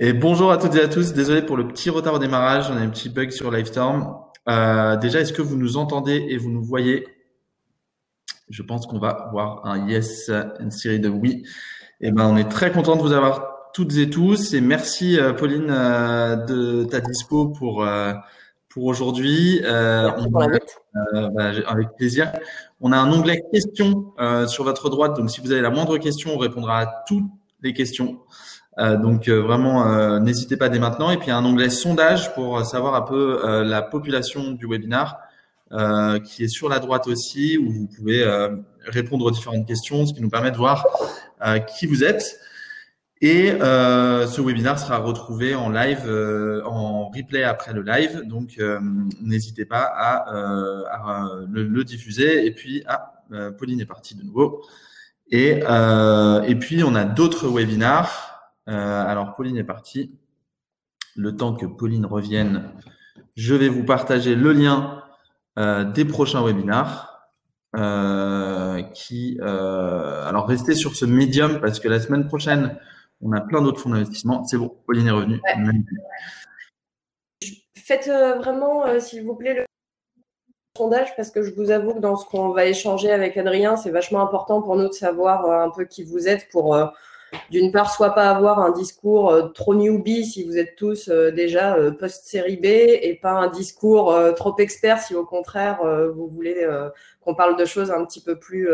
Et 0.00 0.12
bonjour 0.12 0.52
à 0.52 0.58
toutes 0.58 0.76
et 0.76 0.80
à 0.80 0.86
tous. 0.86 1.12
Désolé 1.12 1.42
pour 1.42 1.56
le 1.56 1.66
petit 1.66 1.90
retard 1.90 2.14
au 2.14 2.18
démarrage. 2.20 2.70
On 2.70 2.76
a 2.76 2.80
un 2.80 2.88
petit 2.88 3.08
bug 3.08 3.30
sur 3.30 3.50
Livestorm. 3.50 4.16
Euh, 4.48 4.96
déjà, 4.96 5.18
est-ce 5.18 5.32
que 5.32 5.42
vous 5.42 5.56
nous 5.56 5.76
entendez 5.76 6.24
et 6.28 6.36
vous 6.36 6.50
nous 6.50 6.62
voyez? 6.62 7.04
Je 8.48 8.62
pense 8.62 8.86
qu'on 8.86 9.00
va 9.00 9.28
voir 9.32 9.66
un 9.66 9.88
yes, 9.88 10.30
une 10.60 10.70
série 10.70 11.00
de 11.00 11.08
oui. 11.08 11.42
Et 12.00 12.08
eh 12.08 12.10
ben, 12.12 12.28
on 12.28 12.36
est 12.36 12.48
très 12.48 12.70
content 12.70 12.94
de 12.94 13.02
vous 13.02 13.10
avoir 13.10 13.72
toutes 13.74 13.96
et 13.96 14.08
tous. 14.08 14.54
Et 14.54 14.60
merci, 14.60 15.18
euh, 15.18 15.32
Pauline, 15.32 15.66
euh, 15.68 16.36
de 16.36 16.84
ta 16.84 17.00
dispo 17.00 17.48
pour 17.48 17.82
euh, 17.82 18.12
pour 18.68 18.84
aujourd'hui. 18.84 19.60
Euh, 19.64 20.12
bah, 20.30 20.46
avec 21.66 21.88
plaisir. 21.96 22.30
On 22.80 22.92
a 22.92 22.96
un 22.98 23.12
onglet 23.12 23.42
questions 23.52 24.12
sur 24.46 24.62
votre 24.62 24.90
droite. 24.90 25.16
Donc, 25.16 25.28
si 25.28 25.40
vous 25.40 25.50
avez 25.50 25.60
la 25.60 25.70
moindre 25.70 25.98
question, 25.98 26.36
on 26.36 26.38
répondra 26.38 26.78
à 26.82 27.04
toutes 27.08 27.26
les 27.62 27.72
questions. 27.72 28.20
Euh, 28.78 28.96
donc 28.96 29.28
euh, 29.28 29.40
vraiment, 29.40 29.86
euh, 29.86 30.20
n'hésitez 30.20 30.56
pas 30.56 30.68
dès 30.68 30.78
maintenant. 30.78 31.10
Et 31.10 31.16
puis 31.16 31.30
un 31.30 31.44
onglet 31.44 31.70
sondage 31.70 32.32
pour 32.34 32.64
savoir 32.64 32.94
un 32.94 33.02
peu 33.02 33.40
la 33.64 33.82
population 33.82 34.52
du 34.52 34.66
webinar 34.66 35.18
qui 36.24 36.44
est 36.44 36.48
sur 36.48 36.68
la 36.68 36.78
droite 36.78 37.06
aussi, 37.08 37.58
où 37.58 37.70
vous 37.70 37.88
pouvez 37.88 38.24
répondre 38.86 39.26
aux 39.26 39.30
différentes 39.30 39.66
questions, 39.66 40.06
ce 40.06 40.14
qui 40.14 40.22
nous 40.22 40.30
permet 40.30 40.50
de 40.50 40.56
voir 40.56 40.86
qui 41.78 41.86
vous 41.86 42.04
êtes. 42.04 42.38
Et 43.20 43.50
ce 43.50 44.40
webinar 44.40 44.78
sera 44.78 44.96
retrouvé 44.96 45.54
en 45.54 45.68
live, 45.68 46.08
en 46.64 47.10
replay 47.10 47.42
après 47.42 47.74
le 47.74 47.82
live. 47.82 48.22
Donc, 48.24 48.58
n'hésitez 49.20 49.66
pas 49.66 49.82
à, 49.82 50.30
à 50.90 51.28
le, 51.50 51.64
le, 51.64 51.84
diffuser. 51.84 52.46
Et 52.46 52.50
puis, 52.52 52.82
ah, 52.86 53.22
Pauline 53.58 53.82
est 53.82 53.86
partie 53.86 54.14
de 54.14 54.22
nouveau. 54.22 54.62
Et, 55.30 55.58
et 55.58 56.54
puis, 56.54 56.82
on 56.82 56.94
a 56.94 57.04
d'autres 57.04 57.46
webinars. 57.46 58.27
Euh, 58.68 59.04
alors, 59.06 59.34
Pauline 59.34 59.56
est 59.56 59.64
partie. 59.64 60.12
Le 61.16 61.34
temps 61.34 61.54
que 61.54 61.66
Pauline 61.66 62.06
revienne, 62.06 62.70
je 63.34 63.54
vais 63.54 63.68
vous 63.68 63.84
partager 63.84 64.34
le 64.34 64.52
lien 64.52 65.02
euh, 65.58 65.84
des 65.84 66.04
prochains 66.04 66.42
webinars. 66.42 67.06
Euh, 67.76 68.82
qui, 68.94 69.38
alors, 69.42 70.46
restez 70.46 70.74
sur 70.74 70.94
ce 70.94 71.04
médium 71.04 71.60
parce 71.60 71.80
que 71.80 71.88
la 71.88 72.00
semaine 72.00 72.26
prochaine, 72.26 72.78
on 73.20 73.32
a 73.32 73.40
plein 73.40 73.62
d'autres 73.62 73.80
fonds 73.80 73.90
d'investissement. 73.90 74.44
C'est 74.44 74.56
bon, 74.56 74.74
Pauline 74.86 75.08
est 75.08 75.12
revenue. 75.12 75.40
Faites 77.74 78.08
vraiment, 78.08 78.98
s'il 79.00 79.24
vous 79.24 79.34
plaît, 79.34 79.54
le 79.54 79.64
sondage 80.76 81.14
parce 81.16 81.30
que 81.30 81.42
je 81.42 81.52
vous 81.54 81.70
avoue 81.70 81.94
que 81.94 82.00
dans 82.00 82.16
ce 82.16 82.24
qu'on 82.26 82.50
va 82.50 82.66
échanger 82.66 83.10
avec 83.10 83.36
Adrien, 83.36 83.76
c'est 83.76 83.90
vachement 83.90 84.22
important 84.22 84.62
pour 84.62 84.76
nous 84.76 84.88
de 84.88 84.92
savoir 84.92 85.50
un 85.50 85.70
peu 85.70 85.84
qui 85.84 86.04
vous 86.04 86.28
êtes 86.28 86.48
pour 86.50 86.74
d'une 87.50 87.72
part, 87.72 87.90
soit 87.92 88.14
pas 88.14 88.30
avoir 88.30 88.58
un 88.60 88.70
discours 88.70 89.30
euh, 89.30 89.48
trop 89.48 89.74
newbie 89.74 90.24
si 90.24 90.44
vous 90.44 90.56
êtes 90.56 90.76
tous 90.76 91.08
euh, 91.08 91.30
déjà 91.30 91.74
euh, 91.76 91.90
post-série 91.90 92.56
B 92.56 92.66
et 92.66 93.18
pas 93.20 93.32
un 93.32 93.48
discours 93.48 94.14
trop 94.36 94.54
expert 94.58 95.00
si 95.00 95.14
au 95.14 95.24
contraire 95.24 95.78
vous 96.14 96.28
voulez 96.28 96.66
qu'on 97.20 97.34
parle 97.34 97.58
de 97.58 97.64
choses 97.64 97.90
un 97.90 98.04
petit 98.04 98.22
peu 98.22 98.38
plus 98.38 98.68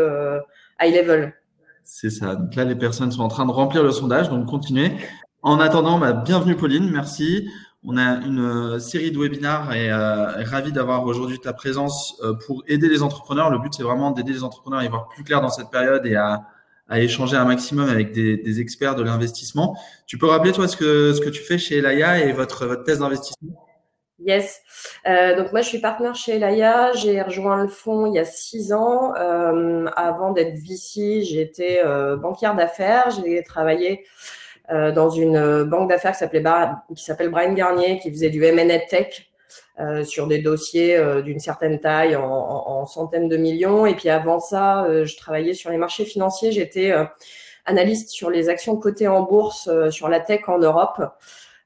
high 0.81 0.93
level. 0.93 1.33
C'est 1.83 2.09
ça. 2.09 2.35
Donc 2.35 2.55
là, 2.55 2.63
les 2.63 2.75
personnes 2.75 3.11
sont 3.11 3.21
en 3.21 3.27
train 3.27 3.45
de 3.45 3.51
remplir 3.51 3.83
le 3.83 3.91
sondage, 3.91 4.29
donc 4.29 4.47
continuez. 4.47 4.91
En 5.43 5.59
attendant, 5.59 5.99
bah, 5.99 6.13
bienvenue 6.13 6.55
Pauline, 6.55 6.89
merci. 6.89 7.49
On 7.83 7.97
a 7.97 8.15
une 8.25 8.79
série 8.79 9.11
de 9.11 9.19
webinars 9.19 9.73
et 9.73 9.91
ravi 9.91 10.71
d'avoir 10.71 11.05
aujourd'hui 11.05 11.39
ta 11.39 11.53
présence 11.53 12.19
pour 12.45 12.63
aider 12.67 12.89
les 12.89 13.03
entrepreneurs. 13.03 13.49
Le 13.49 13.59
but, 13.59 13.73
c'est 13.73 13.83
vraiment 13.83 14.11
d'aider 14.11 14.33
les 14.33 14.43
entrepreneurs 14.43 14.79
à 14.79 14.85
y 14.85 14.89
voir 14.89 15.07
plus 15.07 15.23
clair 15.23 15.41
dans 15.41 15.49
cette 15.49 15.69
période 15.69 16.05
et 16.05 16.15
à, 16.15 16.45
à 16.87 16.99
échanger 16.99 17.35
un 17.35 17.45
maximum 17.45 17.89
avec 17.89 18.11
des, 18.11 18.37
des 18.37 18.61
experts 18.61 18.95
de 18.95 19.03
l'investissement. 19.03 19.77
Tu 20.05 20.17
peux 20.17 20.27
rappeler, 20.27 20.51
toi, 20.51 20.67
ce 20.67 20.77
que, 20.77 21.13
ce 21.13 21.21
que 21.21 21.29
tu 21.29 21.41
fais 21.41 21.57
chez 21.57 21.77
Elaya 21.77 22.19
et 22.19 22.31
votre, 22.31 22.65
votre 22.65 22.83
thèse 22.83 22.99
d'investissement? 22.99 23.65
Yes. 24.19 24.61
Euh, 25.07 25.35
donc 25.35 25.51
moi, 25.51 25.61
je 25.61 25.67
suis 25.67 25.79
partenaire 25.79 26.15
chez 26.15 26.35
Elaya. 26.35 26.93
J'ai 26.93 27.21
rejoint 27.21 27.61
le 27.61 27.67
fonds 27.67 28.05
il 28.05 28.13
y 28.13 28.19
a 28.19 28.25
six 28.25 28.71
ans. 28.71 29.13
Euh, 29.15 29.87
avant 29.95 30.31
d'être 30.31 30.57
VC, 30.57 31.21
j'étais 31.23 31.81
euh, 31.83 32.15
banquière 32.15 32.55
d'affaires. 32.55 33.09
J'ai 33.11 33.43
travaillé 33.43 34.05
euh, 34.71 34.91
dans 34.91 35.09
une 35.09 35.63
banque 35.63 35.89
d'affaires 35.89 36.13
qui 36.13 36.19
s'appelait 36.19 36.43
qui 36.95 37.03
s'appelle 37.03 37.29
Brian 37.29 37.53
Garnier, 37.53 37.99
qui 37.99 38.09
faisait 38.09 38.29
du 38.29 38.43
M&A 38.43 38.79
tech. 38.79 39.29
Euh, 39.77 40.05
sur 40.05 40.27
des 40.27 40.37
dossiers 40.37 40.95
euh, 40.95 41.21
d'une 41.21 41.41
certaine 41.41 41.81
taille 41.81 42.15
en, 42.15 42.85
centaines 42.85 43.27
de 43.27 43.35
millions. 43.35 43.85
Et 43.85 43.93
puis 43.93 44.07
avant 44.07 44.39
ça, 44.39 44.85
euh, 44.85 45.03
je 45.03 45.17
travaillais 45.17 45.53
sur 45.53 45.69
les 45.69 45.75
marchés 45.75 46.05
financiers. 46.05 46.53
J'étais 46.53 46.93
analyste 47.65 48.09
sur 48.09 48.29
les 48.29 48.47
actions 48.47 48.77
cotées 48.77 49.09
en 49.09 49.23
bourse 49.23 49.69
sur 49.89 50.07
la 50.07 50.21
tech 50.21 50.47
en 50.47 50.59
Europe. 50.59 51.01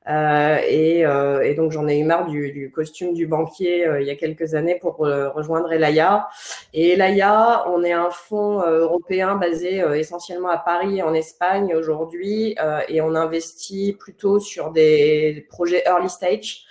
Et, 0.07 1.01
et, 1.01 1.53
donc 1.55 1.71
j'en 1.71 1.87
ai 1.87 1.99
eu 1.99 2.03
marre 2.03 2.25
du, 2.25 2.71
costume 2.73 3.13
du 3.13 3.27
banquier 3.27 3.87
il 3.99 4.07
y 4.07 4.09
a 4.09 4.15
quelques 4.15 4.55
années 4.55 4.79
pour 4.81 4.97
rejoindre 4.97 5.71
Elaya. 5.71 6.29
Et 6.73 6.93
Elaya, 6.93 7.65
on 7.67 7.83
est 7.83 7.91
un 7.91 8.09
fonds 8.09 8.61
européen 8.61 9.35
basé 9.35 9.83
essentiellement 9.95 10.49
à 10.49 10.57
Paris 10.57 11.03
en 11.03 11.13
Espagne 11.13 11.75
aujourd'hui 11.75 12.55
et 12.87 13.01
on 13.01 13.13
investit 13.13 13.95
plutôt 13.99 14.39
sur 14.39 14.71
des 14.71 15.45
projets 15.49 15.83
early 15.85 16.09
stage 16.09 16.65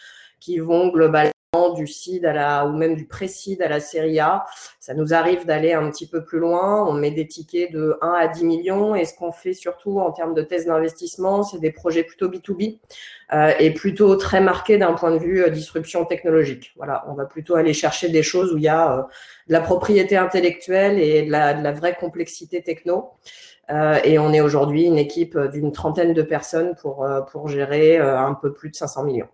qui 0.48 0.60
vont 0.60 0.88
globalement 0.88 1.34
du 1.76 1.86
seed 1.86 2.24
à 2.24 2.32
la, 2.32 2.66
ou 2.66 2.72
même 2.72 2.94
du 2.94 3.04
pré-seed 3.04 3.60
à 3.60 3.68
la 3.68 3.80
série 3.80 4.18
A. 4.18 4.46
Ça 4.80 4.94
nous 4.94 5.12
arrive 5.12 5.44
d'aller 5.44 5.74
un 5.74 5.90
petit 5.90 6.06
peu 6.06 6.24
plus 6.24 6.38
loin. 6.38 6.86
On 6.88 6.94
met 6.94 7.10
des 7.10 7.26
tickets 7.26 7.70
de 7.70 7.98
1 8.00 8.12
à 8.12 8.28
10 8.28 8.46
millions. 8.46 8.94
Et 8.94 9.04
ce 9.04 9.14
qu'on 9.14 9.30
fait 9.30 9.52
surtout 9.52 10.00
en 10.00 10.10
termes 10.10 10.32
de 10.32 10.40
tests 10.40 10.66
d'investissement, 10.66 11.42
c'est 11.42 11.58
des 11.58 11.70
projets 11.70 12.02
plutôt 12.02 12.28
B2B 12.28 12.78
euh, 13.34 13.52
et 13.58 13.74
plutôt 13.74 14.16
très 14.16 14.40
marqués 14.40 14.78
d'un 14.78 14.94
point 14.94 15.10
de 15.10 15.18
vue 15.18 15.42
euh, 15.42 15.50
disruption 15.50 16.06
technologique. 16.06 16.72
Voilà, 16.76 17.04
on 17.10 17.12
va 17.12 17.26
plutôt 17.26 17.56
aller 17.56 17.74
chercher 17.74 18.08
des 18.08 18.22
choses 18.22 18.54
où 18.54 18.56
il 18.56 18.64
y 18.64 18.68
a 18.68 19.00
euh, 19.00 19.02
de 19.48 19.52
la 19.52 19.60
propriété 19.60 20.16
intellectuelle 20.16 20.98
et 20.98 21.24
de 21.24 21.30
la, 21.30 21.52
de 21.52 21.62
la 21.62 21.72
vraie 21.72 21.94
complexité 21.94 22.62
techno. 22.62 23.10
Et 24.02 24.18
on 24.18 24.32
est 24.32 24.40
aujourd'hui 24.40 24.84
une 24.84 24.96
équipe 24.96 25.38
d'une 25.52 25.72
trentaine 25.72 26.14
de 26.14 26.22
personnes 26.22 26.74
pour, 26.80 27.06
pour 27.30 27.48
gérer 27.48 27.98
un 27.98 28.32
peu 28.32 28.54
plus 28.54 28.70
de 28.70 28.74
500 28.74 29.04
millions. 29.04 29.28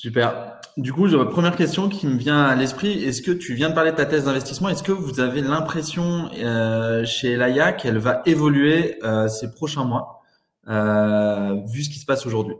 Super. 0.00 0.60
Du 0.76 0.92
coup, 0.92 1.08
une 1.08 1.28
première 1.28 1.56
question 1.56 1.88
qui 1.88 2.06
me 2.06 2.16
vient 2.16 2.44
à 2.44 2.54
l'esprit. 2.54 3.02
Est-ce 3.02 3.20
que 3.20 3.32
tu 3.32 3.54
viens 3.54 3.68
de 3.68 3.74
parler 3.74 3.90
de 3.90 3.96
ta 3.96 4.06
thèse 4.06 4.26
d'investissement? 4.26 4.68
Est-ce 4.68 4.84
que 4.84 4.92
vous 4.92 5.18
avez 5.18 5.40
l'impression 5.40 6.30
euh, 6.36 7.04
chez 7.04 7.34
Laïa 7.34 7.72
qu'elle 7.72 7.98
va 7.98 8.22
évoluer 8.24 9.00
euh, 9.02 9.26
ces 9.26 9.50
prochains 9.50 9.82
mois, 9.82 10.22
euh, 10.68 11.56
vu 11.66 11.82
ce 11.82 11.90
qui 11.90 11.98
se 11.98 12.06
passe 12.06 12.26
aujourd'hui? 12.26 12.54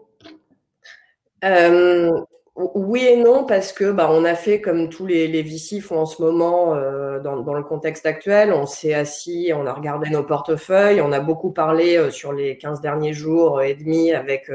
Oui 2.75 3.05
et 3.05 3.17
non, 3.17 3.45
parce 3.45 3.73
que 3.73 3.93
bah, 3.93 4.09
on 4.11 4.25
a 4.25 4.35
fait 4.35 4.61
comme 4.61 4.89
tous 4.89 5.07
les, 5.07 5.29
les 5.29 5.43
VC 5.43 5.81
font 5.81 6.01
en 6.01 6.07
ce 6.07 6.21
moment 6.21 6.75
dans, 7.21 7.37
dans, 7.37 7.55
le 7.55 7.63
contexte 7.63 8.05
actuel. 8.05 8.53
On 8.53 8.67
s'est 8.67 8.95
assis, 8.95 9.53
on 9.55 9.65
a 9.65 9.73
regardé 9.73 10.11
nos 10.11 10.25
portefeuilles, 10.25 11.01
on 11.01 11.13
a 11.13 11.21
beaucoup 11.21 11.53
parlé 11.53 12.11
sur 12.11 12.33
les 12.33 12.59
15 12.59 12.81
derniers 12.81 13.13
jours 13.13 13.63
et 13.63 13.75
demi 13.75 14.13
avec 14.13 14.51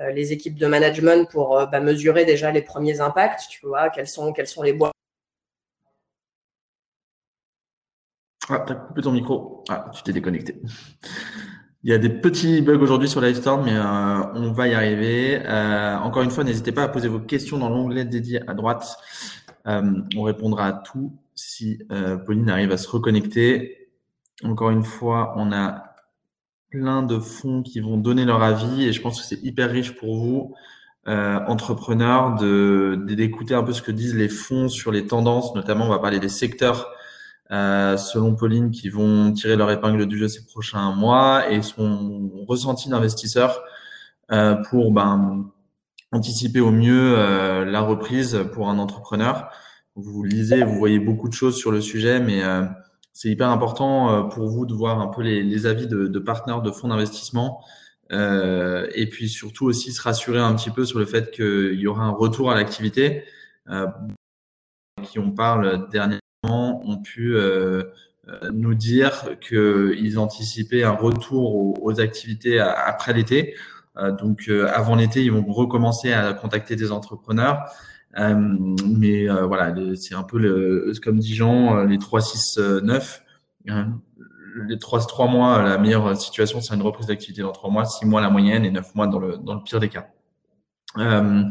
euh, 0.00 0.12
les 0.12 0.32
équipes 0.32 0.56
de 0.56 0.66
management 0.66 1.28
pour 1.28 1.58
euh, 1.58 1.66
bah, 1.66 1.80
mesurer 1.80 2.24
déjà 2.24 2.52
les 2.52 2.62
premiers 2.62 3.00
impacts, 3.00 3.48
tu 3.48 3.66
vois, 3.66 3.90
quels 3.90 4.06
sont, 4.06 4.32
quels 4.32 4.46
sont 4.46 4.62
les 4.62 4.72
bois. 4.72 4.92
Ah, 8.48 8.64
t'as 8.66 8.76
coupé 8.76 9.02
ton 9.02 9.12
micro. 9.12 9.64
Ah, 9.68 9.90
tu 9.92 10.02
t'es 10.04 10.12
déconnecté. 10.12 10.54
Il 11.84 11.90
y 11.90 11.92
a 11.92 11.98
des 11.98 12.08
petits 12.08 12.60
bugs 12.60 12.80
aujourd'hui 12.80 13.08
sur 13.08 13.20
Livestorm, 13.20 13.64
mais 13.64 13.76
euh, 13.76 14.32
on 14.34 14.52
va 14.52 14.68
y 14.68 14.74
arriver. 14.74 15.40
encore 16.02 16.22
une 16.22 16.30
fois, 16.30 16.44
n'hésitez 16.44 16.72
pas 16.72 16.82
à 16.82 16.88
poser 16.88 17.08
vos 17.08 17.20
questions 17.20 17.58
dans 17.58 17.68
l'onglet 17.68 18.04
dédié 18.04 18.40
à 18.48 18.54
droite. 18.54 18.96
on 19.64 20.22
répondra 20.22 20.66
à 20.66 20.72
tout 20.72 21.12
si 21.34 21.80
Pauline 22.26 22.50
arrive 22.50 22.72
à 22.72 22.76
se 22.76 22.88
reconnecter. 22.88 23.90
Encore 24.42 24.70
une 24.70 24.84
fois, 24.84 25.34
on 25.36 25.52
a 25.52 25.88
plein 26.70 27.02
de 27.02 27.18
fonds 27.18 27.62
qui 27.62 27.80
vont 27.80 27.96
donner 27.96 28.24
leur 28.24 28.42
avis 28.42 28.84
et 28.84 28.92
je 28.92 29.00
pense 29.00 29.20
que 29.20 29.26
c'est 29.26 29.42
hyper 29.42 29.70
riche 29.70 29.94
pour 29.96 30.16
vous, 30.16 30.54
euh, 31.06 31.38
entrepreneurs, 31.46 32.36
d'écouter 32.36 33.54
un 33.54 33.62
peu 33.62 33.72
ce 33.72 33.82
que 33.82 33.92
disent 33.92 34.14
les 34.14 34.28
fonds 34.28 34.68
sur 34.68 34.92
les 34.92 35.06
tendances. 35.06 35.54
Notamment, 35.54 35.86
on 35.86 35.90
va 35.90 35.98
parler 35.98 36.20
des 36.20 36.28
secteurs, 36.28 36.90
euh, 37.50 37.96
selon 37.96 38.34
Pauline, 38.34 38.70
qui 38.70 38.88
vont 38.88 39.32
tirer 39.32 39.56
leur 39.56 39.70
épingle 39.70 40.06
du 40.06 40.18
jeu 40.18 40.28
ces 40.28 40.44
prochains 40.44 40.94
mois 40.94 41.50
et 41.50 41.62
son 41.62 42.30
ressenti 42.46 42.88
d'investisseurs 42.88 43.62
euh, 44.30 44.54
pour 44.70 44.92
ben, 44.92 45.50
anticiper 46.12 46.60
au 46.60 46.70
mieux 46.70 47.14
euh, 47.18 47.64
la 47.64 47.80
reprise 47.80 48.38
pour 48.52 48.68
un 48.68 48.78
entrepreneur. 48.78 49.50
Vous 49.96 50.22
lisez, 50.22 50.62
vous 50.64 50.76
voyez 50.78 50.98
beaucoup 50.98 51.28
de 51.28 51.34
choses 51.34 51.56
sur 51.56 51.72
le 51.72 51.80
sujet, 51.80 52.20
mais 52.20 52.44
euh, 52.44 52.64
c'est 53.12 53.28
hyper 53.28 53.50
important 53.50 54.10
euh, 54.10 54.22
pour 54.22 54.48
vous 54.48 54.64
de 54.64 54.74
voir 54.74 55.00
un 55.00 55.08
peu 55.08 55.22
les, 55.22 55.66
avis 55.66 55.86
de, 55.86 56.18
partenaires 56.18 56.62
de 56.62 56.70
fonds 56.70 56.88
d'investissement 56.88 57.64
et 58.10 59.06
puis 59.10 59.28
surtout 59.28 59.66
aussi 59.66 59.92
se 59.92 60.00
rassurer 60.00 60.38
un 60.38 60.54
petit 60.54 60.70
peu 60.70 60.86
sur 60.86 60.98
le 60.98 61.04
fait 61.04 61.30
qu'il 61.30 61.78
y 61.78 61.86
aura 61.86 62.04
un 62.04 62.10
retour 62.10 62.50
à 62.50 62.54
l'activité. 62.54 63.24
Qui 65.02 65.18
on 65.18 65.30
parle 65.30 65.90
dernièrement 65.90 66.27
ont 66.84 66.98
pu 66.98 67.36
nous 68.52 68.74
dire 68.74 69.38
qu'ils 69.40 70.18
anticipaient 70.18 70.82
un 70.82 70.92
retour 70.92 71.82
aux, 71.82 72.00
activités 72.00 72.60
après 72.60 73.12
l'été. 73.12 73.54
donc 74.18 74.48
avant 74.48 74.94
l'été, 74.94 75.24
ils 75.24 75.32
vont 75.32 75.44
recommencer 75.44 76.12
à 76.12 76.32
contacter 76.34 76.76
des 76.76 76.92
entrepreneurs. 76.92 77.64
mais 78.16 79.26
voilà, 79.28 79.74
c'est 79.96 80.14
un 80.14 80.24
peu 80.24 80.92
comme 81.02 81.18
dit 81.18 81.34
Jean, 81.34 81.84
les 81.84 81.98
3, 81.98 82.20
6, 82.20 82.58
9 82.82 83.22
les 84.66 84.78
trois, 84.78 85.00
trois 85.00 85.26
mois, 85.26 85.62
la 85.62 85.78
meilleure 85.78 86.16
situation, 86.16 86.60
c'est 86.60 86.74
une 86.74 86.82
reprise 86.82 87.06
d'activité 87.06 87.42
dans 87.42 87.52
trois 87.52 87.70
mois, 87.70 87.84
six 87.84 88.06
mois 88.06 88.20
la 88.20 88.30
moyenne 88.30 88.64
et 88.64 88.70
neuf 88.70 88.94
mois 88.94 89.06
dans 89.06 89.18
le, 89.18 89.36
dans 89.38 89.54
le 89.54 89.62
pire 89.62 89.80
des 89.80 89.88
cas. 89.88 90.08
Euh, 90.96 91.44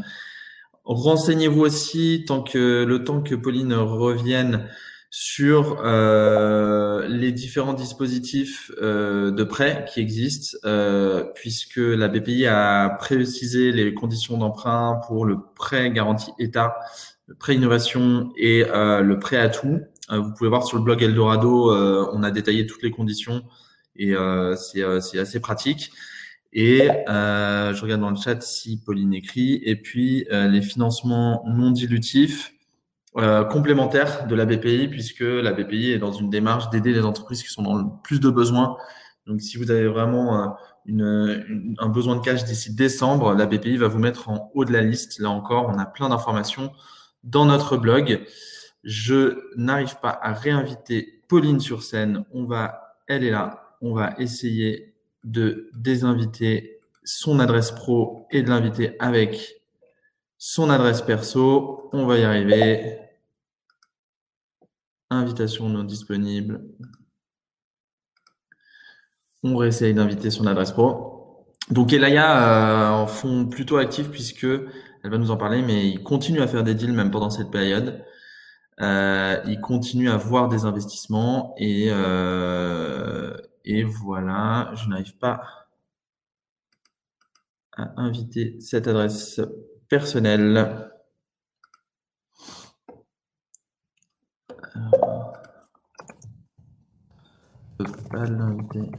Renseignez-vous 0.84 1.60
aussi, 1.60 2.24
tant 2.26 2.42
que 2.42 2.84
le 2.84 3.04
temps 3.04 3.20
que 3.20 3.34
Pauline 3.34 3.74
revienne, 3.74 4.68
sur 5.10 5.80
euh, 5.84 7.06
les 7.08 7.32
différents 7.32 7.72
dispositifs 7.72 8.70
euh, 8.80 9.30
de 9.30 9.42
prêt 9.42 9.86
qui 9.92 10.00
existent, 10.00 10.58
euh, 10.64 11.24
puisque 11.34 11.78
la 11.78 12.08
BPI 12.08 12.46
a 12.46 12.90
précisé 12.90 13.72
les 13.72 13.94
conditions 13.94 14.36
d'emprunt 14.36 15.00
pour 15.06 15.24
le 15.24 15.38
prêt 15.54 15.90
garanti 15.90 16.30
État, 16.38 16.76
le 17.26 17.34
prêt 17.34 17.54
innovation 17.54 18.32
et 18.36 18.64
euh, 18.66 19.00
le 19.00 19.18
prêt 19.18 19.38
à 19.38 19.48
tout. 19.48 19.80
Euh, 20.10 20.18
vous 20.18 20.32
pouvez 20.34 20.50
voir 20.50 20.64
sur 20.64 20.76
le 20.76 20.84
blog 20.84 21.02
Eldorado, 21.02 21.70
euh, 21.70 22.06
on 22.12 22.22
a 22.22 22.30
détaillé 22.30 22.66
toutes 22.66 22.82
les 22.82 22.90
conditions 22.90 23.44
et 23.96 24.14
c'est 24.56 25.18
assez 25.18 25.40
pratique. 25.40 25.90
Et 26.52 26.86
je 26.86 27.82
regarde 27.82 28.00
dans 28.00 28.10
le 28.10 28.16
chat 28.16 28.40
si 28.42 28.80
Pauline 28.80 29.12
écrit. 29.12 29.60
Et 29.64 29.74
puis 29.74 30.24
les 30.30 30.62
financements 30.62 31.42
non 31.48 31.72
dilutifs 31.72 32.52
complémentaires 33.14 34.26
de 34.26 34.34
la 34.34 34.44
BPI, 34.44 34.88
puisque 34.88 35.20
la 35.20 35.52
BPI 35.52 35.92
est 35.92 35.98
dans 35.98 36.12
une 36.12 36.30
démarche 36.30 36.70
d'aider 36.70 36.92
les 36.92 37.04
entreprises 37.04 37.42
qui 37.42 37.48
sont 37.48 37.62
dans 37.62 37.74
le 37.74 37.84
plus 38.02 38.20
de 38.20 38.30
besoins. 38.30 38.76
Donc 39.26 39.40
si 39.40 39.58
vous 39.58 39.70
avez 39.70 39.88
vraiment 39.88 40.56
une, 40.86 41.76
un 41.78 41.88
besoin 41.88 42.16
de 42.16 42.20
cash 42.20 42.44
d'ici 42.44 42.74
décembre, 42.74 43.34
la 43.34 43.46
BPI 43.46 43.76
va 43.76 43.88
vous 43.88 43.98
mettre 43.98 44.28
en 44.28 44.50
haut 44.54 44.64
de 44.64 44.72
la 44.72 44.80
liste. 44.80 45.18
Là 45.18 45.30
encore, 45.30 45.68
on 45.68 45.78
a 45.78 45.84
plein 45.84 46.08
d'informations 46.08 46.72
dans 47.24 47.44
notre 47.44 47.76
blog. 47.76 48.24
Je 48.84 49.38
n'arrive 49.56 49.98
pas 50.00 50.18
à 50.22 50.32
réinviter 50.32 51.22
Pauline 51.28 51.60
sur 51.60 51.82
scène. 51.82 52.24
On 52.32 52.44
va, 52.44 52.96
elle 53.06 53.24
est 53.24 53.30
là. 53.30 53.76
On 53.82 53.92
va 53.92 54.14
essayer 54.18 54.94
de 55.24 55.70
désinviter 55.74 56.80
son 57.04 57.38
adresse 57.38 57.70
pro 57.70 58.26
et 58.30 58.42
de 58.42 58.48
l'inviter 58.48 58.96
avec 58.98 59.57
son 60.38 60.70
adresse 60.70 61.02
perso. 61.02 61.90
On 61.92 62.06
va 62.06 62.18
y 62.18 62.24
arriver. 62.24 62.98
Invitation 65.10 65.68
non 65.68 65.84
disponible. 65.84 66.64
On 69.42 69.56
réessaye 69.56 69.94
d'inviter 69.94 70.30
son 70.30 70.46
adresse 70.46 70.72
pro. 70.72 71.46
Donc 71.70 71.92
Elaya 71.92 72.98
euh, 72.98 73.02
en 73.02 73.06
font 73.06 73.46
plutôt 73.46 73.76
actif 73.76 74.10
puisque 74.10 74.44
elle 74.44 75.10
va 75.10 75.18
nous 75.18 75.30
en 75.30 75.36
parler, 75.36 75.62
mais 75.62 75.88
il 75.88 76.02
continue 76.02 76.40
à 76.40 76.46
faire 76.46 76.64
des 76.64 76.74
deals 76.74 76.92
même 76.92 77.10
pendant 77.10 77.30
cette 77.30 77.50
période. 77.50 78.04
Euh, 78.80 79.40
il 79.46 79.60
continue 79.60 80.08
à 80.10 80.16
voir 80.16 80.48
des 80.48 80.64
investissements 80.64 81.54
et, 81.58 81.88
euh, 81.90 83.36
et 83.64 83.82
voilà, 83.82 84.70
je 84.74 84.88
n'arrive 84.88 85.16
pas 85.18 85.42
à 87.76 88.00
inviter 88.00 88.56
cette 88.60 88.88
adresse 88.88 89.40
l'inviter. 98.12 98.90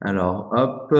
Alors, 0.00 0.52
hop, 0.52 0.94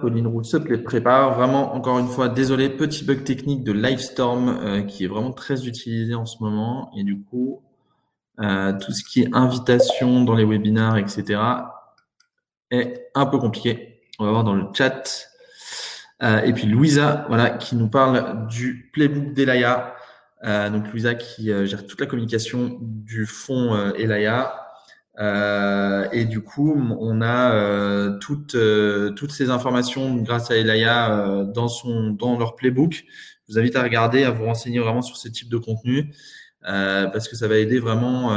Pauline 0.00 0.26
Roux 0.26 0.42
se 0.42 0.58
prépare. 0.58 1.34
Vraiment, 1.34 1.74
encore 1.74 1.98
une 1.98 2.08
fois, 2.08 2.28
désolé, 2.28 2.68
petit 2.68 3.04
bug 3.04 3.24
technique 3.24 3.64
de 3.64 3.72
Livestorm 3.72 4.48
euh, 4.48 4.82
qui 4.82 5.04
est 5.04 5.08
vraiment 5.08 5.32
très 5.32 5.66
utilisé 5.66 6.14
en 6.14 6.26
ce 6.26 6.42
moment. 6.42 6.90
Et 6.94 7.02
du 7.02 7.22
coup, 7.22 7.62
euh, 8.40 8.74
tout 8.78 8.92
ce 8.92 9.04
qui 9.04 9.22
est 9.22 9.30
invitation 9.32 10.22
dans 10.24 10.34
les 10.34 10.44
webinars, 10.44 10.98
etc., 10.98 11.40
un 13.14 13.26
peu 13.26 13.38
compliqué. 13.38 14.00
On 14.18 14.24
va 14.24 14.30
voir 14.30 14.44
dans 14.44 14.54
le 14.54 14.64
chat. 14.74 15.28
et 16.22 16.52
puis 16.52 16.66
Louisa, 16.66 17.26
voilà, 17.28 17.50
qui 17.50 17.76
nous 17.76 17.88
parle 17.88 18.46
du 18.48 18.90
playbook 18.92 19.34
d'Elaya. 19.34 19.94
donc 20.42 20.90
Louisa 20.92 21.14
qui 21.14 21.46
gère 21.66 21.86
toute 21.86 22.00
la 22.00 22.06
communication 22.06 22.78
du 22.80 23.26
fonds 23.26 23.92
Elaya 23.94 24.62
euh, 25.18 26.08
et 26.12 26.24
du 26.24 26.40
coup, 26.40 26.74
on 26.98 27.20
a 27.20 27.52
euh, 27.54 28.18
toutes, 28.18 28.54
euh, 28.54 29.10
toutes 29.10 29.32
ces 29.32 29.50
informations 29.50 30.16
grâce 30.16 30.50
à 30.50 30.56
Elaya 30.56 31.44
dans, 31.54 31.68
son, 31.68 32.10
dans 32.10 32.38
leur 32.38 32.56
playbook. 32.56 33.04
Je 33.48 33.52
vous 33.52 33.58
invite 33.58 33.76
à 33.76 33.82
regarder, 33.82 34.24
à 34.24 34.30
vous 34.30 34.44
renseigner 34.44 34.78
vraiment 34.78 35.02
sur 35.02 35.16
ce 35.16 35.28
type 35.28 35.48
de 35.48 35.58
contenu 35.58 36.12
parce 36.62 37.28
que 37.28 37.36
ça 37.36 37.48
va 37.48 37.58
aider 37.58 37.80
vraiment, 37.80 38.30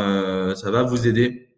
ça 0.55 0.71
va 0.71 0.81
vous 0.83 1.07
aider 1.07 1.54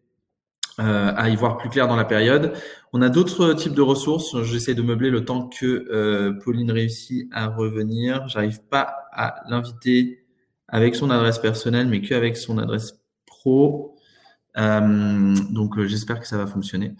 à 0.78 1.30
y 1.30 1.36
voir 1.36 1.58
plus 1.58 1.70
clair 1.70 1.88
dans 1.88 1.96
la 1.96 2.06
période. 2.06 2.54
On 2.94 3.02
a 3.02 3.10
d'autres 3.10 3.54
types 3.54 3.74
de 3.74 3.82
ressources. 3.82 4.42
J'essaie 4.44 4.76
de 4.76 4.82
meubler 4.84 5.10
le 5.10 5.26
temps 5.26 5.48
que 5.48 6.38
Pauline 6.44 6.72
réussit 6.72 7.28
à 7.34 7.48
revenir. 7.48 8.28
J'arrive 8.28 8.62
pas 8.70 8.94
à 9.12 9.42
l'inviter 9.50 10.24
avec 10.68 10.96
son 10.96 11.10
adresse 11.10 11.40
personnelle, 11.40 11.88
mais 11.88 12.02
qu'avec 12.02 12.38
son 12.38 12.58
adresse 12.58 13.00
pro. 13.26 13.96
Euh, 14.58 15.36
donc 15.52 15.78
euh, 15.78 15.88
j'espère 15.88 16.20
que 16.20 16.28
ça 16.28 16.38
va 16.38 16.48
fonctionner. 16.48 16.96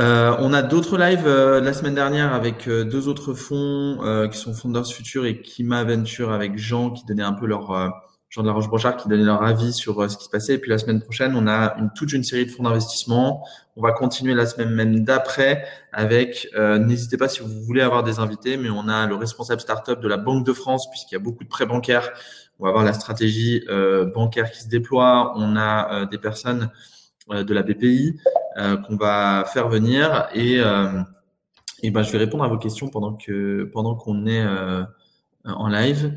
Euh, 0.00 0.34
on 0.40 0.52
a 0.52 0.62
d'autres 0.62 0.98
lives 0.98 1.28
la 1.28 1.72
semaine 1.72 1.94
dernière 1.94 2.32
avec 2.32 2.68
deux 2.68 3.06
autres 3.06 3.32
fonds 3.32 4.28
qui 4.30 4.36
sont 4.36 4.52
Founders 4.52 4.88
Future 4.88 5.24
et 5.24 5.40
Kima 5.40 5.84
Venture 5.84 6.32
avec 6.32 6.58
Jean 6.58 6.90
qui 6.90 7.04
donnaient 7.04 7.22
un 7.22 7.32
peu 7.32 7.46
leur 7.46 7.92
Jean 8.34 8.42
de 8.42 8.48
la 8.48 8.52
Roche-Brochard 8.52 8.96
qui 8.96 9.08
donnait 9.08 9.22
leur 9.22 9.44
avis 9.44 9.72
sur 9.72 10.10
ce 10.10 10.16
qui 10.16 10.24
se 10.24 10.30
passait. 10.30 10.54
Et 10.54 10.58
puis 10.58 10.70
la 10.70 10.78
semaine 10.78 11.00
prochaine, 11.00 11.36
on 11.36 11.46
a 11.46 11.76
une, 11.78 11.90
toute 11.94 12.12
une 12.12 12.24
série 12.24 12.46
de 12.46 12.50
fonds 12.50 12.64
d'investissement. 12.64 13.46
On 13.76 13.82
va 13.82 13.92
continuer 13.92 14.34
la 14.34 14.46
semaine 14.46 14.70
même 14.70 15.04
d'après 15.04 15.64
avec, 15.92 16.48
n'hésitez 16.56 17.16
pas 17.16 17.28
si 17.28 17.40
vous 17.40 17.62
voulez 17.62 17.80
avoir 17.80 18.02
des 18.02 18.18
invités, 18.18 18.56
mais 18.56 18.70
on 18.70 18.88
a 18.88 19.06
le 19.06 19.14
responsable 19.14 19.60
startup 19.60 20.00
de 20.00 20.08
la 20.08 20.16
Banque 20.16 20.44
de 20.44 20.52
France, 20.52 20.90
puisqu'il 20.90 21.14
y 21.14 21.16
a 21.16 21.20
beaucoup 21.20 21.44
de 21.44 21.48
prêts 21.48 21.66
bancaires 21.66 22.10
on 22.58 22.64
va 22.64 22.68
avoir 22.70 22.84
la 22.84 22.92
stratégie 22.92 23.64
euh, 23.68 24.06
bancaire 24.06 24.50
qui 24.50 24.62
se 24.62 24.68
déploie. 24.68 25.32
On 25.36 25.56
a 25.56 25.92
euh, 25.92 26.06
des 26.06 26.18
personnes 26.18 26.70
euh, 27.30 27.44
de 27.44 27.54
la 27.54 27.62
BPI 27.62 28.18
qu'on 28.86 28.96
va 28.96 29.44
faire 29.52 29.68
venir 29.68 30.28
et, 30.32 30.60
ben, 30.60 32.02
je 32.02 32.12
vais 32.12 32.18
répondre 32.18 32.44
à 32.44 32.48
vos 32.48 32.56
questions 32.56 32.88
pendant 32.88 33.14
que 33.14 33.64
pendant 33.72 33.96
qu'on 33.96 34.28
est 34.28 34.46
en 35.44 35.66
live. 35.66 36.16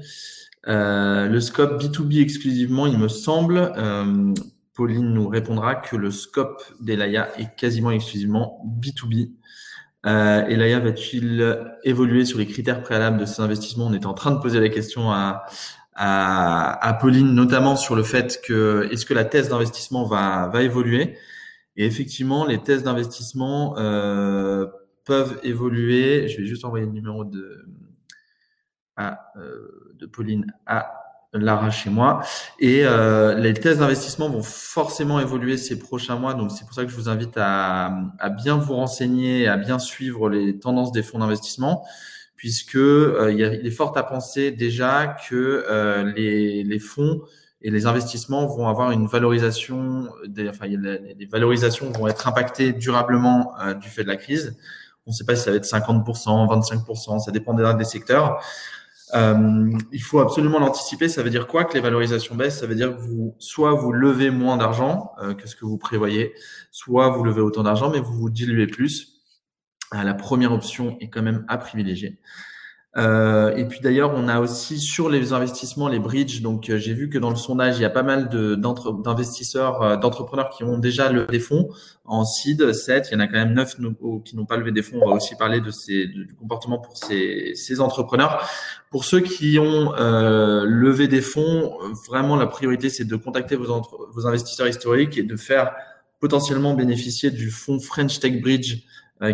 Le 0.67 1.39
scope 1.39 1.81
B2B 1.81 2.21
exclusivement, 2.21 2.85
il 2.87 2.97
me 2.97 3.07
semble. 3.07 3.71
Pauline 4.73 5.11
nous 5.11 5.27
répondra 5.27 5.75
que 5.75 5.95
le 5.95 6.11
scope 6.11 6.61
d'Elaya 6.79 7.29
est 7.39 7.55
quasiment 7.55 7.89
exclusivement 7.89 8.61
B2B. 8.79 9.31
Euh, 10.05 10.45
Elaya 10.45 10.79
va-t-il 10.79 11.57
évoluer 11.83 12.25
sur 12.25 12.37
les 12.37 12.45
critères 12.45 12.83
préalables 12.83 13.17
de 13.17 13.25
ces 13.25 13.41
investissements? 13.41 13.87
On 13.87 13.93
est 13.93 14.05
en 14.05 14.13
train 14.13 14.31
de 14.31 14.39
poser 14.39 14.59
la 14.59 14.69
question 14.69 15.11
à, 15.11 15.45
à, 15.95 16.97
Pauline, 17.01 17.33
notamment 17.33 17.75
sur 17.75 17.95
le 17.95 18.03
fait 18.03 18.39
que 18.43 18.87
est-ce 18.91 19.05
que 19.05 19.13
la 19.13 19.25
thèse 19.25 19.49
d'investissement 19.49 20.05
va, 20.05 20.49
va 20.53 20.61
évoluer? 20.61 21.17
Et 21.75 21.85
effectivement, 21.85 22.45
les 22.45 22.61
thèses 22.61 22.83
d'investissement 22.83 23.77
euh, 23.77 24.67
peuvent 25.05 25.39
évoluer. 25.43 26.27
Je 26.27 26.37
vais 26.37 26.45
juste 26.45 26.65
envoyer 26.65 26.85
le 26.85 26.91
numéro 26.91 27.25
de, 27.25 27.65
à, 28.95 29.31
euh, 29.37 29.86
de 29.99 30.05
Pauline 30.05 30.53
à 30.65 30.93
Lara 31.33 31.69
chez 31.69 31.89
moi. 31.89 32.21
Et 32.59 32.81
euh, 32.83 33.35
les 33.35 33.53
thèses 33.53 33.79
d'investissement 33.79 34.29
vont 34.29 34.43
forcément 34.43 35.19
évoluer 35.19 35.57
ces 35.57 35.77
prochains 35.77 36.15
mois. 36.15 36.33
Donc, 36.33 36.51
c'est 36.51 36.65
pour 36.65 36.73
ça 36.73 36.83
que 36.83 36.89
je 36.89 36.95
vous 36.95 37.09
invite 37.09 37.37
à, 37.37 37.93
à 38.19 38.29
bien 38.29 38.57
vous 38.57 38.75
renseigner, 38.75 39.47
à 39.47 39.57
bien 39.57 39.79
suivre 39.79 40.29
les 40.29 40.57
tendances 40.57 40.91
des 40.91 41.03
fonds 41.03 41.19
d'investissement 41.19 41.85
puisque 42.37 42.75
euh, 42.75 43.33
il, 43.33 43.67
est 43.67 43.71
fort 43.71 43.97
à 43.97 44.03
penser 44.03 44.51
déjà 44.51 45.17
que 45.27 45.65
euh, 45.69 46.13
les, 46.15 46.63
les, 46.63 46.79
fonds 46.79 47.21
et 47.61 47.71
les 47.71 47.87
investissements 47.87 48.45
vont 48.45 48.67
avoir 48.69 48.91
une 48.91 49.07
valorisation, 49.07 50.07
des, 50.25 50.47
enfin, 50.47 50.67
les, 50.67 51.25
valorisations 51.25 51.91
vont 51.91 52.07
être 52.07 52.27
impactées 52.27 52.71
durablement 52.71 53.53
euh, 53.59 53.73
du 53.73 53.89
fait 53.89 54.03
de 54.03 54.07
la 54.07 54.15
crise. 54.15 54.55
On 55.07 55.11
ne 55.11 55.15
sait 55.15 55.25
pas 55.25 55.35
si 55.35 55.43
ça 55.43 55.51
va 55.51 55.57
être 55.57 55.65
50%, 55.65 56.05
25%, 56.05 57.19
ça 57.19 57.31
dépendra 57.31 57.73
des 57.73 57.85
secteurs. 57.85 58.39
Euh, 59.13 59.71
il 59.91 60.01
faut 60.01 60.19
absolument 60.19 60.59
l'anticiper. 60.59 61.07
Ça 61.07 61.23
veut 61.23 61.29
dire 61.29 61.47
quoi 61.47 61.65
que 61.65 61.73
les 61.73 61.79
valorisations 61.79 62.35
baissent? 62.35 62.59
Ça 62.59 62.67
veut 62.67 62.75
dire 62.75 62.95
que 62.95 63.01
vous, 63.01 63.35
soit 63.39 63.73
vous 63.73 63.91
levez 63.91 64.29
moins 64.29 64.57
d'argent 64.57 65.11
que 65.37 65.47
ce 65.47 65.55
que 65.55 65.65
vous 65.65 65.77
prévoyez, 65.77 66.33
soit 66.71 67.09
vous 67.09 67.23
levez 67.23 67.41
autant 67.41 67.63
d'argent, 67.63 67.89
mais 67.89 67.99
vous 67.99 68.13
vous 68.13 68.29
diluez 68.29 68.67
plus. 68.67 69.17
Euh, 69.93 70.03
la 70.03 70.13
première 70.13 70.51
option 70.51 70.97
est 70.99 71.09
quand 71.09 71.21
même 71.21 71.45
à 71.47 71.57
privilégier. 71.57 72.19
Euh, 72.97 73.55
et 73.55 73.65
puis 73.65 73.79
d'ailleurs, 73.79 74.13
on 74.15 74.27
a 74.27 74.39
aussi 74.39 74.79
sur 74.79 75.07
les 75.09 75.31
investissements 75.31 75.87
les 75.87 75.99
bridges. 75.99 76.41
Donc 76.41 76.69
euh, 76.69 76.77
j'ai 76.77 76.93
vu 76.93 77.09
que 77.09 77.19
dans 77.19 77.29
le 77.29 77.35
sondage, 77.35 77.77
il 77.77 77.81
y 77.81 77.85
a 77.85 77.91
pas 77.91 78.01
mal 78.01 78.27
d'investisseurs, 78.29 79.81
euh, 79.83 79.97
d'entrepreneurs 79.97 80.49
qui 80.49 80.63
ont 80.63 80.79
déjà 80.79 81.11
levé 81.11 81.27
des 81.27 81.39
fonds 81.39 81.69
en 82.05 82.25
seed 82.25 82.73
7. 82.73 83.09
Il 83.11 83.13
y 83.13 83.17
en 83.17 83.19
a 83.19 83.27
quand 83.27 83.33
même 83.33 83.53
9 83.53 83.75
qui 84.25 84.35
n'ont 84.35 84.45
pas 84.45 84.57
levé 84.57 84.71
des 84.71 84.81
fonds. 84.81 84.99
On 85.03 85.09
va 85.09 85.15
aussi 85.15 85.35
parler 85.35 85.61
de 85.61 85.69
ces, 85.69 86.07
du 86.07 86.33
comportement 86.39 86.79
pour 86.79 86.97
ces, 86.97 87.53
ces 87.53 87.81
entrepreneurs. 87.81 88.49
Pour 88.89 89.05
ceux 89.05 89.19
qui 89.19 89.59
ont 89.59 89.91
levé 89.91 91.07
des 91.07 91.21
fonds, 91.21 91.77
vraiment 92.07 92.35
la 92.35 92.47
priorité 92.47 92.89
c'est 92.89 93.05
de 93.05 93.15
contacter 93.15 93.55
vos, 93.55 93.81
vos 94.11 94.25
investisseurs 94.25 94.67
historiques 94.67 95.17
et 95.17 95.23
de 95.23 95.35
faire 95.35 95.73
potentiellement 96.19 96.73
bénéficier 96.73 97.29
du 97.29 97.51
fonds 97.51 97.79
French 97.79 98.19
Tech 98.19 98.41
Bridge 98.41 98.83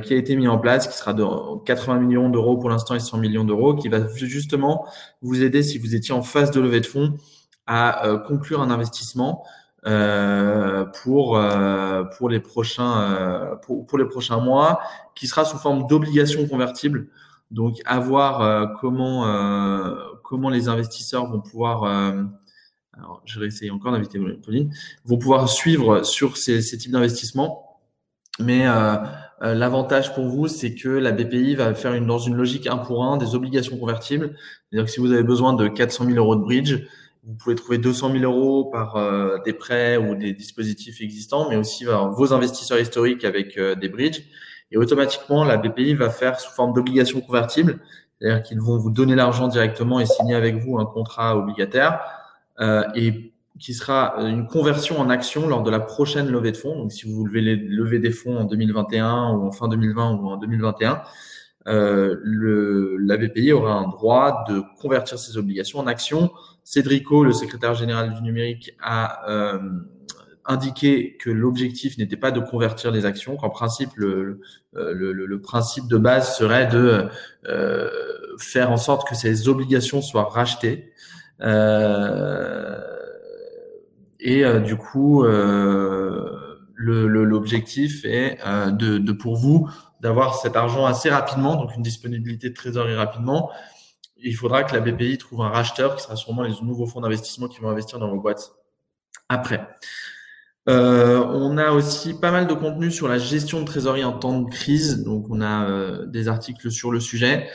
qui 0.03 0.13
a 0.13 0.17
été 0.17 0.35
mis 0.35 0.47
en 0.47 0.57
place, 0.57 0.87
qui 0.87 0.97
sera 0.97 1.13
de 1.13 1.23
80 1.65 1.99
millions 1.99 2.29
d'euros 2.29 2.57
pour 2.57 2.69
l'instant 2.69 2.95
et 2.95 2.99
100 2.99 3.17
millions 3.17 3.43
d'euros, 3.43 3.75
qui 3.75 3.89
va 3.89 4.07
justement 4.15 4.85
vous 5.21 5.43
aider 5.43 5.61
si 5.61 5.77
vous 5.77 5.93
étiez 5.95 6.13
en 6.13 6.21
phase 6.21 6.51
de 6.51 6.61
levée 6.61 6.79
de 6.79 6.85
fonds 6.85 7.15
à 7.67 8.05
euh, 8.05 8.17
conclure 8.17 8.61
un 8.61 8.71
investissement 8.71 9.43
euh, 9.85 10.85
pour 11.03 11.37
euh, 11.37 12.05
pour 12.17 12.29
les 12.29 12.39
prochains 12.39 13.01
euh, 13.01 13.55
pour, 13.57 13.85
pour, 13.85 13.97
les 13.97 14.05
prochains 14.05 14.39
mois, 14.39 14.79
qui 15.13 15.27
sera 15.27 15.43
sous 15.43 15.57
forme 15.57 15.87
d'obligations 15.87 16.47
convertibles. 16.47 17.09
Donc 17.51 17.81
à 17.85 17.99
voir 17.99 18.77
comment 18.79 19.27
comment 20.23 20.49
les 20.49 20.69
investisseurs 20.69 21.29
vont 21.29 21.41
pouvoir 21.41 21.83
alors 22.93 23.21
je 23.25 23.39
vais 23.39 23.47
essayer 23.47 23.71
encore 23.71 23.91
d'inviter 23.91 24.19
Pauline, 24.43 24.73
vont 25.05 25.17
pouvoir 25.17 25.49
suivre 25.49 26.03
sur 26.03 26.37
ces, 26.37 26.61
ces 26.61 26.77
types 26.77 26.91
d'investissements. 26.91 27.73
Mais 28.39 28.67
euh, 28.67 28.95
euh, 29.43 29.53
l'avantage 29.53 30.13
pour 30.13 30.25
vous, 30.25 30.47
c'est 30.47 30.73
que 30.73 30.87
la 30.87 31.11
BPI 31.11 31.55
va 31.55 31.73
faire 31.73 31.93
une, 31.93 32.05
dans 32.05 32.17
une 32.17 32.35
logique 32.35 32.67
un 32.67 32.77
pour 32.77 33.03
un 33.03 33.17
des 33.17 33.35
obligations 33.35 33.77
convertibles. 33.77 34.35
C'est-à-dire 34.69 34.85
que 34.85 34.91
si 34.91 34.99
vous 35.01 35.11
avez 35.11 35.23
besoin 35.23 35.53
de 35.53 35.67
400 35.67 36.05
000 36.05 36.17
euros 36.17 36.35
de 36.35 36.41
bridge, 36.41 36.75
vous 37.25 37.35
pouvez 37.35 37.55
trouver 37.55 37.77
200 37.77 38.11
000 38.13 38.23
euros 38.23 38.65
par 38.65 38.95
euh, 38.95 39.37
des 39.43 39.53
prêts 39.53 39.97
ou 39.97 40.15
des 40.15 40.33
dispositifs 40.33 41.01
existants, 41.01 41.49
mais 41.49 41.57
aussi 41.57 41.85
vos 41.85 42.33
investisseurs 42.33 42.79
historiques 42.79 43.25
avec 43.25 43.57
euh, 43.57 43.75
des 43.75 43.89
bridges. 43.89 44.23
Et 44.71 44.77
automatiquement, 44.77 45.43
la 45.43 45.57
BPI 45.57 45.93
va 45.93 46.09
faire 46.09 46.39
sous 46.39 46.51
forme 46.51 46.73
d'obligations 46.73 47.21
convertibles, 47.21 47.79
c'est-à-dire 48.19 48.43
qu'ils 48.43 48.61
vont 48.61 48.77
vous 48.77 48.91
donner 48.91 49.15
l'argent 49.15 49.47
directement 49.47 49.99
et 49.99 50.05
signer 50.05 50.35
avec 50.35 50.55
vous 50.55 50.79
un 50.79 50.85
contrat 50.85 51.37
obligataire. 51.37 51.99
et 52.95 53.32
qui 53.59 53.73
sera 53.73 54.19
euh, 54.19 54.27
une 54.27 54.47
conversion 54.47 54.99
en 54.99 55.09
action 55.09 55.47
lors 55.47 55.63
de 55.63 55.71
la 55.71 55.79
prochaine 55.79 56.29
levée 56.29 56.51
de 56.51 56.57
fonds. 56.57 56.75
Donc, 56.75 56.91
si 56.91 57.11
vous 57.11 57.25
levez, 57.25 57.41
lever 57.41 57.99
des 57.99 58.11
fonds 58.11 58.37
en 58.37 58.45
2021 58.45 59.31
ou 59.31 59.45
en 59.45 59.51
fin 59.51 59.67
2020 59.67 60.15
ou 60.15 60.29
en 60.29 60.37
2021, 60.37 61.01
euh, 61.67 62.17
le, 62.23 62.97
la 62.97 63.17
BPI 63.17 63.53
aura 63.53 63.73
un 63.75 63.87
droit 63.87 64.43
de 64.49 64.61
convertir 64.81 65.17
ses 65.19 65.37
obligations 65.37 65.79
en 65.79 65.87
actions. 65.87 66.31
Cédrico, 66.63 67.23
le 67.23 67.31
secrétaire 67.31 67.73
général 67.75 68.13
du 68.13 68.21
numérique, 68.21 68.75
a 68.81 69.29
euh, 69.29 69.59
indiqué 70.45 71.15
que 71.17 71.29
l'objectif 71.29 71.97
n'était 71.97 72.17
pas 72.17 72.31
de 72.31 72.39
convertir 72.39 72.91
les 72.91 73.05
actions, 73.05 73.37
qu'en 73.37 73.49
principe, 73.49 73.91
le, 73.95 74.41
le, 74.73 75.13
le, 75.13 75.41
principe 75.41 75.87
de 75.87 75.97
base 75.97 76.35
serait 76.35 76.67
de 76.67 77.07
euh, 77.47 77.89
faire 78.39 78.71
en 78.71 78.77
sorte 78.77 79.07
que 79.07 79.15
ces 79.15 79.47
obligations 79.47 80.01
soient 80.01 80.25
rachetées. 80.25 80.91
Euh, 81.41 82.92
et 84.23 84.45
euh, 84.45 84.59
du 84.61 84.77
coup, 84.77 85.25
euh, 85.25 86.57
l'objectif 86.75 88.05
est 88.05 88.39
euh, 88.45 88.71
de, 88.71 88.97
de, 88.97 89.11
pour 89.11 89.35
vous 89.35 89.69
d'avoir 89.99 90.35
cet 90.35 90.55
argent 90.55 90.85
assez 90.85 91.09
rapidement, 91.09 91.55
donc 91.55 91.75
une 91.75 91.81
disponibilité 91.81 92.49
de 92.49 92.53
trésorerie 92.53 92.95
rapidement. 92.95 93.51
Il 94.17 94.35
faudra 94.35 94.63
que 94.63 94.73
la 94.73 94.79
BPI 94.79 95.17
trouve 95.17 95.41
un 95.41 95.49
racheteur 95.49 95.97
qui 95.97 96.03
sera 96.03 96.15
sûrement 96.15 96.43
les 96.43 96.53
nouveaux 96.61 96.85
fonds 96.85 97.01
d'investissement 97.01 97.49
qui 97.49 97.59
vont 97.59 97.69
investir 97.69 97.99
dans 97.99 98.09
vos 98.09 98.19
boîtes 98.19 98.53
après. 99.27 99.67
Euh, 100.69 101.21
on 101.25 101.57
a 101.57 101.71
aussi 101.71 102.13
pas 102.13 102.31
mal 102.31 102.47
de 102.47 102.53
contenu 102.53 102.91
sur 102.91 103.09
la 103.09 103.17
gestion 103.17 103.59
de 103.59 103.65
trésorerie 103.65 104.05
en 104.05 104.13
temps 104.13 104.39
de 104.39 104.49
crise. 104.49 105.03
Donc, 105.03 105.25
on 105.29 105.41
a 105.41 105.69
euh, 105.69 106.05
des 106.05 106.29
articles 106.29 106.71
sur 106.71 106.91
le 106.91 107.01
sujet. 107.01 107.49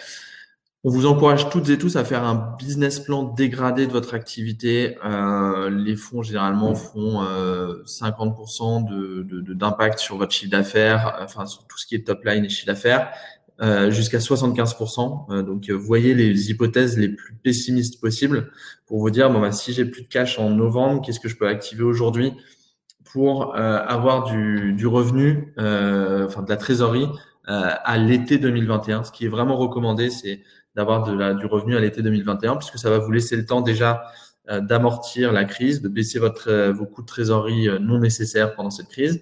On 0.84 0.90
vous 0.90 1.06
encourage 1.06 1.50
toutes 1.50 1.68
et 1.70 1.76
tous 1.78 1.96
à 1.96 2.04
faire 2.04 2.22
un 2.22 2.54
business 2.56 3.00
plan 3.00 3.24
dégradé 3.24 3.88
de 3.88 3.92
votre 3.92 4.14
activité. 4.14 4.96
Euh, 5.04 5.70
les 5.70 5.96
fonds 5.96 6.22
généralement 6.22 6.76
font 6.76 7.20
euh, 7.24 7.82
50% 7.84 8.88
de, 8.88 9.54
d'impact 9.54 9.98
sur 9.98 10.16
votre 10.18 10.30
chiffre 10.30 10.52
d'affaires, 10.52 11.18
enfin 11.20 11.46
sur 11.46 11.66
tout 11.66 11.78
ce 11.78 11.86
qui 11.86 11.96
est 11.96 12.06
top 12.06 12.24
line 12.24 12.44
et 12.44 12.48
chiffre 12.48 12.68
d'affaires, 12.68 13.10
euh, 13.60 13.90
jusqu'à 13.90 14.18
75%. 14.18 15.26
Euh, 15.30 15.42
donc 15.42 15.68
voyez 15.68 16.14
les 16.14 16.50
hypothèses 16.52 16.96
les 16.96 17.08
plus 17.08 17.34
pessimistes 17.34 18.00
possibles 18.00 18.52
pour 18.86 19.00
vous 19.00 19.10
dire 19.10 19.30
bon 19.30 19.40
bah 19.40 19.50
si 19.50 19.72
j'ai 19.72 19.84
plus 19.84 20.02
de 20.02 20.06
cash 20.06 20.38
en 20.38 20.50
novembre, 20.50 21.02
qu'est-ce 21.04 21.18
que 21.18 21.28
je 21.28 21.36
peux 21.36 21.48
activer 21.48 21.82
aujourd'hui 21.82 22.34
pour 23.12 23.56
euh, 23.56 23.80
avoir 23.84 24.30
du, 24.30 24.74
du 24.74 24.86
revenu, 24.86 25.52
enfin 25.56 26.42
de 26.44 26.48
la 26.48 26.56
trésorerie 26.56 27.08
à 27.46 27.96
l'été 27.96 28.38
2021. 28.38 29.04
Ce 29.04 29.10
qui 29.10 29.24
est 29.24 29.28
vraiment 29.28 29.56
recommandé, 29.56 30.10
c'est 30.10 30.42
d'avoir 30.78 31.02
du 31.02 31.46
revenu 31.46 31.76
à 31.76 31.80
l'été 31.80 32.02
2021, 32.02 32.56
puisque 32.56 32.78
ça 32.78 32.88
va 32.88 32.98
vous 32.98 33.10
laisser 33.10 33.34
le 33.36 33.44
temps 33.44 33.60
déjà 33.60 34.04
euh, 34.48 34.60
d'amortir 34.60 35.32
la 35.32 35.44
crise, 35.44 35.82
de 35.82 35.88
baisser 35.88 36.20
votre, 36.20 36.48
euh, 36.48 36.72
vos 36.72 36.86
coûts 36.86 37.02
de 37.02 37.06
trésorerie 37.06 37.68
euh, 37.68 37.80
non 37.80 37.98
nécessaires 37.98 38.54
pendant 38.54 38.70
cette 38.70 38.88
crise, 38.88 39.20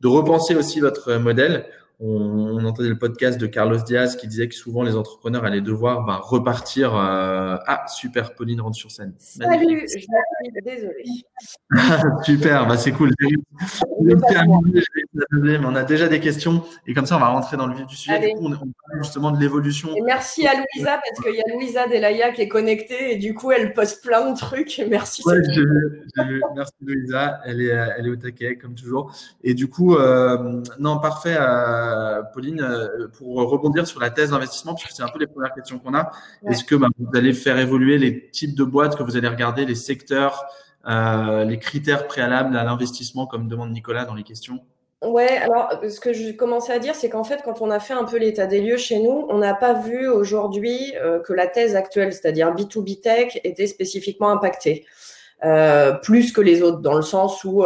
de 0.00 0.08
repenser 0.08 0.54
aussi 0.54 0.80
votre 0.80 1.14
modèle 1.14 1.66
on, 2.00 2.64
entendait 2.64 2.88
le 2.88 2.98
podcast 2.98 3.38
de 3.38 3.46
Carlos 3.46 3.76
Diaz 3.76 4.16
qui 4.16 4.26
disait 4.26 4.48
que 4.48 4.54
souvent 4.54 4.82
les 4.82 4.96
entrepreneurs 4.96 5.44
allaient 5.44 5.60
devoir 5.60 6.04
ben, 6.06 6.16
repartir. 6.16 6.94
Euh... 6.94 7.56
Ah, 7.66 7.84
super, 7.88 8.34
Pauline 8.34 8.62
rentre 8.62 8.76
sur 8.76 8.90
scène. 8.90 9.12
Salut, 9.18 9.82
je 9.82 9.98
suis 9.98 10.06
désolée. 10.64 11.04
super, 12.24 12.66
bah, 12.66 12.78
c'est 12.78 12.92
cool. 12.92 13.12
On 15.32 15.74
a 15.74 15.82
déjà 15.82 16.08
des 16.08 16.20
questions 16.20 16.62
et 16.86 16.94
comme 16.94 17.06
ça, 17.06 17.16
on 17.16 17.20
va 17.20 17.28
rentrer 17.28 17.56
dans 17.56 17.66
le 17.66 17.74
vif 17.74 17.86
du 17.86 17.96
sujet. 17.96 18.18
Du 18.20 18.34
coup, 18.34 18.46
on, 18.46 18.50
parle 18.50 19.02
justement 19.02 19.30
de 19.30 19.40
l'évolution. 19.40 19.90
Merci 20.04 20.46
à 20.46 20.52
Louisa 20.54 21.00
parce 21.04 21.24
qu'il 21.24 21.34
y 21.34 21.40
a 21.40 21.54
Louisa 21.54 21.86
Delaya 21.86 22.32
qui 22.32 22.42
est 22.42 22.48
connectée 22.48 23.12
et 23.12 23.16
du 23.16 23.34
coup, 23.34 23.50
elle 23.52 23.72
poste 23.72 24.04
plein 24.04 24.30
de 24.30 24.36
trucs. 24.36 24.80
Merci. 24.88 25.22
Ouais, 25.26 25.36
Merci 26.54 26.72
Louisa, 26.82 27.40
elle 27.44 27.60
est, 27.60 27.76
elle 27.98 28.06
est 28.06 28.10
au 28.10 28.16
taquet 28.16 28.56
comme 28.56 28.74
toujours. 28.74 29.12
Et 29.42 29.54
du 29.54 29.68
coup, 29.68 29.96
euh, 29.96 30.62
non, 30.78 30.98
parfait. 30.98 31.36
Euh, 31.38 32.22
Pauline, 32.32 32.60
euh, 32.60 33.08
pour 33.08 33.36
rebondir 33.36 33.86
sur 33.86 34.00
la 34.00 34.10
thèse 34.10 34.30
d'investissement, 34.30 34.74
puisque 34.74 34.92
c'est 34.92 35.02
un 35.02 35.08
peu 35.08 35.18
les 35.18 35.26
premières 35.26 35.52
questions 35.54 35.78
qu'on 35.78 35.94
a. 35.94 36.10
Est-ce 36.48 36.64
que 36.64 36.74
bah, 36.74 36.88
vous 36.98 37.16
allez 37.16 37.32
faire 37.32 37.58
évoluer 37.58 37.98
les 37.98 38.30
types 38.30 38.54
de 38.54 38.64
boîtes 38.64 38.96
que 38.96 39.02
vous 39.02 39.16
allez 39.16 39.28
regarder, 39.28 39.64
les 39.64 39.74
secteurs, 39.74 40.44
euh, 40.86 41.44
les 41.44 41.58
critères 41.58 42.06
préalables 42.06 42.56
à 42.56 42.64
l'investissement, 42.64 43.26
comme 43.26 43.48
demande 43.48 43.72
Nicolas 43.72 44.04
dans 44.04 44.14
les 44.14 44.22
questions? 44.22 44.60
Ouais, 45.02 45.38
alors 45.38 45.80
ce 45.88 45.98
que 45.98 46.12
je 46.12 46.30
commençais 46.32 46.74
à 46.74 46.78
dire, 46.78 46.94
c'est 46.94 47.08
qu'en 47.08 47.24
fait, 47.24 47.40
quand 47.42 47.62
on 47.62 47.70
a 47.70 47.80
fait 47.80 47.94
un 47.94 48.04
peu 48.04 48.18
l'état 48.18 48.46
des 48.46 48.60
lieux 48.60 48.76
chez 48.76 48.98
nous, 48.98 49.26
on 49.30 49.38
n'a 49.38 49.54
pas 49.54 49.72
vu 49.72 50.06
aujourd'hui 50.08 50.92
que 51.24 51.32
la 51.32 51.46
thèse 51.46 51.74
actuelle, 51.74 52.12
c'est-à-dire 52.12 52.54
B2B 52.54 53.00
Tech, 53.00 53.40
était 53.42 53.66
spécifiquement 53.66 54.28
impactée, 54.28 54.84
plus 56.02 56.32
que 56.32 56.42
les 56.42 56.60
autres, 56.60 56.80
dans 56.80 56.94
le 56.94 57.02
sens 57.02 57.44
où 57.44 57.64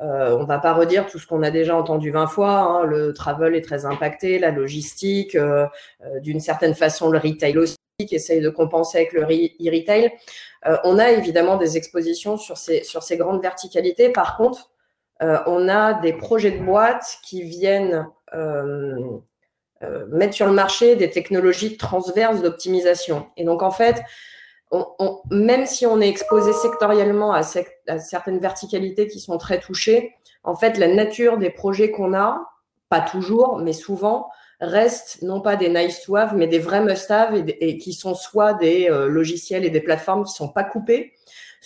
euh, 0.00 0.36
on 0.36 0.44
va 0.44 0.58
pas 0.58 0.72
redire 0.72 1.06
tout 1.06 1.18
ce 1.18 1.26
qu'on 1.26 1.42
a 1.42 1.50
déjà 1.50 1.76
entendu 1.76 2.10
20 2.10 2.26
fois. 2.26 2.58
Hein. 2.58 2.84
Le 2.84 3.12
travel 3.12 3.54
est 3.54 3.60
très 3.60 3.84
impacté, 3.86 4.38
la 4.38 4.50
logistique, 4.50 5.34
euh, 5.36 5.66
euh, 6.04 6.20
d'une 6.20 6.40
certaine 6.40 6.74
façon 6.74 7.10
le 7.10 7.18
retail 7.18 7.56
aussi, 7.58 7.76
qui 8.06 8.14
essaye 8.16 8.40
de 8.40 8.50
compenser 8.50 8.98
avec 8.98 9.12
le 9.12 9.22
e-retail. 9.22 10.10
Euh, 10.66 10.76
on 10.84 10.98
a 10.98 11.10
évidemment 11.10 11.56
des 11.56 11.76
expositions 11.76 12.36
sur 12.36 12.56
ces, 12.56 12.82
sur 12.82 13.02
ces 13.02 13.16
grandes 13.16 13.40
verticalités. 13.40 14.10
Par 14.10 14.36
contre, 14.36 14.70
on 15.46 15.68
a 15.68 15.94
des 15.94 16.12
projets 16.12 16.52
de 16.52 16.64
boîtes 16.64 17.18
qui 17.22 17.42
viennent 17.42 18.06
mettre 20.08 20.34
sur 20.34 20.46
le 20.46 20.52
marché 20.52 20.96
des 20.96 21.10
technologies 21.10 21.76
transverses 21.76 22.42
d'optimisation. 22.42 23.26
Et 23.36 23.44
donc, 23.44 23.62
en 23.62 23.70
fait, 23.70 24.02
même 25.30 25.66
si 25.66 25.86
on 25.86 26.00
est 26.00 26.08
exposé 26.08 26.52
sectoriellement 26.52 27.32
à, 27.32 27.42
certaines 27.42 28.38
verticalités 28.38 29.06
qui 29.06 29.20
sont 29.20 29.38
très 29.38 29.60
touchées, 29.60 30.14
en 30.42 30.54
fait, 30.54 30.78
la 30.78 30.88
nature 30.88 31.38
des 31.38 31.50
projets 31.50 31.90
qu'on 31.90 32.14
a, 32.14 32.50
pas 32.88 33.00
toujours, 33.00 33.58
mais 33.58 33.72
souvent, 33.72 34.28
reste 34.60 35.22
non 35.22 35.40
pas 35.40 35.56
des 35.56 35.68
nice 35.68 36.02
to 36.02 36.16
have, 36.16 36.34
mais 36.34 36.46
des 36.46 36.58
vrais 36.58 36.82
must-have 36.82 37.34
et, 37.34 37.78
qui 37.78 37.92
sont 37.92 38.14
soit 38.14 38.54
des 38.54 38.88
euh, 38.90 39.08
logiciels 39.08 39.64
et 39.64 39.70
des 39.70 39.80
plateformes 39.80 40.24
qui 40.24 40.32
sont 40.32 40.48
pas 40.48 40.64
coupés, 40.64 41.12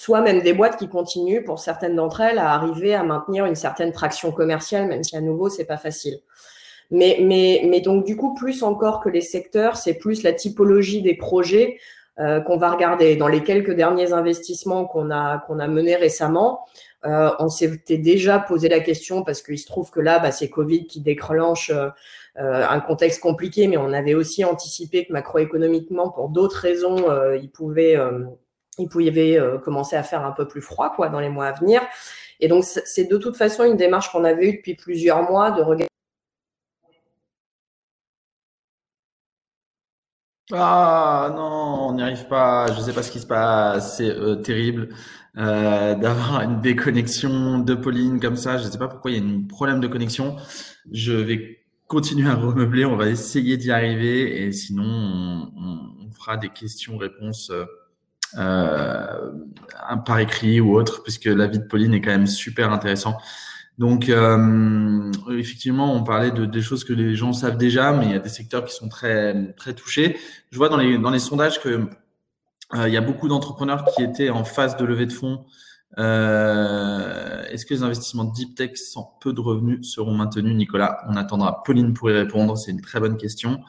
soit 0.04 0.22
même 0.28 0.42
des 0.42 0.54
boîtes 0.58 0.76
qui 0.80 0.88
continuent, 0.88 1.44
pour 1.48 1.58
certaines 1.58 1.96
d'entre 1.96 2.20
elles, 2.20 2.38
à 2.38 2.52
arriver 2.58 2.94
à 2.94 3.02
maintenir 3.02 3.46
une 3.46 3.56
certaine 3.56 3.92
traction 3.92 4.30
commerciale, 4.30 4.86
même 4.86 5.02
si 5.02 5.16
à 5.16 5.20
nouveau, 5.20 5.48
c'est 5.48 5.68
pas 5.74 5.80
facile. 5.88 6.16
Mais, 6.90 7.18
mais, 7.20 7.62
mais 7.70 7.80
donc, 7.80 8.04
du 8.04 8.14
coup, 8.16 8.32
plus 8.42 8.62
encore 8.62 9.00
que 9.02 9.10
les 9.10 9.26
secteurs, 9.34 9.74
c'est 9.76 9.98
plus 10.04 10.22
la 10.22 10.32
typologie 10.32 11.02
des 11.02 11.16
projets 11.16 11.78
euh, 12.20 12.40
qu'on 12.44 12.58
va 12.58 12.70
regarder. 12.70 13.16
Dans 13.16 13.26
les 13.26 13.42
quelques 13.42 13.74
derniers 13.74 14.12
investissements 14.12 14.84
qu'on 14.86 15.10
a, 15.10 15.38
qu'on 15.46 15.58
a 15.58 15.66
menés 15.66 15.96
récemment, 15.96 16.60
Euh, 17.04 17.30
on 17.38 17.48
s'était 17.48 18.02
déjà 18.12 18.40
posé 18.40 18.68
la 18.68 18.80
question 18.80 19.22
parce 19.22 19.40
qu'il 19.40 19.58
se 19.58 19.66
trouve 19.66 19.88
que 19.94 20.02
là, 20.02 20.18
bah, 20.18 20.32
c'est 20.32 20.50
Covid 20.50 20.82
qui 20.90 21.00
déclenche 21.00 21.70
euh, 21.70 21.90
un 22.76 22.80
contexte 22.80 23.20
compliqué, 23.20 23.68
mais 23.68 23.76
on 23.76 23.92
avait 23.92 24.16
aussi 24.16 24.44
anticipé 24.44 25.06
que 25.06 25.12
macroéconomiquement, 25.12 26.10
pour 26.10 26.28
d'autres 26.28 26.60
raisons, 26.68 26.98
il 27.40 27.50
pouvait, 27.50 27.94
il 28.82 28.88
pouvait 28.88 29.38
commencer 29.64 29.96
à 29.96 30.02
faire 30.02 30.24
un 30.24 30.32
peu 30.32 30.46
plus 30.46 30.62
froid 30.62 30.92
quoi, 30.94 31.08
dans 31.08 31.20
les 31.20 31.28
mois 31.28 31.46
à 31.46 31.52
venir. 31.52 31.82
Et 32.40 32.48
donc, 32.48 32.64
c'est 32.64 33.04
de 33.04 33.16
toute 33.16 33.36
façon 33.36 33.64
une 33.64 33.76
démarche 33.76 34.12
qu'on 34.12 34.24
avait 34.24 34.48
eue 34.48 34.56
depuis 34.58 34.74
plusieurs 34.74 35.22
mois 35.28 35.50
de 35.50 35.62
regarder 35.62 35.88
Ah 40.50 41.30
non, 41.36 41.88
on 41.90 41.94
n'y 41.94 42.02
arrive 42.02 42.26
pas. 42.26 42.72
Je 42.72 42.78
ne 42.80 42.84
sais 42.84 42.92
pas 42.94 43.02
ce 43.02 43.10
qui 43.10 43.20
se 43.20 43.26
passe. 43.26 43.98
C'est 43.98 44.08
euh, 44.08 44.36
terrible 44.36 44.88
euh, 45.36 45.94
d'avoir 46.00 46.40
une 46.42 46.60
déconnexion 46.60 47.58
de 47.58 47.74
Pauline 47.74 48.18
comme 48.18 48.36
ça. 48.36 48.56
Je 48.56 48.66
ne 48.66 48.70
sais 48.70 48.78
pas 48.78 48.88
pourquoi 48.88 49.10
il 49.10 49.16
y 49.18 49.20
a 49.20 49.36
un 49.36 49.42
problème 49.46 49.80
de 49.80 49.88
connexion. 49.88 50.36
Je 50.90 51.12
vais 51.12 51.66
continuer 51.86 52.30
à 52.30 52.34
remeubler. 52.34 52.86
On 52.86 52.96
va 52.96 53.08
essayer 53.08 53.58
d'y 53.58 53.70
arriver 53.70 54.42
et 54.44 54.52
sinon 54.52 55.50
on, 55.56 56.10
fera 56.12 56.36
des 56.36 56.48
questions-réponses 56.48 57.50
euh, 57.50 57.64
par 58.34 60.18
écrit 60.18 60.60
ou 60.60 60.76
autre, 60.76 61.02
puisque 61.02 61.26
la 61.26 61.46
vie 61.46 61.58
de 61.58 61.64
Pauline 61.64 61.94
est 61.94 62.00
quand 62.00 62.10
même 62.10 62.26
super 62.26 62.72
intéressant. 62.72 63.16
Donc, 63.78 64.08
euh, 64.08 65.10
effectivement, 65.30 65.94
on 65.94 66.02
parlait 66.02 66.32
de 66.32 66.44
des 66.44 66.62
choses 66.62 66.82
que 66.82 66.92
les 66.92 67.14
gens 67.14 67.32
savent 67.32 67.56
déjà, 67.56 67.92
mais 67.92 68.06
il 68.06 68.12
y 68.12 68.16
a 68.16 68.18
des 68.18 68.28
secteurs 68.28 68.64
qui 68.64 68.74
sont 68.74 68.88
très 68.88 69.52
très 69.52 69.72
touchés. 69.72 70.16
Je 70.50 70.58
vois 70.58 70.68
dans 70.68 70.76
les 70.76 70.98
dans 70.98 71.10
les 71.10 71.20
sondages 71.20 71.60
que 71.62 71.88
euh, 72.74 72.88
il 72.88 72.92
y 72.92 72.96
a 72.96 73.00
beaucoup 73.00 73.28
d'entrepreneurs 73.28 73.84
qui 73.94 74.02
étaient 74.02 74.30
en 74.30 74.44
phase 74.44 74.76
de 74.76 74.84
levée 74.84 75.06
de 75.06 75.12
fonds. 75.12 75.44
Euh, 75.96 77.44
Est-ce 77.46 77.64
que 77.64 77.72
les 77.72 77.82
investissements 77.84 78.24
deep 78.24 78.56
tech 78.56 78.72
sans 78.74 79.16
peu 79.20 79.32
de 79.32 79.40
revenus 79.40 79.88
seront 79.88 80.12
maintenus, 80.14 80.56
Nicolas? 80.56 80.98
On 81.08 81.16
attendra 81.16 81.62
Pauline 81.62 81.94
pour 81.94 82.10
y 82.10 82.14
répondre. 82.14 82.58
C'est 82.58 82.72
une 82.72 82.82
très 82.82 82.98
bonne 82.98 83.16
question. 83.16 83.60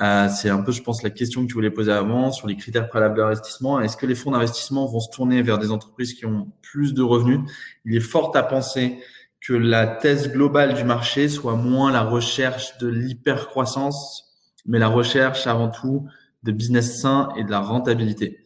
Euh, 0.00 0.28
c'est 0.28 0.50
un 0.50 0.60
peu, 0.62 0.72
je 0.72 0.82
pense, 0.82 1.02
la 1.02 1.10
question 1.10 1.42
que 1.42 1.46
tu 1.46 1.54
voulais 1.54 1.70
poser 1.70 1.92
avant 1.92 2.32
sur 2.32 2.48
les 2.48 2.56
critères 2.56 2.88
préalables 2.88 3.16
d'investissement. 3.16 3.80
Est-ce 3.80 3.96
que 3.96 4.06
les 4.06 4.14
fonds 4.14 4.32
d'investissement 4.32 4.86
vont 4.86 5.00
se 5.00 5.10
tourner 5.10 5.42
vers 5.42 5.58
des 5.58 5.70
entreprises 5.70 6.14
qui 6.14 6.26
ont 6.26 6.50
plus 6.62 6.94
de 6.94 7.02
revenus? 7.02 7.40
Il 7.84 7.94
est 7.96 8.00
fort 8.00 8.36
à 8.36 8.42
penser 8.42 8.98
que 9.40 9.52
la 9.52 9.86
thèse 9.86 10.32
globale 10.32 10.74
du 10.74 10.84
marché 10.84 11.28
soit 11.28 11.54
moins 11.54 11.92
la 11.92 12.02
recherche 12.02 12.78
de 12.78 12.88
l'hypercroissance, 12.88 14.32
mais 14.66 14.78
la 14.78 14.88
recherche 14.88 15.46
avant 15.46 15.68
tout 15.68 16.08
de 16.42 16.50
business 16.50 17.00
sain 17.00 17.28
et 17.36 17.44
de 17.44 17.50
la 17.50 17.60
rentabilité. 17.60 18.42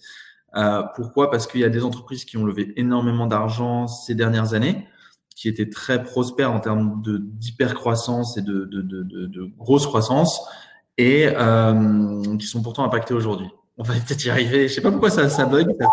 Euh, 0.57 0.83
pourquoi? 0.97 1.31
Parce 1.31 1.47
qu'il 1.47 1.61
y 1.61 1.64
a 1.64 1.69
des 1.69 1.85
entreprises 1.85 2.25
qui 2.25 2.37
ont 2.37 2.45
levé 2.45 2.73
énormément 2.76 3.26
d'argent 3.26 3.87
ces 3.87 4.14
dernières 4.14 4.55
années, 4.55 4.87
qui 5.37 5.49
étaient 5.49 5.69
très 5.71 6.02
prospères 6.02 6.52
en 6.52 6.59
termes 6.59 7.00
d'hypercroissance 7.05 8.37
et 8.37 8.43
de, 8.43 8.64
de, 8.64 8.83
de, 8.83 9.45
grosse 9.57 9.87
croissance, 9.87 10.40
et 10.99 11.28
euh, 11.28 12.37
qui 12.37 12.47
sont 12.47 12.62
pourtant 12.62 12.85
impactées 12.85 13.14
aujourd'hui. 13.14 13.49
On 13.78 13.85
va 13.85 13.95
peut-être 13.95 14.25
y 14.25 14.31
arriver. 14.31 14.69
Je 14.69 14.75
sais 14.75 14.81
pas 14.81 14.90
pourquoi 14.90 15.11
ça, 15.11 15.28
ça 15.28 15.47
bug. 15.47 15.75
Ça 15.81 15.87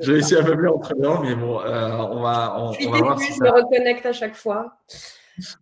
J'ai 0.00 0.12
réussi 0.12 0.36
à 0.36 0.42
meubler 0.42 0.68
entre 0.68 0.94
temps, 0.94 1.22
mais 1.22 1.34
bon, 1.34 1.60
euh, 1.60 1.96
on 1.96 2.20
va, 2.20 2.56
on, 2.58 2.72
je 2.72 2.88
va 2.88 2.98
voir 2.98 3.18
si 3.18 3.32
je 3.32 3.42
me 3.42 3.50
reconnecte 3.50 4.04
à 4.06 4.12
chaque 4.12 4.34
fois. 4.34 4.78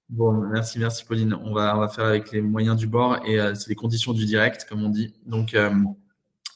Bon, 0.09 0.33
merci, 0.33 0.79
merci 0.79 1.05
Pauline. 1.05 1.35
On 1.45 1.53
va, 1.53 1.77
on 1.77 1.81
va 1.81 1.89
faire 1.89 2.07
avec 2.07 2.33
les 2.33 2.41
moyens 2.41 2.77
du 2.77 2.87
bord 2.87 3.19
et 3.25 3.41
euh, 3.41 3.55
c'est 3.55 3.69
les 3.69 3.75
conditions 3.75 4.13
du 4.13 4.25
direct, 4.25 4.67
comme 4.69 4.85
on 4.85 4.89
dit. 4.89 5.15
Donc, 5.25 5.57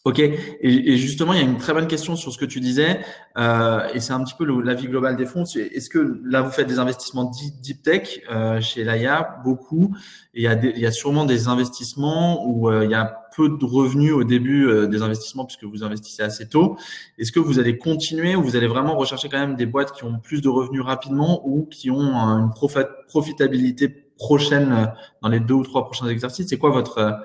Ok, 0.04 0.18
et, 0.18 0.96
justement, 0.96 1.34
il 1.34 1.40
y 1.40 1.42
a 1.42 1.44
une 1.44 1.58
très 1.58 1.74
bonne 1.74 1.86
question 1.86 2.16
sur 2.16 2.32
ce 2.32 2.38
que 2.38 2.46
tu 2.46 2.58
disais, 2.60 3.00
euh, 3.36 3.86
et 3.92 4.00
c'est 4.00 4.14
un 4.14 4.24
petit 4.24 4.32
peu 4.32 4.46
l'avis 4.62 4.88
global 4.88 5.14
des 5.14 5.26
fonds. 5.26 5.44
Est-ce 5.44 5.90
que 5.90 6.22
là, 6.24 6.40
vous 6.40 6.50
faites 6.50 6.66
des 6.66 6.78
investissements 6.78 7.30
deep, 7.62 7.82
tech 7.82 8.20
euh, 8.30 8.62
chez 8.62 8.82
Laia, 8.82 9.42
beaucoup, 9.44 9.94
et 10.32 10.40
il 10.40 10.42
y, 10.44 10.46
a 10.46 10.54
il 10.54 10.78
y 10.78 10.86
a 10.86 10.90
sûrement 10.90 11.26
des 11.26 11.48
investissements 11.48 12.46
où 12.48 12.70
euh, 12.70 12.86
il 12.86 12.90
y 12.90 12.94
a 12.94 13.14
peu 13.36 13.50
de 13.50 13.64
revenus 13.66 14.14
au 14.14 14.24
début 14.24 14.66
euh, 14.66 14.86
des 14.86 15.02
investissements 15.02 15.44
puisque 15.44 15.64
vous 15.64 15.84
investissez 15.84 16.22
assez 16.22 16.48
tôt. 16.48 16.78
Est-ce 17.18 17.30
que 17.30 17.38
vous 17.38 17.58
allez 17.58 17.76
continuer 17.76 18.36
ou 18.36 18.42
vous 18.42 18.56
allez 18.56 18.68
vraiment 18.68 18.96
rechercher 18.96 19.28
quand 19.28 19.38
même 19.38 19.54
des 19.54 19.66
boîtes 19.66 19.92
qui 19.92 20.04
ont 20.04 20.18
plus 20.18 20.40
de 20.40 20.48
revenus 20.48 20.80
rapidement 20.80 21.46
ou 21.46 21.66
qui 21.66 21.90
ont 21.90 22.14
une 22.14 22.50
profitabilité 23.06 23.90
prochaine 24.16 24.94
dans 25.20 25.28
les 25.28 25.40
deux 25.40 25.54
ou 25.54 25.62
trois 25.62 25.84
prochains 25.84 26.08
exercices? 26.08 26.48
C'est 26.48 26.58
quoi 26.58 26.70
votre 26.70 27.20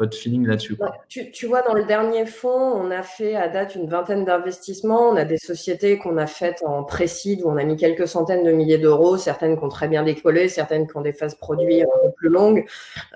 votre 0.00 0.16
feeling 0.16 0.46
là-dessus 0.46 0.78
tu, 1.08 1.30
tu, 1.30 1.46
vois, 1.46 1.60
dans 1.60 1.74
le 1.74 1.84
dernier 1.84 2.24
fonds, 2.24 2.48
on 2.48 2.90
a 2.90 3.02
fait 3.02 3.36
à 3.36 3.48
date 3.48 3.74
une 3.74 3.86
vingtaine 3.86 4.24
d'investissements. 4.24 5.10
On 5.10 5.16
a 5.16 5.24
des 5.24 5.36
sociétés 5.36 5.98
qu'on 5.98 6.16
a 6.16 6.26
faites 6.26 6.62
en 6.64 6.84
précide 6.84 7.42
où 7.42 7.50
on 7.50 7.56
a 7.58 7.64
mis 7.64 7.76
quelques 7.76 8.08
centaines 8.08 8.42
de 8.42 8.50
milliers 8.50 8.78
d'euros, 8.78 9.18
certaines 9.18 9.58
qui 9.58 9.64
ont 9.64 9.68
très 9.68 9.88
bien 9.88 10.02
décollé, 10.02 10.48
certaines 10.48 10.86
qui 10.86 10.96
ont 10.96 11.02
des 11.02 11.12
phases 11.12 11.34
produits 11.34 11.82
un 11.82 11.86
peu 12.02 12.12
plus 12.16 12.30
longues. 12.30 12.64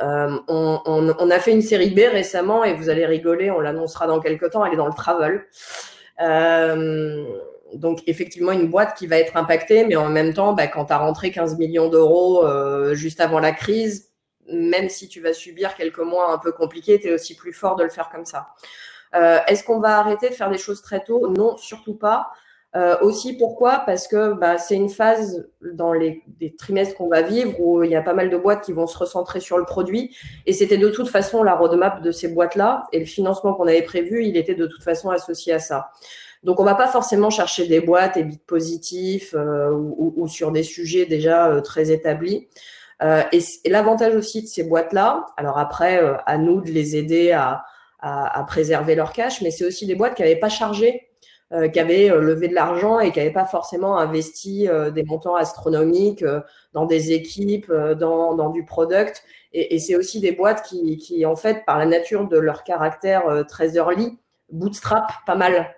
Euh, 0.02 0.36
on, 0.48 1.30
a 1.30 1.38
fait 1.38 1.52
une 1.52 1.62
série 1.62 1.90
B 1.90 2.00
récemment 2.12 2.64
et 2.64 2.74
vous 2.74 2.90
allez 2.90 3.06
rigoler, 3.06 3.50
on 3.50 3.60
l'annoncera 3.60 4.06
dans 4.06 4.20
quelques 4.20 4.50
temps, 4.50 4.64
elle 4.64 4.74
est 4.74 4.76
dans 4.76 4.86
le 4.86 4.92
travel. 4.92 5.46
Euh, 6.20 7.24
donc 7.74 8.02
effectivement 8.06 8.52
une 8.52 8.68
boîte 8.68 8.96
qui 8.96 9.06
va 9.06 9.18
être 9.18 9.36
impactée, 9.38 9.86
mais 9.86 9.96
en 9.96 10.10
même 10.10 10.34
temps, 10.34 10.52
bah, 10.52 10.66
quand 10.66 10.84
tu 10.86 10.92
as 10.92 10.98
rentré 10.98 11.30
15 11.30 11.56
millions 11.58 11.88
d'euros 11.88 12.44
euh, 12.44 12.94
juste 12.94 13.20
avant 13.20 13.40
la 13.40 13.52
crise, 13.52 14.13
même 14.48 14.88
si 14.88 15.08
tu 15.08 15.20
vas 15.20 15.32
subir 15.32 15.74
quelques 15.74 15.98
mois 15.98 16.32
un 16.32 16.38
peu 16.38 16.52
compliqués, 16.52 17.00
tu 17.00 17.08
es 17.08 17.12
aussi 17.12 17.34
plus 17.34 17.52
fort 17.52 17.76
de 17.76 17.84
le 17.84 17.90
faire 17.90 18.08
comme 18.10 18.24
ça. 18.24 18.48
Euh, 19.14 19.38
est-ce 19.46 19.64
qu'on 19.64 19.80
va 19.80 19.98
arrêter 19.98 20.28
de 20.28 20.34
faire 20.34 20.50
des 20.50 20.58
choses 20.58 20.82
très 20.82 21.02
tôt? 21.02 21.28
Non, 21.28 21.56
surtout 21.56 21.94
pas. 21.94 22.30
Euh, 22.76 22.96
aussi, 23.02 23.34
pourquoi? 23.34 23.84
Parce 23.86 24.08
que 24.08 24.32
bah, 24.32 24.58
c'est 24.58 24.74
une 24.74 24.88
phase 24.88 25.48
dans 25.62 25.92
les, 25.92 26.24
trimestres 26.58 26.96
qu'on 26.96 27.08
va 27.08 27.22
vivre 27.22 27.60
où 27.60 27.84
il 27.84 27.90
y 27.90 27.94
a 27.94 28.02
pas 28.02 28.14
mal 28.14 28.30
de 28.30 28.36
boîtes 28.36 28.64
qui 28.64 28.72
vont 28.72 28.88
se 28.88 28.98
recentrer 28.98 29.38
sur 29.38 29.58
le 29.58 29.64
produit. 29.64 30.16
Et 30.46 30.52
c'était 30.52 30.76
de 30.76 30.88
toute 30.88 31.08
façon 31.08 31.44
la 31.44 31.54
roadmap 31.54 32.02
de 32.02 32.10
ces 32.10 32.26
boîtes-là. 32.26 32.84
Et 32.92 32.98
le 32.98 33.04
financement 33.04 33.54
qu'on 33.54 33.68
avait 33.68 33.82
prévu, 33.82 34.24
il 34.26 34.36
était 34.36 34.56
de 34.56 34.66
toute 34.66 34.82
façon 34.82 35.10
associé 35.10 35.52
à 35.52 35.60
ça. 35.60 35.90
Donc, 36.42 36.58
on 36.58 36.64
va 36.64 36.74
pas 36.74 36.88
forcément 36.88 37.30
chercher 37.30 37.68
des 37.68 37.80
boîtes 37.80 38.16
et 38.16 38.24
bits 38.24 38.40
positifs 38.44 39.34
euh, 39.34 39.70
ou, 39.70 40.26
sur 40.26 40.50
des 40.50 40.64
sujets 40.64 41.06
déjà 41.06 41.60
très 41.62 41.92
établis. 41.92 42.48
Euh, 43.02 43.22
et, 43.32 43.68
l'avantage 43.68 44.14
aussi 44.14 44.42
de 44.42 44.46
ces 44.46 44.64
boîtes-là, 44.64 45.26
alors 45.36 45.58
après, 45.58 46.02
euh, 46.02 46.14
à 46.26 46.38
nous 46.38 46.60
de 46.60 46.70
les 46.70 46.96
aider 46.96 47.32
à, 47.32 47.64
préserver 48.46 48.94
leur 48.94 49.14
cash, 49.14 49.40
mais 49.40 49.50
c'est 49.50 49.64
aussi 49.64 49.86
des 49.86 49.94
boîtes 49.94 50.14
qui 50.14 50.20
n'avaient 50.20 50.36
pas 50.36 50.50
chargé, 50.50 51.08
euh, 51.54 51.68
qui 51.68 51.80
avaient 51.80 52.08
levé 52.08 52.48
de 52.48 52.54
l'argent 52.54 53.00
et 53.00 53.10
qui 53.12 53.18
n'avaient 53.18 53.32
pas 53.32 53.46
forcément 53.46 53.96
investi 53.96 54.68
des 54.92 55.04
montants 55.04 55.36
astronomiques 55.36 56.22
dans 56.74 56.84
des 56.84 57.12
équipes, 57.12 57.72
dans, 57.72 58.50
du 58.50 58.62
product. 58.66 59.24
Et, 59.54 59.78
c'est 59.78 59.96
aussi 59.96 60.20
des 60.20 60.32
boîtes 60.32 60.66
qui, 60.66 60.98
qui, 60.98 61.24
en 61.24 61.34
fait, 61.34 61.64
par 61.64 61.78
la 61.78 61.86
nature 61.86 62.28
de 62.28 62.36
leur 62.36 62.62
caractère 62.62 63.22
très 63.48 63.76
early, 63.76 64.18
bootstrap 64.52 65.10
pas 65.24 65.34
mal. 65.34 65.74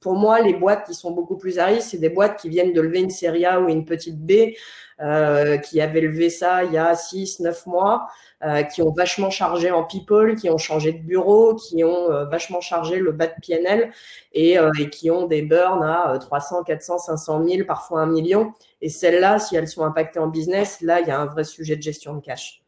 Pour 0.00 0.14
moi, 0.14 0.40
les 0.40 0.54
boîtes 0.54 0.86
qui 0.86 0.94
sont 0.94 1.10
beaucoup 1.10 1.36
plus 1.36 1.58
à 1.58 1.66
risque, 1.66 1.88
c'est 1.90 1.98
des 1.98 2.08
boîtes 2.08 2.38
qui 2.38 2.48
viennent 2.48 2.72
de 2.72 2.80
lever 2.80 3.00
une 3.00 3.10
série 3.10 3.44
A 3.44 3.60
ou 3.60 3.68
une 3.68 3.84
petite 3.84 4.24
B, 4.24 4.52
euh, 4.98 5.58
qui 5.58 5.82
avaient 5.82 6.00
levé 6.00 6.30
ça 6.30 6.64
il 6.64 6.72
y 6.72 6.78
a 6.78 6.94
6, 6.94 7.40
9 7.40 7.66
mois, 7.66 8.08
euh, 8.42 8.62
qui 8.62 8.80
ont 8.80 8.92
vachement 8.92 9.28
chargé 9.28 9.70
en 9.70 9.84
people, 9.84 10.36
qui 10.36 10.48
ont 10.48 10.56
changé 10.56 10.92
de 10.92 11.02
bureau, 11.02 11.54
qui 11.54 11.84
ont 11.84 12.10
euh, 12.10 12.24
vachement 12.24 12.62
chargé 12.62 12.98
le 12.98 13.12
bas 13.12 13.26
de 13.26 13.34
PNL 13.46 13.90
et, 14.32 14.56
qui 14.90 15.10
ont 15.10 15.26
des 15.26 15.42
burns 15.42 15.82
à 15.82 16.16
300, 16.18 16.62
400, 16.64 16.96
500 16.96 17.44
000, 17.46 17.66
parfois 17.66 18.00
un 18.00 18.06
million. 18.06 18.52
Et 18.80 18.88
celles-là, 18.88 19.38
si 19.38 19.54
elles 19.54 19.68
sont 19.68 19.84
impactées 19.84 20.18
en 20.18 20.28
business, 20.28 20.80
là, 20.80 21.00
il 21.00 21.08
y 21.08 21.10
a 21.10 21.20
un 21.20 21.26
vrai 21.26 21.44
sujet 21.44 21.76
de 21.76 21.82
gestion 21.82 22.14
de 22.14 22.20
cash. 22.22 22.62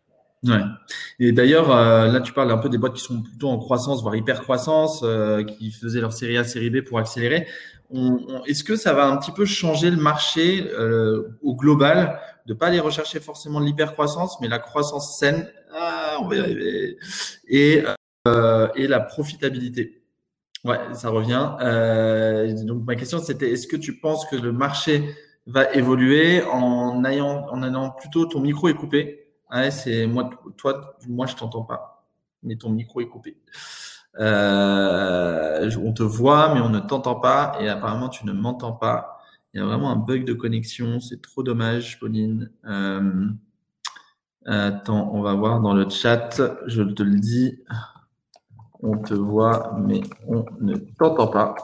Ouais. 0.45 0.61
Et 1.19 1.33
d'ailleurs, 1.33 1.71
là, 1.71 2.21
tu 2.21 2.33
parles 2.33 2.53
un 2.53 2.59
peu 2.59 2.69
des 2.69 2.79
boîtes 2.79 2.95
qui 2.95 3.03
sont 3.03 3.23
plutôt 3.23 3.49
en 3.49 3.59
croissance, 3.59 4.03
voire 4.03 4.15
hyper 4.15 4.43
croissance, 4.43 5.03
qui 5.59 5.71
faisaient 5.71 6.01
leur 6.01 6.13
série 6.13 6.37
A, 6.37 6.45
série 6.45 6.71
B 6.71 6.83
pour 6.83 6.99
accélérer. 6.99 7.47
Est-ce 8.47 8.65
que 8.65 8.77
ça 8.77 8.93
va 8.93 9.07
un 9.07 9.17
petit 9.17 9.33
peu 9.33 9.45
changer 9.45 9.91
le 9.91 9.97
marché 9.97 10.69
euh, 10.73 11.39
au 11.43 11.55
global, 11.55 12.21
de 12.47 12.55
pas 12.55 12.67
aller 12.67 12.81
rechercher 12.81 13.21
forcément 13.21 13.61
l'hyper 13.61 13.93
croissance, 13.93 14.41
mais 14.41 14.49
la 14.49 14.59
croissance 14.59 15.19
saine, 15.19 15.51
ah, 15.75 16.19
on 16.21 16.29
va 16.29 16.37
y 16.37 16.41
arriver, 16.41 16.99
et, 17.49 17.85
et 18.77 18.87
la 18.87 19.01
profitabilité. 19.01 20.03
Ouais, 20.65 20.79
ça 20.93 21.11
revient. 21.11 21.57
donc 22.67 22.85
ma 22.85 22.97
question 22.97 23.21
c'était, 23.21 23.53
est-ce 23.53 23.67
que 23.67 23.77
tu 23.77 24.01
penses 24.01 24.27
que 24.27 24.37
le 24.37 24.53
marché 24.53 25.15
va 25.47 25.73
évoluer 25.73 26.43
en 26.43 27.05
ayant, 27.05 27.47
en 27.49 27.63
ayant 27.63 27.91
plutôt 27.91 28.27
ton 28.27 28.41
micro 28.41 28.69
est 28.69 28.75
coupé? 28.75 29.29
Ouais, 29.51 29.71
c'est 29.71 30.07
moi, 30.07 30.31
toi, 30.57 30.97
moi, 31.09 31.27
je 31.27 31.35
t'entends 31.35 31.63
pas, 31.63 32.07
mais 32.43 32.57
ton 32.57 32.69
micro 32.71 33.01
est 33.01 33.09
coupé. 33.09 33.39
Euh, 34.19 35.71
on 35.85 35.93
te 35.93 36.03
voit, 36.03 36.55
mais 36.55 36.61
on 36.61 36.69
ne 36.69 36.81
t'entend 36.81 37.15
pas, 37.15 37.57
et 37.61 37.69
apparemment, 37.69 38.09
tu 38.09 38.27
ne 38.27 38.33
m'entends 38.33 38.73
pas. 38.73 39.19
Il 39.53 39.61
y 39.61 39.63
a 39.63 39.67
vraiment 39.67 39.91
un 39.91 39.97
bug 39.97 40.25
de 40.25 40.33
connexion, 40.33 41.01
c'est 41.01 41.23
trop 41.23 41.43
dommage, 41.43 41.99
Pauline. 42.01 42.51
Euh, 42.67 43.27
attends, 44.47 45.11
on 45.13 45.23
va 45.23 45.35
voir 45.35 45.61
dans 45.61 45.75
le 45.75 45.89
chat, 45.89 46.41
je 46.67 46.83
te 46.83 47.03
le 47.03 47.19
dis. 47.19 47.61
On 48.81 48.97
te 48.99 49.15
voit, 49.15 49.77
mais 49.79 50.01
on 50.27 50.45
ne 50.61 50.77
t'entend 50.99 51.29
pas. 51.29 51.55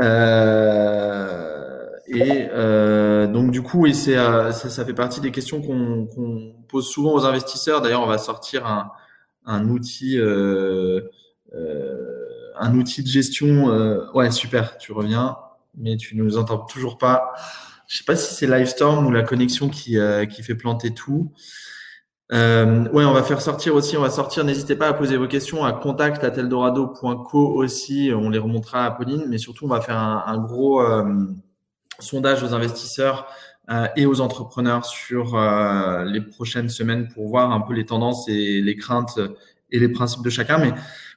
Euh, 0.00 1.86
et 2.08 2.48
donc 3.28 3.50
du 3.50 3.62
coup, 3.62 3.86
et 3.86 3.92
ça, 3.92 4.52
ça, 4.52 4.84
fait 4.84 4.94
partie 4.94 5.20
des 5.20 5.30
questions 5.30 5.60
qu'on 5.60 6.54
pose 6.68 6.88
souvent 6.88 7.14
aux 7.14 7.26
investisseurs. 7.26 7.80
D'ailleurs, 7.80 8.02
on 8.02 8.06
va 8.06 8.18
sortir 8.18 8.66
un, 8.66 8.90
un 9.44 9.68
outil, 9.68 10.18
euh, 10.18 11.00
euh, 11.54 12.52
un 12.58 12.76
outil 12.76 13.02
de 13.02 13.08
gestion. 13.08 13.66
ouais, 14.14 14.30
super, 14.30 14.78
tu 14.78 14.92
reviens, 14.92 15.36
mais 15.76 15.96
tu 15.96 16.16
nous 16.16 16.36
entends 16.36 16.58
toujours 16.58 16.98
pas. 16.98 17.32
Je 17.88 17.98
sais 17.98 18.04
pas 18.04 18.16
si 18.16 18.34
c'est 18.34 18.46
Livestorm 18.46 19.06
ou 19.06 19.10
la 19.10 19.22
connexion 19.22 19.68
qui, 19.68 19.98
qui 20.30 20.42
fait 20.42 20.54
planter 20.54 20.94
tout. 20.94 21.32
Euh, 22.32 22.88
ouais, 22.92 23.04
on 23.04 23.12
va 23.12 23.22
faire 23.22 23.42
sortir 23.42 23.74
aussi, 23.74 23.96
on 23.96 24.00
va 24.00 24.10
sortir. 24.10 24.44
N'hésitez 24.44 24.74
pas 24.74 24.88
à 24.88 24.94
poser 24.94 25.16
vos 25.18 25.28
questions 25.28 25.64
à 25.64 25.72
contact@eldorado.co 25.72 27.38
aussi. 27.38 28.10
On 28.14 28.30
les 28.30 28.38
remontera 28.38 28.86
à 28.86 28.90
Pauline, 28.90 29.24
mais 29.28 29.36
surtout 29.36 29.66
on 29.66 29.68
va 29.68 29.82
faire 29.82 29.98
un, 29.98 30.38
gros 30.38 30.80
euh, 30.80 31.26
sondage 31.98 32.42
aux 32.42 32.54
investisseurs 32.54 33.26
euh, 33.26 33.51
et 33.96 34.06
aux 34.06 34.20
entrepreneurs 34.20 34.84
sur 34.84 35.34
euh, 35.34 36.04
les 36.04 36.20
prochaines 36.20 36.68
semaines 36.68 37.08
pour 37.08 37.28
voir 37.28 37.52
un 37.52 37.60
peu 37.60 37.72
les 37.72 37.86
tendances 37.86 38.28
et 38.28 38.60
les 38.60 38.76
craintes 38.76 39.18
et 39.70 39.78
les 39.78 39.88
principes 39.88 40.22
de 40.22 40.30
chacun, 40.30 40.58
mais 40.58 40.72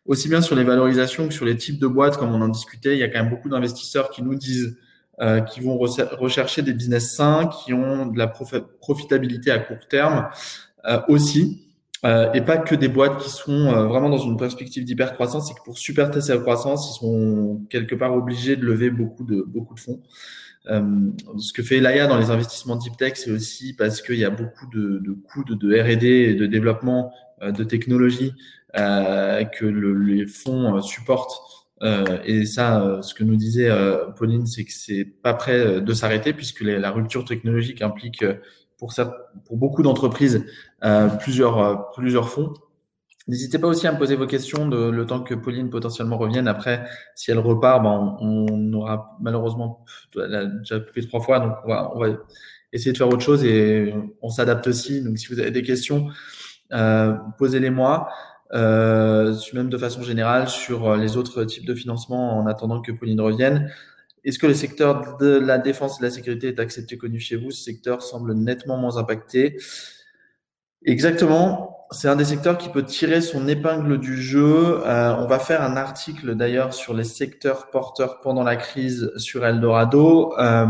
aussi 0.05 0.29
bien 0.29 0.41
sur 0.41 0.55
les 0.55 0.63
valorisations 0.63 1.27
que 1.27 1.34
sur 1.34 1.45
les 1.45 1.58
types 1.58 1.79
de 1.79 1.88
boîtes, 1.88 2.17
comme 2.17 2.34
on 2.34 2.41
en 2.41 2.47
discutait. 2.47 2.93
Il 2.93 2.99
y 2.99 3.03
a 3.03 3.10
quand 3.10 3.19
même 3.19 3.29
beaucoup 3.29 3.49
d'investisseurs 3.49 4.10
qui 4.10 4.23
nous 4.23 4.36
disent 4.36 4.77
euh, 5.21 5.41
qui 5.41 5.60
vont 5.60 5.77
rechercher 5.77 6.62
des 6.62 6.73
business 6.73 7.15
sains, 7.15 7.47
qui 7.47 7.73
ont 7.73 8.05
de 8.05 8.17
la 8.17 8.27
profitabilité 8.27 9.51
à 9.51 9.60
court 9.60 9.88
terme. 9.89 10.29
Euh, 10.88 11.01
aussi. 11.08 11.62
Euh, 12.05 12.31
et 12.34 12.41
pas 12.41 12.58
que 12.58 12.75
des 12.75 12.88
boîtes 12.88 13.17
qui 13.17 13.29
sont 13.31 13.51
euh, 13.51 13.88
vraiment 13.88 14.10
dans 14.10 14.19
une 14.19 14.38
perspective 14.38 14.84
d'hypercroissance, 14.84 15.47
c'est 15.47 15.55
que 15.55 15.63
pour 15.63 15.79
super 15.79 16.12
tester 16.12 16.34
la 16.34 16.39
croissance, 16.39 16.91
ils 16.91 16.99
sont 16.99 17.62
quelque 17.69 17.95
part 17.95 18.13
obligés 18.13 18.55
de 18.55 18.63
lever 18.63 18.91
beaucoup 18.91 19.23
de, 19.23 19.41
beaucoup 19.41 19.73
de 19.73 19.79
fonds. 19.79 20.03
Euh, 20.69 21.12
ce 21.38 21.54
que 21.54 21.63
fait 21.63 21.80
Laia 21.80 22.08
dans 22.08 22.17
les 22.17 22.32
investissements 22.32 22.75
deep 22.75 22.97
tech, 22.97 23.13
c'est 23.15 23.32
aussi 23.32 23.73
parce 23.73 24.01
qu'il 24.01 24.17
y 24.17 24.25
a 24.25 24.30
beaucoup 24.30 24.67
de, 24.67 24.99
de 24.99 25.12
coûts 25.12 25.43
de, 25.43 25.54
de 25.54 25.80
R&D 25.80 26.08
et 26.08 26.36
de 26.36 26.45
développement 26.45 27.12
de 27.41 27.63
technologie 27.63 28.34
euh, 28.78 29.43
que 29.43 29.65
le, 29.65 29.93
les 29.93 30.25
fonds 30.25 30.82
supportent. 30.82 31.39
Euh, 31.84 32.19
et 32.23 32.45
ça, 32.45 32.99
ce 33.01 33.13
que 33.13 33.23
nous 33.23 33.36
disait 33.36 33.69
Pauline, 34.17 34.45
c'est 34.47 34.63
que 34.63 34.71
c'est 34.73 35.06
pas 35.06 35.34
prêt 35.34 35.82
de 35.82 35.93
s'arrêter 35.93 36.34
puisque 36.34 36.62
la 36.62 36.91
rupture 36.91 37.25
technologique 37.25 37.82
implique 37.82 38.23
pour, 38.78 38.93
pour 39.45 39.58
beaucoup 39.58 39.84
d'entreprises 39.84 40.45
euh, 40.84 41.08
plusieurs, 41.08 41.60
euh, 41.60 41.75
plusieurs 41.95 42.30
fonds. 42.30 42.54
N'hésitez 43.28 43.58
pas 43.58 43.68
aussi 43.68 43.88
à 43.88 43.92
me 43.92 43.98
poser 43.98 44.16
vos 44.16 44.28
questions 44.28 44.68
de, 44.68 44.90
le 44.90 45.06
temps 45.06 45.22
que 45.22 45.34
Pauline 45.34 45.70
potentiellement 45.72 46.18
revienne. 46.18 46.48
Après, 46.48 46.86
si 47.16 47.32
elle 47.32 47.40
repart, 47.40 47.82
ben, 47.82 48.18
on, 48.20 48.74
aura 48.74 49.18
malheureusement 49.20 49.84
déjà 50.16 50.80
coupé 50.80 51.08
trois 51.08 51.22
fois, 51.22 51.40
donc 51.40 51.54
on 51.66 52.00
va, 52.00 52.10
essayer 52.72 52.92
de 52.92 52.98
faire 52.98 53.08
autre 53.08 53.22
chose 53.22 53.44
et 53.44 53.94
on 54.22 54.30
s'adapte 54.30 54.68
aussi. 54.68 55.02
Donc, 55.02 55.18
si 55.18 55.28
vous 55.28 55.40
avez 55.40 55.50
des 55.50 55.64
questions, 55.64 56.10
euh, 56.74 57.16
posez-les 57.40 57.70
moi. 57.72 58.10
Euh, 58.54 59.36
même 59.54 59.70
de 59.70 59.78
façon 59.78 60.04
générale 60.04 60.48
sur 60.48 60.96
les 60.96 61.18
autres 61.18 61.46
types 61.46 61.66
de 61.66 61.74
financement 61.74 62.38
en 62.38 62.46
attendant 62.46 62.82
que 62.82 62.92
Pauline 62.92 63.22
revienne. 63.22 63.72
Est-ce 64.24 64.40
que 64.40 64.48
le 64.48 64.54
secteur 64.54 65.18
de 65.18 65.38
la 65.38 65.58
défense 65.58 65.98
et 65.98 66.00
de 66.00 66.06
la 66.06 66.12
sécurité 66.12 66.48
est 66.48 66.60
accepté, 66.60 66.98
connu 66.98 67.20
chez 67.20 67.36
vous? 67.36 67.52
Ce 67.52 67.64
secteur 67.64 68.02
semble 68.02 68.34
nettement 68.34 68.78
moins 68.78 68.98
impacté. 68.98 69.58
Exactement. 70.86 71.88
C'est 71.91 72.08
un 72.08 72.15
des 72.15 72.26
secteurs 72.26 72.58
qui 72.58 72.69
peut 72.69 72.84
tirer 72.84 73.21
son 73.21 73.48
épingle 73.48 74.00
du 74.00 74.21
jeu. 74.21 74.82
Euh, 74.86 75.15
on 75.17 75.28
va 75.28 75.39
faire 75.39 75.62
un 75.62 75.78
article 75.78 76.36
d'ailleurs 76.36 76.74
sur 76.74 76.93
les 76.93 77.04
secteurs 77.04 77.69
porteurs 77.69 78.21
pendant 78.21 78.43
la 78.43 78.56
crise 78.56 79.12
sur 79.17 79.45
Eldorado. 79.45 80.34
Euh, 80.39 80.65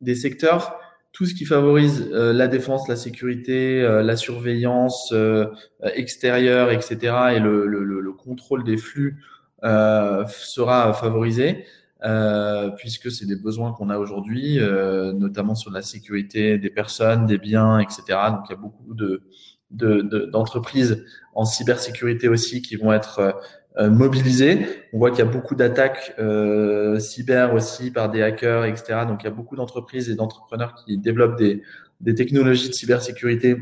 des 0.00 0.14
secteurs, 0.14 0.78
tout 1.12 1.26
ce 1.26 1.34
qui 1.34 1.44
favorise 1.44 2.08
euh, 2.12 2.32
la 2.32 2.46
défense, 2.46 2.88
la 2.88 2.96
sécurité, 2.96 3.82
euh, 3.82 4.02
la 4.02 4.16
surveillance 4.16 5.12
euh, 5.12 5.46
extérieure, 5.82 6.70
etc. 6.70 6.98
et 7.36 7.38
le, 7.38 7.66
le, 7.66 7.84
le 7.84 8.12
contrôle 8.12 8.64
des 8.64 8.76
flux 8.76 9.22
sera 9.62 10.94
favorisé. 10.94 11.66
Euh, 12.02 12.70
puisque 12.70 13.10
c'est 13.10 13.26
des 13.26 13.36
besoins 13.36 13.72
qu'on 13.72 13.90
a 13.90 13.98
aujourd'hui, 13.98 14.58
euh, 14.58 15.12
notamment 15.12 15.54
sur 15.54 15.70
la 15.70 15.82
sécurité 15.82 16.56
des 16.56 16.70
personnes, 16.70 17.26
des 17.26 17.36
biens, 17.36 17.78
etc. 17.78 18.02
Donc 18.30 18.44
il 18.48 18.52
y 18.52 18.54
a 18.54 18.60
beaucoup 18.60 18.94
de 18.94 19.22
d'entreprises 19.70 20.90
de, 20.90 21.04
en 21.32 21.44
cybersécurité 21.44 22.26
aussi 22.26 22.60
qui 22.60 22.74
vont 22.74 22.92
être 22.92 23.36
euh, 23.78 23.88
mobilisées. 23.88 24.66
On 24.92 24.98
voit 24.98 25.10
qu'il 25.10 25.20
y 25.20 25.28
a 25.28 25.30
beaucoup 25.30 25.54
d'attaques 25.54 26.12
euh, 26.18 26.98
cyber 26.98 27.54
aussi 27.54 27.92
par 27.92 28.10
des 28.10 28.20
hackers, 28.20 28.64
etc. 28.64 29.02
Donc 29.06 29.22
il 29.22 29.26
y 29.26 29.28
a 29.28 29.32
beaucoup 29.32 29.54
d'entreprises 29.54 30.10
et 30.10 30.16
d'entrepreneurs 30.16 30.74
qui 30.74 30.98
développent 30.98 31.38
des, 31.38 31.62
des 32.00 32.14
technologies 32.16 32.68
de 32.68 32.74
cybersécurité 32.74 33.56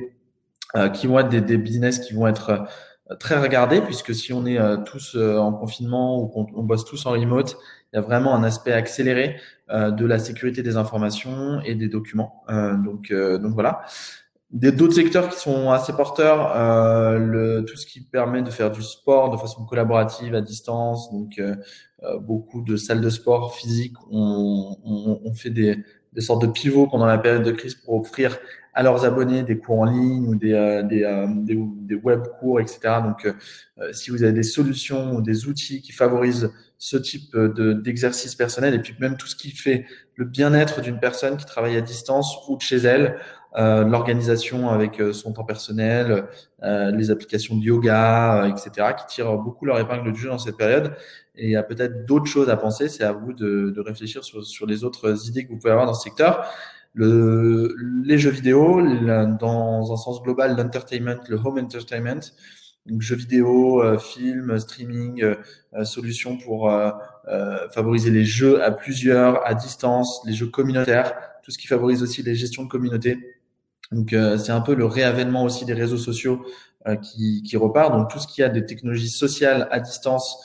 qui 0.95 1.07
vont 1.07 1.19
être 1.19 1.31
des, 1.31 1.41
des, 1.41 1.57
business 1.57 1.99
qui 1.99 2.13
vont 2.13 2.27
être 2.27 2.67
très 3.19 3.39
regardés, 3.39 3.81
puisque 3.81 4.15
si 4.15 4.35
on 4.35 4.45
est 4.45 4.59
tous 4.85 5.17
en 5.17 5.51
confinement 5.53 6.23
ou 6.23 6.29
qu'on 6.29 6.47
on 6.55 6.63
bosse 6.63 6.85
tous 6.85 7.07
en 7.07 7.13
remote, 7.13 7.57
il 7.93 7.97
y 7.97 7.99
a 7.99 8.03
vraiment 8.03 8.35
un 8.35 8.43
aspect 8.45 8.73
accéléré 8.73 9.37
euh, 9.71 9.91
de 9.91 10.05
la 10.05 10.19
sécurité 10.19 10.63
des 10.63 10.77
informations 10.77 11.61
et 11.63 11.75
des 11.75 11.89
documents. 11.89 12.43
Euh, 12.51 12.77
donc, 12.77 13.11
euh, 13.11 13.39
donc 13.39 13.55
voilà. 13.55 13.83
D'autres 14.51 14.95
secteurs 14.95 15.29
qui 15.29 15.39
sont 15.39 15.71
assez 15.73 15.93
porteurs, 15.93 16.55
tout 17.67 17.77
ce 17.77 17.85
qui 17.85 18.01
permet 18.01 18.41
de 18.41 18.49
faire 18.49 18.71
du 18.71 18.83
sport 18.83 19.29
de 19.29 19.37
façon 19.37 19.67
collaborative 19.67 20.35
à 20.35 20.41
distance, 20.41 21.13
donc 21.13 21.39
beaucoup 22.23 22.63
de 22.63 22.77
salles 22.77 23.03
de 23.03 23.11
sport 23.11 23.55
physiques 23.55 23.97
ont, 24.11 24.75
on, 24.83 25.21
on 25.23 25.35
fait 25.35 25.51
des, 25.51 25.85
des, 26.13 26.21
sortes 26.21 26.43
de 26.43 26.47
pivots 26.47 26.87
pendant 26.87 27.07
la 27.07 27.19
période 27.19 27.43
de 27.43 27.53
crise 27.53 27.75
pour 27.75 27.95
offrir 27.95 28.39
à 28.75 28.83
leurs 28.83 29.05
abonnés 29.05 29.43
des 29.43 29.59
cours 29.59 29.81
en 29.81 29.85
ligne 29.85 30.29
ou 30.29 30.35
des, 30.35 30.83
des, 30.89 31.27
des, 31.45 31.59
des 31.59 31.95
web 31.97 32.23
cours, 32.39 32.61
etc. 32.61 32.79
Donc, 33.03 33.27
si 33.93 34.11
vous 34.11 34.23
avez 34.23 34.33
des 34.33 34.45
solutions 34.45 35.17
ou 35.17 35.21
des 35.21 35.49
outils 35.49 35.83
qui 35.83 35.91
favorisent 35.91 36.53
ce 36.79 36.97
type 36.97 37.37
d'exercice 37.37 38.37
personnel 38.37 38.75
et 38.75 38.79
puis 38.79 38.95
même 39.01 39.17
tout 39.17 39.27
ce 39.27 39.35
qui 39.35 39.51
fait 39.51 39.85
le 40.15 40.25
bien-être 40.25 40.81
d'une 40.81 41.01
personne 41.01 41.37
qui 41.37 41.45
travaille 41.45 41.77
à 41.77 41.81
distance 41.81 42.37
ou 42.49 42.57
de 42.57 42.63
chez 42.63 42.77
elle, 42.77 43.07
euh, 43.07 43.19
l'organisation 43.59 44.71
avec 44.71 45.01
euh, 45.01 45.13
son 45.13 45.33
temps 45.33 45.45
personnel, 45.45 46.27
euh, 46.63 46.91
les 46.93 47.11
applications 47.11 47.57
de 47.57 47.63
yoga, 47.63 48.45
euh, 48.45 48.49
etc., 48.49 48.95
qui 48.99 49.07
tirent 49.07 49.37
beaucoup 49.37 49.65
leur 49.65 49.79
épingle 49.79 50.13
du 50.13 50.21
jeu 50.21 50.29
dans 50.29 50.39
cette 50.39 50.57
période. 50.57 50.95
Et 51.35 51.47
il 51.47 51.51
y 51.51 51.57
a 51.57 51.63
peut-être 51.63 52.07
d'autres 52.07 52.27
choses 52.27 52.51
à 52.51 52.57
penser. 52.57 52.89
C'est 52.89 53.05
à 53.05 53.13
vous 53.13 53.33
de, 53.33 53.71
de 53.71 53.81
réfléchir 53.81 54.25
sur, 54.25 54.45
sur, 54.45 54.67
les 54.67 54.85
autres 54.85 55.29
idées 55.29 55.45
que 55.45 55.51
vous 55.51 55.59
pouvez 55.59 55.73
avoir 55.73 55.87
dans 55.87 55.95
ce 55.95 56.03
secteur. 56.03 56.47
Le, 56.95 57.75
les 58.05 58.19
jeux 58.19 58.31
vidéo, 58.31 58.81
dans 59.39 59.93
un 59.93 59.97
sens 59.97 60.23
global, 60.23 60.57
l'entertainment, 60.57 61.21
le 61.29 61.37
home 61.37 61.59
entertainment, 61.59 62.21
donc 62.89 63.03
jeux 63.03 63.17
vidéo, 63.17 63.83
euh, 63.83 63.99
films, 63.99 64.59
streaming, 64.59 65.23
euh, 65.23 65.35
euh, 65.75 65.85
solutions 65.85 66.39
pour 66.39 66.73
favoriser 67.73 68.11
les 68.11 68.25
jeux 68.25 68.63
à 68.63 68.71
plusieurs, 68.71 69.47
à 69.47 69.55
distance, 69.55 70.23
les 70.25 70.33
jeux 70.33 70.47
communautaires, 70.47 71.15
tout 71.43 71.51
ce 71.51 71.59
qui 71.59 71.67
favorise 71.67 72.03
aussi 72.03 72.23
les 72.23 72.35
gestions 72.35 72.65
de 72.65 72.69
communauté. 72.69 73.38
Donc 73.93 74.15
c'est 74.39 74.53
un 74.53 74.61
peu 74.61 74.75
le 74.75 74.85
réavènement 74.85 75.45
aussi 75.45 75.65
des 75.65 75.73
réseaux 75.73 75.97
sociaux 75.97 76.45
qui, 77.03 77.43
qui 77.43 77.57
repart. 77.57 77.93
Donc 77.93 78.11
tout 78.11 78.19
ce 78.19 78.27
qui 78.27 78.43
a 78.43 78.49
des 78.49 78.67
technologies 78.67 79.09
sociales 79.09 79.67
à 79.71 79.81
distance, 79.81 80.39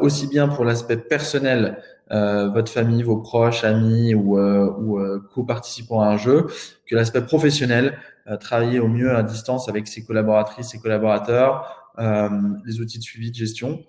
aussi 0.00 0.26
bien 0.26 0.48
pour 0.48 0.64
l'aspect 0.64 0.96
personnel, 0.96 1.80
votre 2.10 2.72
famille, 2.72 3.04
vos 3.04 3.18
proches, 3.18 3.62
amis 3.62 4.14
ou, 4.14 4.36
ou 4.36 5.00
co-participants 5.32 6.00
à 6.00 6.08
un 6.08 6.16
jeu, 6.16 6.48
que 6.86 6.96
l'aspect 6.96 7.22
professionnel, 7.22 7.98
travailler 8.40 8.80
au 8.80 8.88
mieux 8.88 9.14
à 9.14 9.22
distance 9.22 9.68
avec 9.68 9.86
ses 9.86 10.04
collaboratrices, 10.04 10.70
ses 10.70 10.80
collaborateurs, 10.80 11.82
euh, 11.98 12.28
les 12.64 12.80
outils 12.80 12.98
de 12.98 13.02
suivi 13.02 13.30
de 13.30 13.36
gestion. 13.36 13.84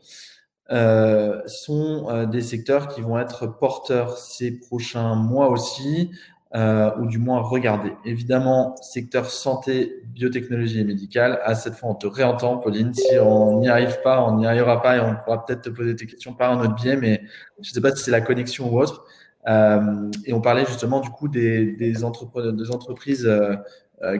Euh, 0.71 1.41
sont 1.45 2.09
euh, 2.09 2.25
des 2.25 2.41
secteurs 2.41 2.87
qui 2.87 3.01
vont 3.01 3.19
être 3.19 3.47
porteurs 3.47 4.17
ces 4.17 4.59
prochains 4.59 5.13
mois 5.15 5.49
aussi, 5.49 6.09
euh, 6.55 6.91
ou 6.99 7.07
du 7.07 7.17
moins 7.17 7.41
regardés. 7.41 7.93
Évidemment, 8.05 8.75
secteur 8.77 9.25
santé, 9.25 10.03
biotechnologie 10.05 10.79
et 10.79 10.83
médicale. 10.83 11.39
À 11.43 11.55
cette 11.55 11.73
fois, 11.73 11.89
on 11.89 11.95
te 11.95 12.05
réentend, 12.05 12.57
Pauline. 12.57 12.93
Si 12.93 13.17
on 13.19 13.59
n'y 13.59 13.69
arrive 13.69 13.99
pas, 14.03 14.23
on 14.23 14.37
n'y 14.37 14.45
arrivera 14.45 14.81
pas 14.81 14.97
et 14.97 14.99
on 14.99 15.15
pourra 15.15 15.45
peut-être 15.45 15.61
te 15.61 15.69
poser 15.69 15.95
tes 15.95 16.05
questions 16.05 16.33
par 16.33 16.51
un 16.51 16.63
autre 16.63 16.75
biais, 16.75 16.95
mais 16.95 17.23
je 17.59 17.71
ne 17.71 17.73
sais 17.73 17.81
pas 17.81 17.95
si 17.95 18.03
c'est 18.03 18.11
la 18.11 18.21
connexion 18.21 18.71
ou 18.71 18.79
autre. 18.79 19.03
Euh, 19.47 20.09
et 20.25 20.33
on 20.33 20.41
parlait 20.41 20.65
justement 20.65 21.01
du 21.01 21.09
coup 21.09 21.27
des, 21.27 21.73
des, 21.73 22.03
entreprises 22.05 23.25
euh, 23.25 23.55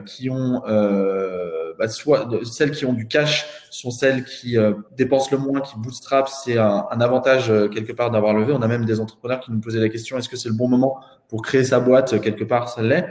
qui 0.06 0.30
ont 0.30 0.62
euh, 0.66 1.74
bah, 1.78 1.88
soit 1.88 2.28
celles 2.44 2.70
qui 2.70 2.86
ont 2.86 2.92
du 2.92 3.06
cash 3.06 3.46
sont 3.70 3.90
celles 3.90 4.24
qui 4.24 4.56
euh, 4.56 4.72
dépensent 4.96 5.28
le 5.32 5.38
moins, 5.38 5.60
qui 5.60 5.76
bootstrap. 5.78 6.28
C'est 6.28 6.56
un, 6.58 6.86
un, 6.90 7.00
avantage 7.00 7.52
quelque 7.72 7.92
part 7.92 8.10
d'avoir 8.10 8.34
levé. 8.34 8.52
On 8.52 8.62
a 8.62 8.68
même 8.68 8.84
des 8.84 9.00
entrepreneurs 9.00 9.40
qui 9.40 9.52
nous 9.52 9.60
posaient 9.60 9.80
la 9.80 9.88
question 9.88 10.16
est-ce 10.16 10.28
que 10.28 10.36
c'est 10.36 10.48
le 10.48 10.54
bon 10.54 10.68
moment 10.68 11.00
pour 11.28 11.42
créer 11.42 11.64
sa 11.64 11.80
boîte? 11.80 12.20
Quelque 12.20 12.44
part 12.44 12.68
Ça 12.68 12.82
l'est. 12.82 13.06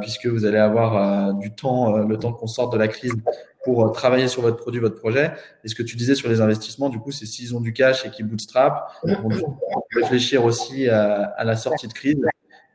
puisque 0.00 0.26
vous 0.26 0.44
allez 0.44 0.58
avoir 0.58 1.34
du 1.34 1.54
temps, 1.54 1.96
le 1.98 2.18
temps 2.18 2.32
qu'on 2.32 2.46
sorte 2.46 2.72
de 2.72 2.78
la 2.78 2.88
crise 2.88 3.14
pour 3.64 3.90
travailler 3.90 4.28
sur 4.28 4.42
votre 4.42 4.58
produit, 4.58 4.80
votre 4.80 4.94
projet. 4.94 5.32
Et 5.64 5.68
ce 5.68 5.74
que 5.74 5.82
tu 5.82 5.96
disais 5.96 6.14
sur 6.14 6.28
les 6.28 6.40
investissements, 6.40 6.88
du 6.88 7.00
coup, 7.00 7.10
c'est 7.10 7.26
s'ils 7.26 7.56
ont 7.56 7.60
du 7.60 7.72
cash 7.72 8.06
et 8.06 8.10
qu'ils 8.10 8.26
bootstrap, 8.26 8.92
on 9.02 9.28
peut 9.28 9.42
réfléchir 10.02 10.44
aussi 10.44 10.88
à, 10.88 11.42
la 11.42 11.56
sortie 11.56 11.88
de 11.88 11.92
crise 11.92 12.20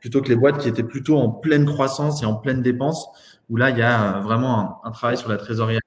plutôt 0.02 0.20
que 0.20 0.28
les 0.28 0.36
boîtes 0.36 0.58
qui 0.58 0.68
étaient 0.68 0.82
plutôt 0.82 1.16
en 1.16 1.30
pleine 1.30 1.64
croissance 1.64 2.22
et 2.24 2.26
en 2.26 2.34
pleine 2.34 2.60
dépense, 2.60 3.08
où 3.48 3.56
là, 3.56 3.70
il 3.70 3.78
y 3.78 3.82
a 3.82 4.20
vraiment 4.20 4.80
un, 4.84 4.90
travail 4.90 5.16
sur 5.16 5.30
la 5.30 5.36
trésorerie. 5.36 5.78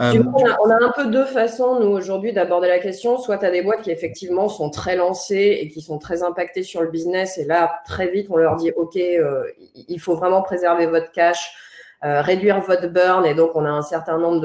Euh, 0.00 0.24
on, 0.34 0.70
a, 0.70 0.82
un 0.82 0.92
peu 0.96 1.08
deux 1.08 1.26
façons, 1.26 1.78
nous, 1.78 1.88
aujourd'hui, 1.88 2.32
d'aborder 2.32 2.68
la 2.68 2.78
question. 2.78 3.18
Soit 3.18 3.36
tu 3.36 3.44
as 3.44 3.50
des 3.50 3.60
boîtes 3.60 3.82
qui, 3.82 3.90
effectivement, 3.90 4.48
sont 4.48 4.70
très 4.70 4.96
lancées 4.96 5.58
et 5.60 5.68
qui 5.68 5.82
sont 5.82 5.98
très 5.98 6.22
impactées 6.22 6.62
sur 6.62 6.80
le 6.80 6.88
business. 6.88 7.36
Et 7.36 7.44
là, 7.44 7.82
très 7.86 8.08
vite, 8.08 8.28
on 8.30 8.36
leur 8.36 8.56
dit, 8.56 8.72
OK, 8.74 8.96
euh, 8.96 9.44
il 9.74 10.00
faut 10.00 10.16
vraiment 10.16 10.40
préserver 10.40 10.86
votre 10.86 11.12
cash, 11.12 11.54
euh, 12.04 12.22
réduire 12.22 12.60
votre 12.60 12.88
burn. 12.88 13.26
Et 13.26 13.34
donc, 13.34 13.50
on 13.54 13.66
a 13.66 13.70
un 13.70 13.82
certain 13.82 14.16
nombre 14.16 14.40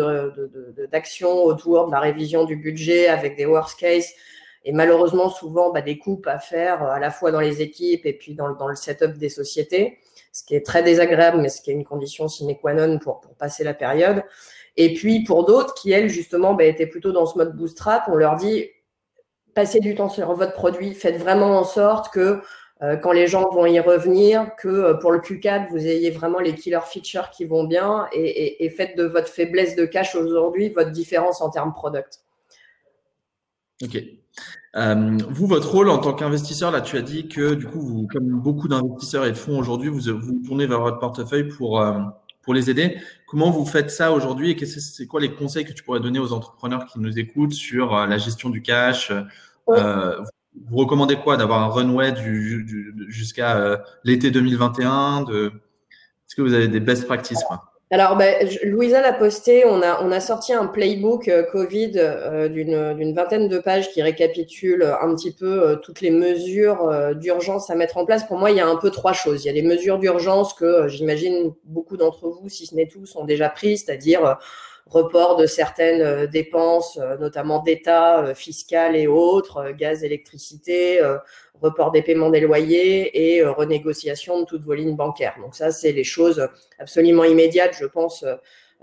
d'actions 0.91 1.35
de, 1.35 1.39
de, 1.45 1.53
autour 1.53 1.87
de 1.87 1.93
la 1.93 2.01
révision 2.01 2.43
du 2.43 2.57
budget 2.57 3.07
avec 3.07 3.37
des 3.37 3.45
worst 3.45 3.79
case 3.79 4.11
et 4.67 4.73
malheureusement 4.73 5.29
souvent 5.29 5.71
bah, 5.71 5.81
des 5.81 5.97
coupes 5.97 6.27
à 6.27 6.39
faire 6.39 6.83
euh, 6.83 6.89
à 6.89 6.99
la 6.99 7.09
fois 7.09 7.31
dans 7.31 7.39
les 7.39 7.61
équipes 7.61 8.05
et 8.05 8.11
puis 8.11 8.35
dans, 8.35 8.47
le 8.67 8.75
setup 8.75 9.17
des 9.17 9.29
sociétés, 9.29 9.97
ce 10.33 10.43
qui 10.43 10.55
est 10.55 10.65
très 10.65 10.83
désagréable, 10.83 11.39
mais 11.39 11.47
ce 11.47 11.61
qui 11.61 11.71
est 11.71 11.73
une 11.73 11.85
condition 11.85 12.27
sine 12.27 12.53
qua 12.57 12.73
non 12.73 12.99
pour, 12.99 13.21
passer 13.39 13.63
la 13.63 13.73
période. 13.73 14.23
Et 14.75 14.93
puis 14.93 15.23
pour 15.23 15.45
d'autres 15.45 15.73
qui, 15.73 15.91
elles, 15.91 16.09
justement, 16.09 16.53
bah, 16.53 16.65
étaient 16.65 16.85
plutôt 16.85 17.13
dans 17.13 17.25
ce 17.25 17.37
mode 17.37 17.55
bootstrap, 17.55 18.09
on 18.09 18.15
leur 18.15 18.35
dit 18.35 18.69
passez 19.55 19.79
du 19.79 19.95
temps 19.95 20.09
sur 20.09 20.33
votre 20.33 20.53
produit, 20.53 20.93
faites 20.93 21.17
vraiment 21.17 21.57
en 21.57 21.63
sorte 21.63 22.13
que 22.13 22.41
euh, 22.83 22.97
quand 22.97 23.13
les 23.13 23.25
gens 23.25 23.49
vont 23.49 23.65
y 23.65 23.79
revenir, 23.79 24.53
que 24.57 24.67
euh, 24.67 24.93
pour 24.95 25.13
le 25.13 25.19
Q4, 25.19 25.69
vous 25.69 25.87
ayez 25.87 26.11
vraiment 26.11 26.39
les 26.39 26.53
killer 26.53 26.81
features 26.85 27.29
qui 27.31 27.45
vont 27.45 27.63
bien 27.63 28.07
et, 28.11 28.19
et, 28.21 28.65
et 28.65 28.69
faites 28.69 28.97
de 28.97 29.05
votre 29.05 29.29
faiblesse 29.29 29.77
de 29.77 29.85
cash 29.85 30.13
aujourd'hui 30.13 30.69
votre 30.69 30.91
différence 30.91 31.41
en 31.41 31.49
termes 31.49 31.73
product. 31.73 32.19
Ok. 33.81 33.97
Euh, 34.77 35.17
vous, 35.29 35.47
votre 35.47 35.71
rôle 35.71 35.89
en 35.89 35.97
tant 35.97 36.13
qu'investisseur, 36.13 36.71
là, 36.71 36.81
tu 36.81 36.97
as 36.97 37.01
dit 37.01 37.27
que 37.27 37.55
du 37.55 37.65
coup, 37.65 37.81
vous, 37.81 38.07
comme 38.07 38.29
beaucoup 38.39 38.67
d'investisseurs 38.67 39.25
et 39.25 39.31
de 39.31 39.37
fonds 39.37 39.57
aujourd'hui, 39.57 39.89
vous 39.89 40.01
vous 40.19 40.41
tournez 40.45 40.67
vers 40.67 40.81
votre 40.81 40.99
portefeuille 40.99 41.47
pour 41.47 41.81
euh, 41.81 41.99
pour 42.43 42.53
les 42.53 42.69
aider. 42.69 42.97
Comment 43.27 43.49
vous 43.49 43.65
faites 43.65 43.89
ça 43.89 44.11
aujourd'hui 44.11 44.51
et 44.51 44.55
qu'est-ce 44.55 44.79
c'est 44.79 45.07
quoi 45.07 45.19
les 45.19 45.33
conseils 45.33 45.65
que 45.65 45.73
tu 45.73 45.83
pourrais 45.83 45.99
donner 45.99 46.19
aux 46.19 46.31
entrepreneurs 46.31 46.85
qui 46.85 46.99
nous 46.99 47.17
écoutent 47.17 47.53
sur 47.53 47.95
euh, 47.95 48.05
la 48.05 48.17
gestion 48.17 48.49
du 48.49 48.61
cash 48.61 49.11
Vous 49.67 50.77
recommandez 50.77 51.17
quoi 51.17 51.37
D'avoir 51.37 51.63
un 51.63 51.67
runway 51.67 52.11
du, 52.11 53.05
jusqu'à 53.09 53.79
l'été 54.03 54.31
2021 54.31 55.23
de... 55.23 55.47
Est-ce 55.47 56.35
que 56.35 56.41
vous 56.41 56.53
avez 56.53 56.67
des 56.67 56.79
best 56.79 57.05
practices 57.05 57.43
quoi? 57.43 57.76
Alors, 57.89 58.17
ben, 58.17 58.45
Louisa 58.63 59.01
l'a 59.01 59.13
posté. 59.13 59.65
On 59.65 59.81
a, 59.81 60.03
on 60.03 60.11
a 60.11 60.19
sorti 60.19 60.51
un 60.51 60.67
playbook 60.67 61.29
euh, 61.29 61.43
Covid 61.43 61.93
euh, 61.95 62.49
d'une 62.49 63.13
vingtaine 63.13 63.47
de 63.47 63.59
pages 63.59 63.91
qui 63.91 64.01
récapitule 64.01 64.83
un 64.83 65.15
petit 65.15 65.31
peu 65.31 65.69
euh, 65.69 65.75
toutes 65.77 66.01
les 66.01 66.11
mesures 66.11 67.15
d'urgence 67.15 67.69
à 67.69 67.75
mettre 67.75 67.95
en 67.97 68.05
place. 68.05 68.25
Pour 68.25 68.37
moi, 68.39 68.51
il 68.51 68.57
y 68.57 68.59
a 68.59 68.67
un 68.67 68.75
peu 68.75 68.89
trois 68.89 69.13
choses. 69.13 69.45
Il 69.45 69.47
y 69.47 69.49
a 69.49 69.53
les 69.53 69.61
mesures 69.61 69.99
d'urgence 69.99 70.53
que 70.53 70.89
j'imagine 70.89 71.53
beaucoup 71.63 71.95
d'entre 71.95 72.27
vous, 72.27 72.49
si 72.49 72.65
ce 72.65 72.75
n'est 72.75 72.87
tous, 72.87 73.15
ont 73.15 73.23
déjà 73.23 73.47
prises, 73.47 73.85
c'est-à-dire 73.85 74.37
report 74.89 75.37
de 75.37 75.45
certaines 75.45 76.27
dépenses, 76.27 76.97
notamment 77.19 77.61
d'État, 77.61 78.33
fiscales 78.35 78.95
et 78.95 79.07
autres, 79.07 79.71
gaz, 79.71 80.03
électricité, 80.03 81.01
report 81.61 81.91
des 81.91 82.01
paiements 82.01 82.29
des 82.29 82.39
loyers 82.39 83.35
et 83.35 83.41
euh, 83.41 83.51
renégociation 83.51 84.41
de 84.41 84.45
toutes 84.45 84.63
vos 84.63 84.73
lignes 84.73 84.95
bancaires. 84.95 85.35
Donc 85.41 85.55
ça, 85.55 85.71
c'est 85.71 85.91
les 85.91 86.03
choses 86.03 86.47
absolument 86.79 87.23
immédiates, 87.23 87.75
je 87.79 87.85
pense, 87.85 88.23
euh, 88.23 88.35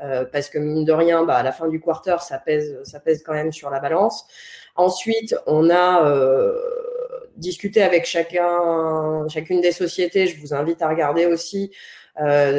euh, 0.02 0.24
parce 0.24 0.48
que 0.48 0.58
mine 0.58 0.84
de 0.84 0.92
rien, 0.92 1.24
bah, 1.24 1.36
à 1.36 1.42
la 1.42 1.52
fin 1.52 1.68
du 1.68 1.80
quarter, 1.80 2.16
ça 2.20 2.38
pèse, 2.38 2.80
ça 2.84 3.00
pèse 3.00 3.22
quand 3.22 3.32
même 3.32 3.52
sur 3.52 3.70
la 3.70 3.80
balance. 3.80 4.26
Ensuite, 4.76 5.36
on 5.46 5.70
a 5.70 6.12
discuté 7.36 7.80
avec 7.80 8.04
chacun, 8.04 9.26
chacune 9.28 9.60
des 9.60 9.70
sociétés. 9.70 10.26
Je 10.26 10.40
vous 10.40 10.52
invite 10.52 10.82
à 10.82 10.88
regarder 10.88 11.26
aussi 11.26 11.70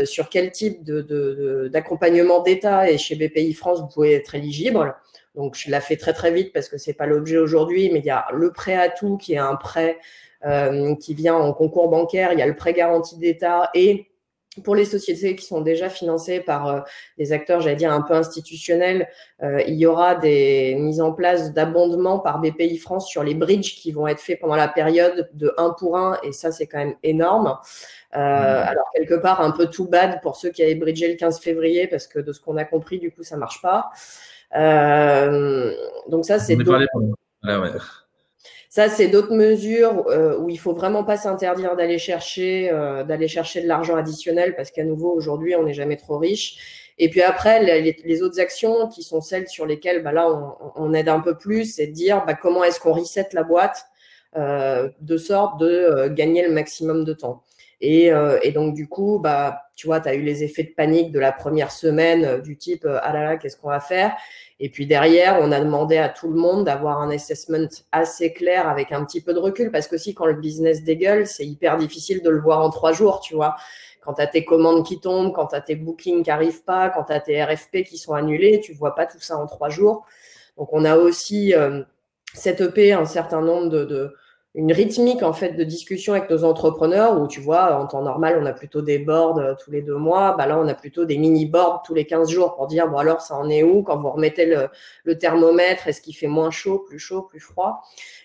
sur 0.06 0.30
quel 0.30 0.52
type 0.52 0.84
d'accompagnement 0.84 2.39
de, 2.39 2.46
d'État 2.46 2.89
et 2.89 2.98
chez 2.98 3.15
BPI 3.15 3.54
France 3.54 3.80
vous 3.80 3.88
pouvez 3.88 4.13
être 4.13 4.36
éligible. 4.36 4.96
Donc, 5.36 5.56
je 5.58 5.70
la 5.70 5.82
fais 5.82 5.98
très, 5.98 6.13
très 6.13 6.32
vite 6.32 6.54
parce 6.54 6.70
que 6.70 6.78
c'est 6.78 6.94
pas 6.94 7.06
l'objet 7.06 7.38
aujourd'hui, 7.38 7.89
mais 7.91 8.00
il 8.00 8.06
y 8.06 8.10
a 8.10 8.26
le 8.34 8.52
prêt 8.52 8.76
à 8.76 8.89
tout 8.89 9.18
qui 9.18 9.34
est 9.34 9.38
un 9.38 9.56
prêt 9.56 9.98
euh, 10.46 10.96
qui 10.96 11.13
vient 11.13 11.36
en 11.36 11.54
concours 11.54 11.89
bancaire. 11.89 12.32
Il 12.32 12.39
y 12.39 12.41
a 12.41 12.48
le 12.48 12.56
prêt 12.56 12.74
garanti 12.74 13.18
d'État 13.18 13.70
et 13.74 14.08
pour 14.62 14.76
les 14.76 14.86
sociétés 14.86 15.36
qui 15.36 15.46
sont 15.46 15.62
déjà 15.62 15.89
financées 15.89 16.39
par 16.39 16.68
euh, 16.68 16.80
des 17.18 17.32
acteurs, 17.32 17.62
j'allais 17.62 17.76
dire, 17.76 17.91
un 17.91 18.02
peu 18.02 18.13
institutionnels, 18.13 19.08
euh, 19.44 19.62
il 19.68 19.76
y 19.76 19.86
aura 19.86 20.15
des 20.15 20.76
mises 20.76 21.02
en 21.02 21.13
place 21.13 21.54
d'abondements 21.54 22.20
par 22.20 22.39
BPI 22.39 22.78
France 22.78 23.08
sur 23.08 23.24
les 23.24 23.36
bridges 23.36 23.76
qui 23.76 23.91
vont 23.91 24.08
être 24.08 24.20
faits 24.20 24.39
pendant 24.39 24.56
la 24.56 24.68
période 24.68 25.30
de 25.34 25.54
1 25.58 25.76
pour 25.78 25.98
1, 25.98 26.20
et 26.24 26.32
ça, 26.32 26.52
c'est 26.52 26.68
quand 26.68 26.80
même 26.80 26.96
énorme. 27.04 27.58
Euh, 28.15 28.18
mmh. 28.18 28.68
Alors, 28.68 28.86
quelque 28.96 29.15
part, 29.15 29.41
un 29.41 29.52
peu 29.52 29.68
tout 29.68 29.88
bad 29.88 30.22
pour 30.22 30.36
ceux 30.38 30.50
qui 30.50 30.63
avaient 30.63 30.76
bridgé 30.76 31.08
le 31.08 31.15
15 31.15 31.39
février, 31.39 31.88
parce 31.88 32.08
que 32.08 32.20
de 32.20 32.32
ce 32.32 32.39
qu'on 32.39 32.58
a 32.58 32.65
compris, 32.65 33.00
du 33.00 33.12
coup, 33.12 33.24
ça 33.24 33.38
marche 33.38 33.62
pas. 33.62 33.91
Euh, 34.56 35.74
donc 36.08 36.26
ça, 36.26 36.39
c'est. 36.39 36.56
Ça, 38.70 38.90
c'est 38.90 39.08
d'autres 39.08 39.34
mesures 39.34 40.06
euh, 40.08 40.38
où 40.38 40.50
il 40.50 40.60
faut 40.60 40.74
vraiment 40.74 41.04
pas 41.04 41.18
s'interdire 41.18 41.76
d'aller 41.76 41.98
chercher, 41.98 42.70
euh, 42.72 43.04
d'aller 43.04 43.28
chercher 43.28 43.62
de 43.62 43.68
l'argent 43.68 43.96
additionnel 43.96 44.56
parce 44.56 44.72
qu'à 44.72 44.84
nouveau, 44.84 45.14
aujourd'hui, 45.14 45.56
on 45.56 45.64
n'est 45.64 45.74
jamais 45.74 45.98
trop 45.98 46.18
riche. 46.18 46.92
Et 46.98 47.10
puis 47.10 47.22
après, 47.22 47.62
les, 47.64 48.22
autres 48.22 48.40
actions 48.40 48.88
qui 48.88 49.04
sont 49.04 49.22
celles 49.22 49.48
sur 49.48 49.66
lesquelles 49.66 50.04
bah, 50.04 50.14
là, 50.14 50.28
on, 50.76 50.94
aide 50.94 51.10
un 51.10 51.20
peu 51.20 51.38
plus, 51.38 51.76
c'est 51.76 51.88
de 51.88 51.94
dire 51.94 52.24
bah, 52.26 52.36
comment 52.36 52.64
est-ce 52.64 52.80
qu'on 52.80 52.94
reset 52.94 53.28
la 53.34 53.44
boîte 53.44 53.86
de 54.36 55.18
sorte 55.18 55.62
de 55.62 56.10
gagner 56.10 56.46
le 56.46 56.52
maximum 56.52 57.06
de 57.06 57.14
temps. 57.14 57.44
Et, 57.82 58.12
et, 58.42 58.52
donc, 58.52 58.74
du 58.74 58.88
coup, 58.88 59.20
bah, 59.20 59.64
tu 59.76 59.88
vois, 59.88 60.00
tu 60.00 60.08
as 60.08 60.16
eu 60.16 60.22
les 60.22 60.44
effets 60.44 60.64
de 60.64 60.74
panique 60.76 61.12
de 61.12 61.20
la 61.20 61.32
première 61.32 61.72
semaine 61.72 62.42
du 62.42 62.58
type 62.58 62.88
ah 63.02 63.14
là 63.14 63.24
là, 63.24 63.38
qu'est-ce 63.38 63.58
qu'on 63.58 63.70
va 63.70 63.80
faire? 63.82 64.16
Et 64.60 64.70
puis 64.70 64.88
derrière, 64.88 65.40
on 65.42 65.52
a 65.52 65.60
demandé 65.60 65.98
à 65.98 66.08
tout 66.08 66.30
le 66.30 66.40
monde 66.40 66.66
d'avoir 66.66 67.02
un 67.02 67.10
assessment 67.12 67.68
assez 67.92 68.32
clair 68.32 68.70
avec 68.70 68.92
un 68.94 69.04
petit 69.04 69.22
peu 69.22 69.34
de 69.34 69.40
recul 69.40 69.70
parce 69.70 69.88
que 69.88 69.98
si 69.98 70.14
quand 70.14 70.26
le 70.26 70.36
business 70.36 70.84
dégueule, 70.84 71.28
c'est 71.28 71.46
hyper 71.46 71.78
difficile 71.78 72.24
de 72.24 72.30
le 72.30 72.40
voir 72.40 72.62
en 72.62 72.70
trois 72.70 72.94
jours, 72.94 73.20
tu 73.20 73.36
vois. 73.36 73.56
Quand 74.02 74.14
tu 74.14 74.22
as 74.22 74.28
tes 74.28 74.46
commandes 74.46 74.86
qui 74.86 75.00
tombent, 75.00 75.34
quand 75.34 75.48
tu 75.48 75.56
as 75.56 75.62
tes 75.62 75.76
bookings 75.76 76.24
qui 76.24 76.30
n'arrivent 76.30 76.64
pas, 76.64 76.90
quand 76.90 77.06
tu 77.06 77.14
as 77.14 77.20
tes 77.20 77.44
RFP 77.44 77.84
qui 77.84 77.98
sont 77.98 78.14
annulés, 78.14 78.62
tu 78.62 78.74
vois 78.74 78.96
pas 78.96 79.06
tout 79.06 79.20
ça 79.20 79.38
en 79.38 79.46
trois 79.46 79.70
jours. 79.70 80.06
Donc 80.58 80.72
on 80.72 80.86
a 80.86 80.96
aussi 80.96 81.54
euh, 81.54 81.82
cette 82.34 82.62
EP 82.62 82.94
un 82.94 83.06
certain 83.06 83.42
nombre 83.42 83.68
de 83.68 84.16
une 84.56 84.72
rythmique 84.72 85.22
en 85.22 85.34
fait 85.34 85.52
de 85.52 85.63
discussion 85.65 86.13
avec 86.13 86.30
nos 86.30 86.46
entrepreneurs 86.46 87.22
où 87.22 87.28
tu 87.28 87.41
vois 87.41 87.76
en 87.76 87.88
temps 87.88 88.02
normal 88.02 88.39
on 88.41 88.46
a 88.46 88.54
plutôt 88.54 88.82
des 88.82 89.00
boards 89.00 89.38
euh, 89.38 89.54
tous 89.62 89.70
les 89.70 89.82
deux 89.82 89.98
mois. 89.98 90.34
Bah 90.38 90.48
là 90.48 90.58
on 90.58 90.68
a 90.68 90.74
plutôt 90.74 91.04
des 91.04 91.18
mini 91.18 91.46
boards 91.46 91.84
tous 91.86 91.94
les 91.94 92.06
15 92.06 92.30
jours 92.30 92.56
pour 92.56 92.68
dire 92.68 92.88
bon 92.88 92.98
alors 92.98 93.20
ça 93.20 93.36
en 93.36 93.50
est 93.50 93.63
où? 93.63 93.84
Quand 93.84 93.98
vous 93.98 94.10
remettez 94.10 94.46
le, 94.46 95.18
thermomètre 95.18 95.88
est-ce 95.88 96.02
qu'il 96.02 96.15
fait 96.15 96.28
moins 96.28 96.52
chaud 96.52 96.80
plus 96.80 97.00
chaud 97.00 97.22
plus 97.22 97.41
froid? 97.41 97.82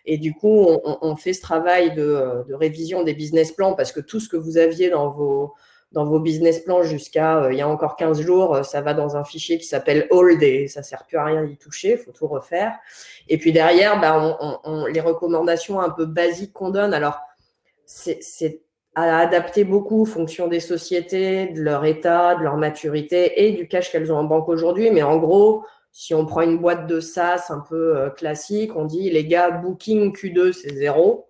Et 0.06 0.18
du 0.18 0.32
coup 0.32 0.68
on, 0.84 1.16
fait 1.16 1.32
ce 1.32 1.42
travail 1.42 1.94
de, 1.94 2.44
de, 2.48 2.54
révision 2.54 3.02
des 3.02 3.12
business 3.12 3.50
plans 3.50 3.74
parce 3.74 3.90
que 3.90 4.00
tout 4.00 4.20
ce 4.20 4.28
que 4.28 4.36
vous 4.36 4.56
aviez 4.56 4.88
dans 4.88 5.10
vos 5.10 5.54
dans 5.92 6.04
vos 6.04 6.20
business 6.20 6.60
plans 6.60 6.82
jusqu'à 6.82 7.42
euh, 7.42 7.52
il 7.52 7.58
y 7.58 7.62
a 7.62 7.68
encore 7.68 7.96
15 7.96 8.20
jours, 8.20 8.54
euh, 8.54 8.62
ça 8.62 8.80
va 8.80 8.94
dans 8.94 9.16
un 9.16 9.24
fichier 9.24 9.58
qui 9.58 9.64
s'appelle 9.64 10.06
Hold 10.10 10.42
et 10.42 10.68
ça 10.68 10.82
sert 10.82 11.04
plus 11.04 11.18
à 11.18 11.24
rien 11.24 11.44
d'y 11.44 11.56
toucher, 11.56 11.96
faut 11.96 12.12
tout 12.12 12.28
refaire. 12.28 12.78
Et 13.28 13.38
puis 13.38 13.52
derrière, 13.52 14.00
bah, 14.00 14.38
on, 14.64 14.86
les 14.86 15.00
recommandations 15.00 15.80
un 15.80 15.90
peu 15.90 16.06
basiques 16.06 16.52
qu'on 16.52 16.70
donne, 16.70 16.94
alors 16.94 17.20
c'est 17.84 18.62
à 18.94 19.18
adapter 19.18 19.64
beaucoup 19.64 20.02
en 20.02 20.04
fonction 20.04 20.48
des 20.48 20.60
sociétés, 20.60 21.48
de 21.48 21.60
leur 21.60 21.84
état, 21.84 22.34
de 22.34 22.42
leur 22.42 22.56
maturité 22.56 23.44
et 23.44 23.52
du 23.52 23.68
cash 23.68 23.90
qu'elles 23.90 24.12
ont 24.12 24.16
en 24.16 24.24
banque 24.24 24.48
aujourd'hui. 24.48 24.90
Mais 24.90 25.02
en 25.02 25.16
gros, 25.16 25.64
si 25.92 26.14
on 26.14 26.26
prend 26.26 26.42
une 26.42 26.58
boîte 26.58 26.86
de 26.86 27.00
SaaS 27.00 27.46
un 27.50 27.60
peu 27.60 27.96
euh, 27.96 28.10
classique, 28.10 28.76
on 28.76 28.84
dit 28.84 29.10
les 29.10 29.26
gars, 29.26 29.50
booking 29.50 30.12
Q2, 30.12 30.52
c'est 30.52 30.74
zéro. 30.74 31.29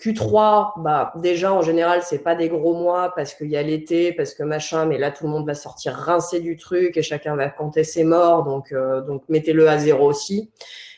Q3, 0.00 0.80
bah 0.80 1.12
déjà 1.16 1.52
en 1.52 1.60
général 1.60 2.02
c'est 2.04 2.20
pas 2.20 2.36
des 2.36 2.48
gros 2.48 2.74
mois 2.74 3.12
parce 3.16 3.34
qu'il 3.34 3.50
y 3.50 3.56
a 3.56 3.62
l'été, 3.62 4.12
parce 4.12 4.32
que 4.32 4.44
machin, 4.44 4.86
mais 4.86 4.96
là 4.96 5.10
tout 5.10 5.24
le 5.24 5.30
monde 5.30 5.44
va 5.44 5.54
sortir 5.54 5.94
rincé 5.94 6.38
du 6.38 6.56
truc 6.56 6.96
et 6.96 7.02
chacun 7.02 7.34
va 7.34 7.48
compter 7.48 7.82
ses 7.82 8.04
morts, 8.04 8.44
donc 8.44 8.70
euh, 8.70 9.00
donc 9.00 9.24
mettez-le 9.28 9.68
à 9.68 9.76
zéro 9.76 10.08
aussi. 10.08 10.50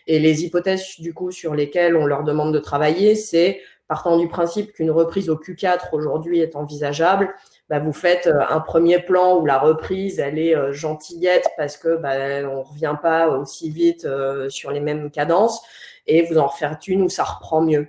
Et 0.06 0.18
les 0.18 0.44
hypothèses 0.44 1.00
du 1.00 1.14
coup 1.14 1.30
sur 1.30 1.54
lesquelles 1.54 1.96
on 1.96 2.04
leur 2.04 2.24
demande 2.24 2.52
de 2.52 2.58
travailler, 2.58 3.14
c'est 3.14 3.62
partant 3.88 4.18
du 4.18 4.28
principe 4.28 4.72
qu'une 4.74 4.90
reprise 4.90 5.30
au 5.30 5.36
Q4 5.36 5.88
aujourd'hui 5.92 6.40
est 6.40 6.54
envisageable, 6.54 7.34
bah, 7.70 7.78
vous 7.78 7.94
faites 7.94 8.26
euh, 8.26 8.40
un 8.50 8.60
premier 8.60 8.98
plan 8.98 9.38
où 9.38 9.46
la 9.46 9.58
reprise 9.58 10.18
elle 10.18 10.38
est 10.38 10.54
euh, 10.54 10.72
gentillette 10.72 11.48
parce 11.56 11.78
que 11.78 11.96
bah, 11.96 12.46
on 12.50 12.62
revient 12.64 12.96
pas 13.00 13.28
aussi 13.28 13.70
vite 13.70 14.06
sur 14.50 14.70
les 14.72 14.80
mêmes 14.80 15.10
cadences 15.10 15.62
et 16.06 16.22
vous 16.22 16.36
en 16.36 16.48
refaites 16.48 16.86
une 16.86 17.00
où 17.00 17.08
ça 17.08 17.24
reprend 17.24 17.62
mieux. 17.62 17.88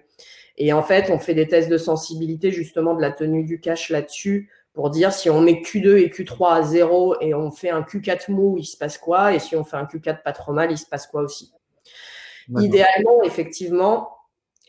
Et 0.63 0.73
en 0.73 0.83
fait, 0.83 1.09
on 1.09 1.17
fait 1.17 1.33
des 1.33 1.47
tests 1.47 1.69
de 1.69 1.77
sensibilité 1.79 2.51
justement 2.51 2.93
de 2.93 3.01
la 3.01 3.11
tenue 3.11 3.43
du 3.43 3.59
cash 3.59 3.89
là-dessus 3.89 4.51
pour 4.73 4.91
dire 4.91 5.11
si 5.11 5.27
on 5.27 5.41
met 5.41 5.53
Q2 5.53 5.97
et 5.97 6.09
Q3 6.09 6.53
à 6.53 6.61
zéro 6.61 7.15
et 7.19 7.33
on 7.33 7.49
fait 7.49 7.71
un 7.71 7.81
Q4 7.81 8.31
mou, 8.31 8.57
il 8.59 8.65
se 8.65 8.77
passe 8.77 8.99
quoi? 8.99 9.33
Et 9.33 9.39
si 9.39 9.55
on 9.55 9.63
fait 9.63 9.77
un 9.77 9.85
Q4 9.85 10.21
pas 10.21 10.33
trop 10.33 10.53
mal, 10.53 10.71
il 10.71 10.77
se 10.77 10.85
passe 10.85 11.07
quoi 11.07 11.23
aussi? 11.23 11.51
Idéalement, 12.59 13.23
effectivement, 13.23 14.17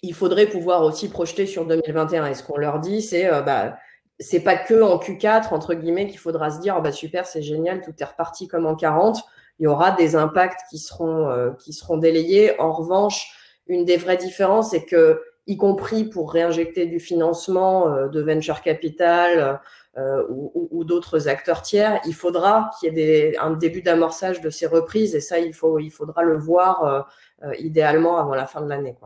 il 0.00 0.14
faudrait 0.14 0.46
pouvoir 0.46 0.82
aussi 0.82 1.10
projeter 1.10 1.44
sur 1.44 1.66
2021. 1.66 2.24
Et 2.24 2.32
ce 2.32 2.42
qu'on 2.42 2.56
leur 2.56 2.78
dit, 2.78 3.02
c'est 3.02 3.30
euh, 3.30 3.42
bah, 3.42 3.76
c'est 4.18 4.40
pas 4.40 4.56
que 4.56 4.80
en 4.80 4.96
Q4, 4.96 5.52
entre 5.52 5.74
guillemets, 5.74 6.06
qu'il 6.06 6.18
faudra 6.18 6.48
se 6.48 6.60
dire 6.60 6.76
oh, 6.78 6.80
bah, 6.80 6.92
super, 6.92 7.26
c'est 7.26 7.42
génial, 7.42 7.82
tout 7.82 7.92
est 8.00 8.04
reparti 8.04 8.48
comme 8.48 8.64
en 8.64 8.76
40. 8.76 9.18
Il 9.58 9.64
y 9.64 9.66
aura 9.66 9.90
des 9.90 10.16
impacts 10.16 10.62
qui 10.70 10.78
seront, 10.78 11.28
euh, 11.28 11.50
qui 11.62 11.74
seront 11.74 11.98
délayés. 11.98 12.58
En 12.58 12.72
revanche, 12.72 13.36
une 13.66 13.84
des 13.84 13.98
vraies 13.98 14.16
différences, 14.16 14.70
c'est 14.70 14.86
que, 14.86 15.20
y 15.46 15.56
compris 15.56 16.04
pour 16.04 16.32
réinjecter 16.32 16.86
du 16.86 17.00
financement 17.00 17.88
euh, 17.88 18.08
de 18.08 18.20
venture 18.22 18.62
capital, 18.62 19.60
euh, 19.98 20.24
ou, 20.30 20.84
d'autres 20.84 21.28
acteurs 21.28 21.60
tiers, 21.60 22.00
il 22.06 22.14
faudra 22.14 22.70
qu'il 22.80 22.96
y 22.96 23.00
ait 23.00 23.36
un 23.36 23.50
début 23.50 23.82
d'amorçage 23.82 24.40
de 24.40 24.48
ces 24.48 24.66
reprises 24.66 25.14
et 25.14 25.20
ça, 25.20 25.38
il, 25.38 25.52
faudra 25.52 26.22
le 26.22 26.38
voir 26.38 27.06
euh, 27.44 27.54
idéalement 27.58 28.16
avant 28.18 28.34
la 28.34 28.46
fin 28.46 28.62
de 28.62 28.68
l'année. 28.70 28.96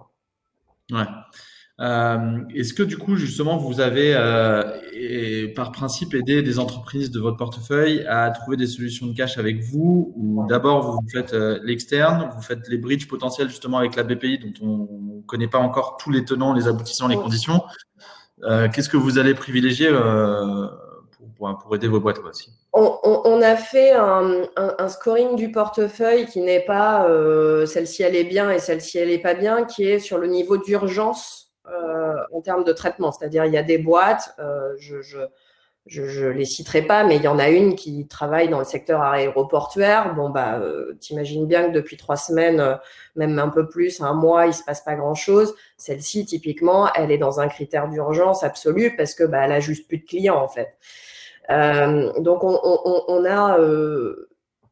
Ouais. 0.92 1.02
Euh, 1.78 2.38
Est-ce 2.54 2.72
que 2.72 2.82
du 2.82 2.96
coup, 2.96 3.16
justement, 3.16 3.58
vous 3.58 3.80
avez, 3.80 4.14
euh, 4.14 4.62
et, 4.92 5.48
par 5.48 5.72
principe, 5.72 6.14
aidé 6.14 6.42
des 6.42 6.58
entreprises 6.58 7.10
de 7.10 7.20
votre 7.20 7.36
portefeuille 7.36 8.04
à 8.08 8.30
trouver 8.30 8.56
des 8.56 8.66
solutions 8.66 9.06
de 9.06 9.14
cash 9.14 9.36
avec 9.36 9.62
vous 9.62 10.14
Ou 10.16 10.46
d'abord, 10.48 10.90
vous 10.90 11.08
faites 11.10 11.34
euh, 11.34 11.58
l'externe, 11.62 12.30
vous 12.34 12.42
faites 12.42 12.66
les 12.68 12.78
bridges 12.78 13.06
potentiels 13.08 13.48
justement 13.48 13.78
avec 13.78 13.94
la 13.96 14.04
BPI 14.04 14.38
dont 14.38 14.66
on 14.66 15.16
ne 15.16 15.22
connaît 15.26 15.48
pas 15.48 15.58
encore 15.58 15.98
tous 15.98 16.10
les 16.10 16.24
tenants, 16.24 16.54
les 16.54 16.66
aboutissants, 16.66 17.08
les 17.08 17.16
conditions. 17.16 17.62
Euh, 18.44 18.68
qu'est-ce 18.68 18.88
que 18.88 18.96
vous 18.96 19.18
allez 19.18 19.34
privilégier 19.34 19.88
euh, 19.90 20.66
pour, 21.36 21.58
pour, 21.58 21.74
aider 21.74 21.88
vos 21.88 22.00
boîtes 22.00 22.18
aussi 22.18 22.50
on, 22.74 22.98
on, 23.02 23.40
a 23.40 23.56
fait 23.56 23.92
un, 23.92 24.42
un, 24.56 24.74
un, 24.78 24.88
scoring 24.88 25.36
du 25.36 25.50
portefeuille 25.50 26.26
qui 26.26 26.40
n'est 26.40 26.64
pas 26.64 27.08
euh, 27.08 27.64
celle-ci 27.64 28.02
elle 28.02 28.14
est 28.14 28.24
bien 28.24 28.50
et 28.50 28.58
celle-ci 28.58 28.98
elle 28.98 29.10
est 29.10 29.22
pas 29.22 29.32
bien, 29.32 29.64
qui 29.64 29.84
est 29.84 29.98
sur 29.98 30.18
le 30.18 30.26
niveau 30.26 30.58
d'urgence 30.58 31.45
en 32.36 32.40
termes 32.40 32.64
de 32.64 32.72
traitement. 32.72 33.12
C'est-à-dire 33.12 33.44
il 33.46 33.52
y 33.52 33.58
a 33.58 33.62
des 33.62 33.78
boîtes, 33.78 34.34
euh, 34.38 34.74
je, 34.78 35.00
je, 35.00 35.18
je 35.86 36.26
ne 36.26 36.30
les 36.30 36.44
citerai 36.44 36.82
pas, 36.82 37.04
mais 37.04 37.16
il 37.16 37.22
y 37.22 37.28
en 37.28 37.38
a 37.38 37.48
une 37.48 37.76
qui 37.76 38.08
travaille 38.08 38.48
dans 38.48 38.58
le 38.58 38.64
secteur 38.64 39.02
aéroportuaire. 39.02 40.14
Bon, 40.14 40.30
bah, 40.30 40.58
euh, 40.58 40.94
t'imagines 41.00 41.46
bien 41.46 41.68
que 41.68 41.72
depuis 41.72 41.96
trois 41.96 42.16
semaines, 42.16 42.60
euh, 42.60 42.74
même 43.14 43.38
un 43.38 43.48
peu 43.48 43.68
plus, 43.68 44.00
un 44.00 44.12
mois, 44.12 44.46
il 44.46 44.54
se 44.54 44.64
passe 44.64 44.80
pas 44.80 44.96
grand-chose. 44.96 45.54
Celle-ci, 45.76 46.26
typiquement, 46.26 46.92
elle 46.94 47.12
est 47.12 47.18
dans 47.18 47.38
un 47.38 47.46
critère 47.46 47.88
d'urgence 47.88 48.42
absolu 48.42 48.96
parce 48.96 49.14
que 49.14 49.22
bah, 49.22 49.44
elle 49.44 49.52
a 49.52 49.60
juste 49.60 49.86
plus 49.86 49.98
de 49.98 50.04
clients, 50.04 50.42
en 50.42 50.48
fait. 50.48 50.74
Euh, 51.50 52.12
donc, 52.18 52.42
on, 52.42 53.24
a 53.24 53.58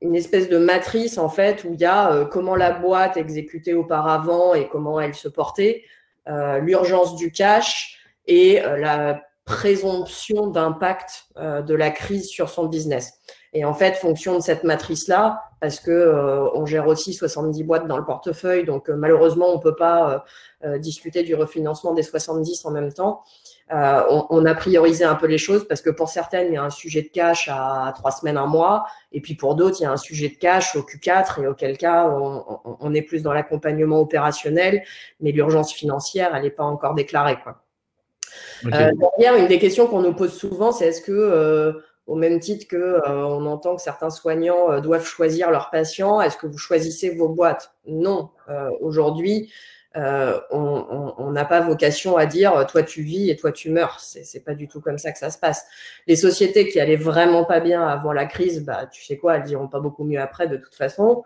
une 0.01 0.17
espèce 0.17 0.49
de 0.49 0.59
matrice, 0.59 1.17
en 1.17 1.29
fait, 1.29 1.63
où 1.63 1.75
il 1.75 1.81
y 1.81 1.85
a 1.85 2.25
comment 2.25 2.57
la 2.57 2.73
boîte 2.73 3.17
exécutait 3.17 3.75
auparavant 3.75 4.55
et 4.55 4.67
comment 4.67 5.01
elle 5.01 5.15
se 5.15 5.29
portait, 5.29 5.85
l'urgence 6.27 7.17
du 7.17 7.33
cash 7.33 7.99
et 8.27 8.61
la 8.61 9.21
présomption 9.45 10.47
d'impact 10.47 11.27
euh, 11.37 11.61
de 11.63 11.75
la 11.75 11.91
crise 11.91 12.29
sur 12.29 12.49
son 12.49 12.67
business. 12.67 13.21
Et 13.53 13.65
en 13.65 13.75
fait, 13.75 13.95
fonction 13.95 14.37
de 14.37 14.41
cette 14.41 14.65
matrice-là, 14.65 15.43
parce 15.61 15.81
que 15.81 15.91
euh, 15.91 16.49
on 16.55 16.67
gère 16.67 16.87
aussi 16.87 17.13
70 17.13 17.63
boîtes 17.63 17.87
dans 17.87 17.99
le 17.99 18.05
portefeuille, 18.05 18.65
donc 18.65 18.89
euh, 18.89 18.97
malheureusement, 18.97 19.55
on 19.55 19.59
peut 19.59 19.77
pas 19.77 20.25
euh, 20.65 20.79
discuter 20.79 21.23
du 21.23 21.35
refinancement 21.35 21.93
des 21.93 22.03
70 22.03 22.65
en 22.65 22.71
même 22.71 22.93
temps. 22.93 23.23
On, 23.71 24.27
on, 24.31 24.45
a 24.45 24.55
priorisé 24.55 25.05
un 25.05 25.15
peu 25.15 25.27
les 25.27 25.39
choses 25.39 25.67
parce 25.67 25.81
que 25.81 25.91
pour 25.91 26.09
certaines, 26.09 26.49
il 26.49 26.55
y 26.55 26.57
a 26.57 26.63
un 26.63 26.71
sujet 26.71 27.03
de 27.03 27.09
cash 27.09 27.49
à 27.51 27.93
trois 27.97 28.11
semaines, 28.11 28.37
un 28.37 28.47
mois, 28.47 28.85
et 29.11 29.21
puis 29.21 29.35
pour 29.35 29.55
d'autres, 29.55 29.79
il 29.81 29.85
y 29.85 29.87
a 29.87 29.91
un 29.91 29.97
sujet 29.97 30.29
de 30.29 30.37
cash 30.37 30.77
au 30.77 30.81
Q4, 30.81 31.43
et 31.43 31.47
auquel 31.47 31.79
cas, 31.79 32.07
on, 32.07 32.45
on 32.65 32.95
est 32.95 33.03
plus 33.03 33.23
dans 33.23 33.33
l'accompagnement 33.33 34.01
opérationnel, 34.01 34.85
mais 35.21 35.33
l'urgence 35.33 35.73
financière, 35.73 36.35
elle 36.35 36.43
n'est 36.43 36.51
pas 36.51 36.65
encore 36.65 36.95
déclarée, 36.95 37.39
quoi. 37.43 37.65
Okay. 38.65 38.75
Euh, 38.75 39.39
une 39.39 39.47
des 39.47 39.59
questions 39.59 39.87
qu'on 39.87 40.03
nous 40.03 40.15
pose 40.15 40.33
souvent, 40.33 40.73
c'est 40.73 40.87
est-ce 40.87 41.03
que, 41.03 41.13
euh, 41.13 41.73
au 42.07 42.17
même 42.17 42.41
titre 42.41 42.67
que 42.69 42.77
euh, 42.77 43.27
on 43.27 43.47
entend 43.47 43.77
que 43.77 43.83
certains 43.83 44.11
soignants 44.11 44.71
euh, 44.71 44.81
doivent 44.81 45.07
choisir 45.07 45.51
leurs 45.51 45.71
patients, 45.71 46.21
est-ce 46.21 46.37
que 46.37 46.47
vous 46.47 46.59
choisissez 46.59 47.15
vos 47.15 47.29
boîtes? 47.29 47.75
Non. 47.87 48.31
Euh, 49.97 50.41
on 50.51 51.31
n'a 51.31 51.45
pas 51.45 51.61
vocation 51.61 52.17
à 52.17 52.27
dire 52.27 52.67
toi 52.69 52.83
tu 52.83 53.03
vis 53.03 53.31
et 53.31 53.37
toi 53.37 53.53
tu 53.53 53.71
meurs. 53.71 54.01
C'est 54.01 54.45
pas 54.45 54.55
du 54.55 54.69
tout 54.69 54.81
comme 54.81 54.99
ça 54.99 55.13
que 55.13 55.19
ça 55.19 55.31
se 55.31 55.39
passe. 55.39 55.65
Les 56.07 56.17
sociétés 56.17 56.69
qui 56.69 56.81
allaient 56.81 56.97
vraiment 56.97 57.45
pas 57.45 57.61
bien 57.61 57.87
avant 57.87 58.13
la 58.13 58.27
crise, 58.27 58.65
bah 58.65 58.87
tu 58.91 59.05
sais 59.05 59.17
quoi, 59.17 59.37
elles 59.37 59.45
diront 59.45 59.69
pas 59.69 59.81
beaucoup 59.81 60.05
mieux 60.05 60.21
après 60.21 60.49
de 60.49 60.57
toute 60.57 60.75
façon. 60.75 61.23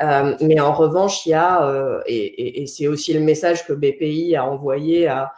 mais 0.00 0.60
en 0.60 0.72
revanche, 0.72 1.26
il 1.26 1.30
y 1.30 1.34
a 1.34 2.02
et, 2.06 2.16
et, 2.16 2.62
et 2.62 2.66
c'est 2.66 2.86
aussi 2.86 3.14
le 3.14 3.20
message 3.20 3.66
que 3.66 3.72
BPI 3.72 4.36
a 4.36 4.44
envoyé 4.44 5.08
à 5.08 5.32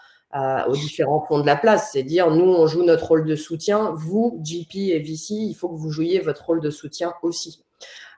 aux 0.67 0.75
différents 0.75 1.25
fonds 1.27 1.41
de 1.41 1.47
la 1.47 1.57
place. 1.57 1.91
C'est 1.93 2.03
dire, 2.03 2.31
nous, 2.31 2.45
on 2.45 2.67
joue 2.67 2.83
notre 2.83 3.07
rôle 3.07 3.25
de 3.25 3.37
soutien. 3.37 3.93
Vous, 3.95 4.41
GP 4.43 4.91
et 4.91 4.99
VC, 4.99 5.35
il 5.35 5.55
faut 5.55 5.69
que 5.69 5.77
vous 5.77 5.91
jouiez 5.91 6.21
votre 6.21 6.45
rôle 6.45 6.61
de 6.61 6.71
soutien 6.71 7.15
aussi. 7.23 7.63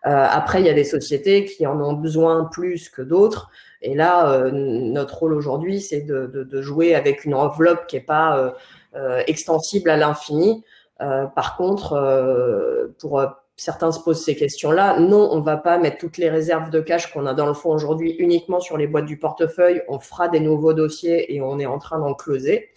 Euh, 0.07 0.26
après, 0.31 0.61
il 0.61 0.66
y 0.66 0.70
a 0.70 0.74
des 0.74 0.85
sociétés 0.85 1.44
qui 1.44 1.66
en 1.66 1.81
ont 1.81 1.94
besoin 1.94 2.44
plus 2.44 2.88
que 2.88 3.02
d'autres. 3.02 3.50
Et 3.83 3.94
là, 3.94 4.33
euh, 4.33 4.50
notre 4.52 5.18
rôle 5.18 5.35
aujourd'hui, 5.35 5.81
c'est 5.81 6.02
de, 6.02 6.62
jouer 6.62 6.94
avec 6.94 7.24
une 7.24 7.35
enveloppe 7.35 7.87
qui 7.87 7.96
n'est 7.96 8.02
pas 8.02 8.55
euh, 8.94 9.22
extensible 9.26 9.90
à 9.90 9.96
l'infini. 9.96 10.64
Par 10.98 11.57
contre, 11.59 12.94
pour 12.98 13.22
certains 13.57 13.92
se 13.92 14.00
posent 14.00 14.24
ces 14.24 14.35
questions-là. 14.35 14.98
Non, 14.98 15.29
on 15.31 15.40
ne 15.40 15.44
va 15.44 15.59
pas 15.59 15.76
mettre 15.76 15.98
toutes 15.98 16.16
les 16.16 16.31
réserves 16.31 16.70
de 16.70 16.81
cash 16.81 17.12
qu'on 17.12 17.26
a 17.26 17.35
dans 17.35 17.46
le 17.46 17.52
fonds 17.52 17.70
aujourd'hui 17.70 18.12
uniquement 18.12 18.61
sur 18.61 18.79
les 18.79 18.87
boîtes 18.87 19.05
du 19.05 19.18
portefeuille. 19.18 19.83
On 19.88 19.98
fera 19.98 20.29
des 20.29 20.40
nouveaux 20.40 20.72
dossiers 20.72 21.35
et 21.35 21.42
on 21.42 21.59
est 21.59 21.66
en 21.66 21.79
train 21.79 21.98
d'en 21.98 22.14
closer. 22.14 22.70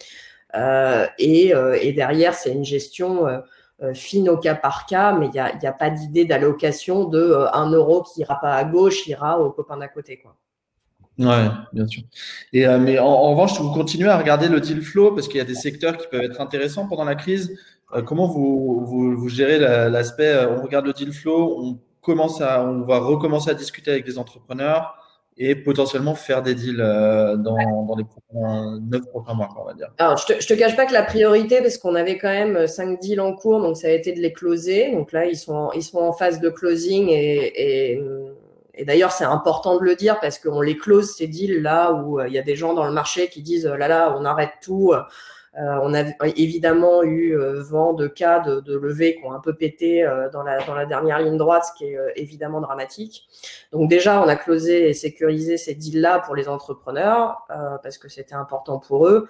Et, 1.18 1.92
derrière, 1.96 2.34
c'est 2.34 2.52
une 2.52 2.64
gestion 2.64 3.26
fine 3.94 4.28
au 4.28 4.36
cas 4.36 4.54
par 4.54 4.86
cas, 4.86 5.12
mais 5.12 5.26
il 5.26 5.32
n'y 5.32 5.38
a, 5.40 5.52
a, 5.62 5.72
pas 5.72 5.90
d'idée 5.90 6.24
d'allocation 6.24 7.04
de 7.04 7.18
euh, 7.18 7.52
un 7.52 7.70
euro 7.70 8.02
qui 8.02 8.20
ira 8.20 8.38
pas 8.40 8.54
à 8.54 8.64
gauche, 8.64 9.06
ira 9.06 9.40
au 9.40 9.50
copain 9.50 9.76
d'à 9.76 9.88
côté. 9.88 10.18
Quoi. 10.18 10.36
Ouais, 11.18 11.48
bien 11.72 11.86
sûr. 11.86 12.02
Et, 12.52 12.66
mais 12.78 12.98
en, 12.98 13.30
revanche, 13.30 13.60
vous 13.60 13.72
continuez 13.72 14.08
à 14.08 14.16
regarder 14.16 14.48
le 14.48 14.60
deal 14.60 14.82
flow 14.82 15.12
parce 15.12 15.28
qu'il 15.28 15.36
y 15.36 15.40
a 15.40 15.44
des 15.44 15.54
secteurs 15.54 15.96
qui 15.96 16.06
peuvent 16.08 16.22
être 16.22 16.40
intéressants 16.40 16.88
pendant 16.88 17.04
la 17.04 17.14
crise. 17.14 17.58
Euh, 17.94 18.02
comment 18.02 18.28
vous, 18.28 18.84
vous, 18.86 19.28
gérez 19.28 19.58
l'aspect 19.58 20.32
euh, 20.32 20.56
on 20.56 20.62
regarde 20.62 20.86
le 20.86 20.92
deal 20.92 21.12
flow, 21.12 21.58
on 21.62 21.78
commence 22.00 22.40
à, 22.40 22.64
on 22.64 22.82
va 22.82 22.98
recommencer 22.98 23.50
à 23.50 23.54
discuter 23.54 23.90
avec 23.90 24.04
des 24.04 24.18
entrepreneurs 24.18 24.94
et 25.36 25.54
potentiellement 25.54 26.14
faire 26.14 26.42
des 26.42 26.54
deals 26.54 26.80
euh, 26.80 27.36
dans, 27.36 27.56
dans 27.84 27.96
les 27.96 28.04
prochains, 28.04 28.78
9 28.80 29.00
prochains 29.08 29.34
mois, 29.34 29.48
on 29.58 29.64
va 29.64 29.74
dire. 29.74 29.88
Alors, 29.98 30.16
je 30.18 30.26
te, 30.26 30.40
je 30.40 30.46
te 30.46 30.54
cache 30.54 30.76
pas 30.76 30.86
que 30.86 30.92
la 30.92 31.02
priorité, 31.02 31.60
parce 31.62 31.78
qu'on 31.78 31.94
avait 31.94 32.18
quand 32.18 32.28
même 32.28 32.66
5 32.66 33.00
deals 33.00 33.20
en 33.20 33.34
cours, 33.34 33.60
donc 33.60 33.76
ça 33.76 33.88
a 33.88 33.90
été 33.90 34.12
de 34.12 34.20
les 34.20 34.32
closer. 34.32 34.92
Donc 34.92 35.12
là, 35.12 35.26
ils 35.26 35.36
sont 35.36 35.54
en, 35.54 35.72
ils 35.72 35.82
sont 35.82 35.98
en 35.98 36.12
phase 36.12 36.40
de 36.40 36.50
closing 36.50 37.08
et, 37.08 37.92
et, 37.92 38.02
et 38.74 38.84
d'ailleurs, 38.84 39.12
c'est 39.12 39.24
important 39.24 39.78
de 39.78 39.84
le 39.84 39.94
dire 39.94 40.18
parce 40.20 40.38
qu'on 40.38 40.60
les 40.60 40.76
close, 40.76 41.14
ces 41.14 41.26
deals 41.26 41.62
là 41.62 41.92
où 41.92 42.20
il 42.20 42.32
y 42.32 42.38
a 42.38 42.42
des 42.42 42.56
gens 42.56 42.74
dans 42.74 42.86
le 42.86 42.92
marché 42.92 43.28
qui 43.28 43.42
disent 43.42 43.66
là 43.66 43.88
là, 43.88 44.16
on 44.18 44.24
arrête 44.24 44.52
tout. 44.62 44.92
Euh, 44.92 45.00
on 45.56 45.94
a 45.94 46.04
évidemment 46.36 47.02
eu 47.02 47.36
euh, 47.36 47.62
vent 47.62 47.92
de 47.92 48.06
cas 48.06 48.40
de, 48.40 48.60
de 48.60 48.76
levées 48.76 49.16
qui 49.16 49.24
ont 49.24 49.32
un 49.32 49.40
peu 49.40 49.54
pété 49.54 50.04
euh, 50.04 50.30
dans, 50.30 50.42
la, 50.42 50.86
dernière 50.86 51.18
ligne 51.18 51.36
droite, 51.36 51.64
ce 51.64 51.78
qui 51.78 51.86
est 51.86 51.98
évidemment 52.16 52.60
dramatique. 52.60 53.28
Donc 53.72 53.90
déjà, 53.90 54.22
on 54.22 54.28
a 54.28 54.36
closé 54.36 54.88
et 54.88 54.94
sécurisé 54.94 55.56
ces 55.56 55.74
deals-là 55.74 56.20
pour 56.20 56.36
les 56.36 56.48
entrepreneurs 56.48 57.46
parce 57.82 57.98
que 57.98 58.08
c'était 58.08 58.34
important 58.34 58.78
pour 58.78 59.08
eux. 59.08 59.26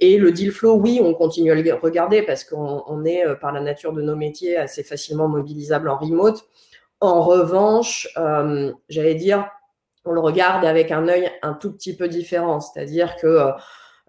Et 0.00 0.18
le 0.18 0.32
deal 0.32 0.52
flow, 0.52 0.74
oui, 0.74 1.00
on 1.02 1.14
continue 1.14 1.50
à 1.50 1.54
le 1.54 1.74
regarder 1.74 2.22
parce 2.22 2.44
qu'on 2.44 2.82
on 2.86 3.04
est, 3.04 3.24
par 3.40 3.52
la 3.52 3.60
nature 3.60 3.92
de 3.92 4.02
nos 4.02 4.16
métiers, 4.16 4.56
assez 4.56 4.82
facilement 4.82 5.28
mobilisable 5.28 5.88
en 5.88 5.96
remote. 5.96 6.44
En 7.04 7.20
revanche, 7.20 8.08
euh, 8.16 8.72
j'allais 8.88 9.14
dire, 9.14 9.46
on 10.06 10.12
le 10.12 10.20
regarde 10.20 10.64
avec 10.64 10.90
un 10.90 11.06
œil 11.08 11.30
un 11.42 11.52
tout 11.52 11.70
petit 11.70 11.94
peu 11.94 12.08
différent, 12.08 12.60
c'est-à-dire 12.60 13.16
que 13.16 13.26
euh, 13.26 13.50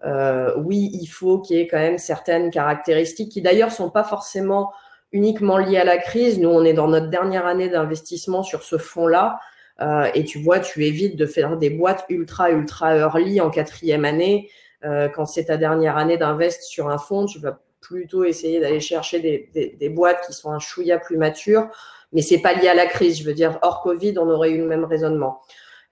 oui, 0.04 0.90
il 0.92 1.06
faut 1.06 1.40
qu'il 1.40 1.56
y 1.56 1.60
ait 1.60 1.66
quand 1.66 1.78
même 1.78 1.98
certaines 1.98 2.50
caractéristiques 2.50 3.32
qui 3.32 3.42
d'ailleurs 3.42 3.72
sont 3.72 3.90
pas 3.90 4.04
forcément 4.04 4.72
uniquement 5.12 5.58
liées 5.58 5.78
à 5.78 5.84
la 5.84 5.98
crise. 5.98 6.38
Nous, 6.38 6.48
on 6.48 6.64
est 6.64 6.72
dans 6.72 6.88
notre 6.88 7.08
dernière 7.08 7.46
année 7.46 7.68
d'investissement 7.68 8.42
sur 8.42 8.62
ce 8.62 8.78
fonds-là. 8.78 9.40
Euh, 9.80 10.08
et 10.14 10.24
tu 10.24 10.38
vois, 10.38 10.60
tu 10.60 10.84
évites 10.84 11.16
de 11.16 11.26
faire 11.26 11.56
des 11.56 11.70
boîtes 11.70 12.04
ultra, 12.08 12.50
ultra 12.50 12.96
early 12.96 13.40
en 13.40 13.50
quatrième 13.50 14.04
année. 14.04 14.50
Euh, 14.84 15.08
quand 15.08 15.26
c'est 15.26 15.46
ta 15.46 15.56
dernière 15.56 15.96
année 15.96 16.16
d'invest 16.16 16.62
sur 16.62 16.88
un 16.88 16.98
fonds, 16.98 17.26
tu 17.26 17.38
vas 17.38 17.58
plutôt 17.80 18.24
essayer 18.24 18.60
d'aller 18.60 18.80
chercher 18.80 19.20
des, 19.20 19.50
des, 19.54 19.76
des, 19.78 19.88
boîtes 19.88 20.24
qui 20.26 20.32
sont 20.32 20.50
un 20.50 20.58
chouïa 20.58 20.98
plus 20.98 21.18
matures. 21.18 21.68
Mais 22.12 22.22
c'est 22.22 22.38
pas 22.40 22.54
lié 22.54 22.68
à 22.68 22.74
la 22.74 22.86
crise. 22.86 23.18
Je 23.18 23.24
veux 23.24 23.34
dire, 23.34 23.58
hors 23.62 23.82
Covid, 23.82 24.14
on 24.18 24.28
aurait 24.28 24.50
eu 24.50 24.58
le 24.58 24.66
même 24.66 24.84
raisonnement. 24.84 25.40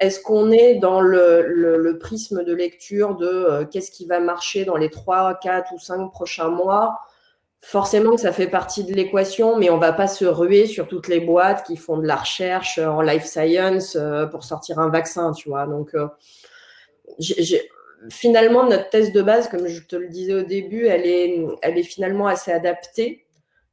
Est-ce 0.00 0.20
qu'on 0.20 0.50
est 0.50 0.74
dans 0.74 1.00
le, 1.00 1.96
prisme 2.00 2.44
de 2.44 2.54
lecture 2.54 3.16
de 3.16 3.26
euh, 3.26 3.64
qu'est-ce 3.64 3.90
qui 3.90 4.06
va 4.06 4.20
marcher 4.20 4.64
dans 4.64 4.76
les 4.76 4.90
3, 4.90 5.38
4 5.42 5.72
ou 5.72 5.78
5 5.78 6.10
prochains 6.10 6.48
mois? 6.48 6.98
Forcément 7.66 8.14
que 8.14 8.20
ça 8.20 8.32
fait 8.32 8.46
partie 8.46 8.84
de 8.84 8.92
l'équation, 8.92 9.56
mais 9.56 9.70
on 9.70 9.78
va 9.78 9.94
pas 9.94 10.06
se 10.06 10.26
ruer 10.26 10.66
sur 10.66 10.86
toutes 10.86 11.08
les 11.08 11.20
boîtes 11.20 11.64
qui 11.66 11.78
font 11.78 11.96
de 11.96 12.06
la 12.06 12.16
recherche 12.16 12.78
en 12.78 13.00
life 13.00 13.24
science 13.24 13.96
euh, 13.98 14.26
pour 14.26 14.44
sortir 14.44 14.78
un 14.78 14.90
vaccin, 14.90 15.32
tu 15.32 15.48
vois. 15.48 15.66
Donc, 15.66 15.94
euh, 15.94 16.08
finalement, 18.10 18.68
notre 18.68 18.90
thèse 18.90 19.12
de 19.12 19.22
base, 19.22 19.48
comme 19.48 19.66
je 19.66 19.80
te 19.80 19.96
le 19.96 20.08
disais 20.08 20.34
au 20.34 20.42
début, 20.42 20.88
elle 20.88 21.06
est, 21.06 21.82
finalement 21.84 22.26
assez 22.26 22.52
adaptée. 22.52 23.24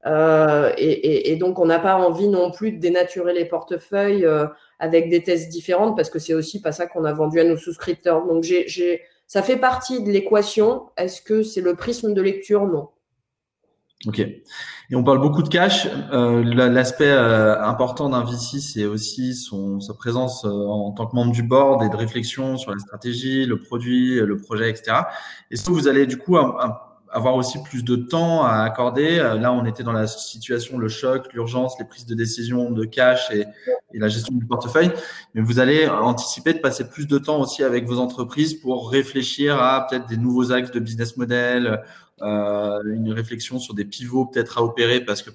Euh, 0.06 0.72
et, 0.78 1.36
donc, 1.36 1.60
on 1.60 1.66
n'a 1.66 1.80
pas 1.80 1.96
envie 1.96 2.30
non 2.30 2.50
plus 2.50 2.72
de 2.72 2.80
dénaturer 2.80 3.34
les 3.34 3.46
portefeuilles 3.46 4.26
avec 4.82 5.10
des 5.10 5.24
thèses 5.24 5.48
différentes 5.48 5.96
parce 5.96 6.10
que 6.10 6.20
c'est 6.20 6.34
aussi 6.34 6.60
pas 6.60 6.72
ça 6.72 6.88
qu'on 6.88 7.06
a 7.06 7.14
vendu 7.14 7.40
à 7.40 7.44
nos 7.44 7.56
souscripteurs. 7.56 8.26
Donc, 8.26 8.44
j'ai, 8.44 9.02
ça 9.28 9.44
fait 9.44 9.58
partie 9.58 10.04
de 10.04 10.10
l'équation. 10.10 10.90
Est-ce 10.98 11.22
que 11.22 11.44
c'est 11.44 11.62
le 11.62 11.76
prisme 11.76 12.14
de 12.14 12.22
lecture? 12.22 12.66
Non. 12.66 12.90
Ok. 14.08 14.20
Et 14.20 14.96
on 14.96 15.04
parle 15.04 15.22
beaucoup 15.22 15.44
de 15.44 15.50
cash. 15.50 15.88
Euh, 16.12 16.44
L'aspect 16.44 17.12
euh, 17.12 17.62
important 17.62 18.10
d'un 18.10 18.24
VC, 18.24 18.60
c'est 18.60 18.86
aussi 18.86 19.36
son, 19.36 19.80
sa 19.80 19.94
présence 19.94 20.44
euh, 20.46 20.50
en 20.50 20.92
tant 20.92 21.06
que 21.06 21.16
membre 21.16 21.32
du 21.32 21.44
board 21.44 21.84
et 21.84 21.90
de 21.90 21.96
réflexion 21.96 22.58
sur 22.58 22.72
la 22.72 22.80
stratégie, 22.80 23.46
le 23.46 23.60
produit, 23.60 24.20
le 24.20 24.38
projet, 24.38 24.72
etc. 24.72 24.98
Est-ce 25.52 25.64
que 25.64 25.72
vous 25.72 25.88
allez 25.88 26.08
du 26.08 26.18
coup 26.18 26.38
avoir 27.12 27.36
aussi 27.36 27.62
plus 27.62 27.84
de 27.84 27.96
temps 27.96 28.44
à 28.44 28.64
accorder 28.64 29.20
euh, 29.20 29.36
Là, 29.36 29.52
on 29.52 29.66
était 29.66 29.84
dans 29.84 29.92
la 29.92 30.08
situation, 30.08 30.78
le 30.78 30.88
choc, 30.88 31.32
l'urgence, 31.34 31.78
les 31.78 31.86
prises 31.86 32.06
de 32.06 32.16
décision 32.16 32.72
de 32.72 32.86
cash 32.86 33.30
et, 33.32 33.46
la 33.94 34.08
gestion 34.08 34.34
du 34.34 34.46
portefeuille. 34.46 34.92
Mais 35.36 35.42
vous 35.42 35.60
allez 35.60 35.88
anticiper 35.88 36.54
de 36.54 36.60
passer 36.60 36.90
plus 36.90 37.08
de 37.08 37.18
temps 37.18 37.42
aussi 37.42 37.64
avec 37.64 37.86
vos 37.86 38.00
entreprises 38.00 38.54
pour 38.54 38.90
réfléchir 38.90 39.62
à 39.62 39.86
peut-être 39.86 40.08
des 40.08 40.16
nouveaux 40.16 40.54
axes 40.54 40.72
de 40.72 40.80
business 40.80 41.18
model, 41.18 41.84
euh, 42.22 42.80
une 42.86 43.12
réflexion 43.12 43.60
sur 43.60 43.74
des 43.74 43.84
pivots 43.84 44.26
peut-être 44.26 44.60
à 44.60 44.64
opérer 44.64 45.02
parce 45.02 45.22
que 45.22 45.32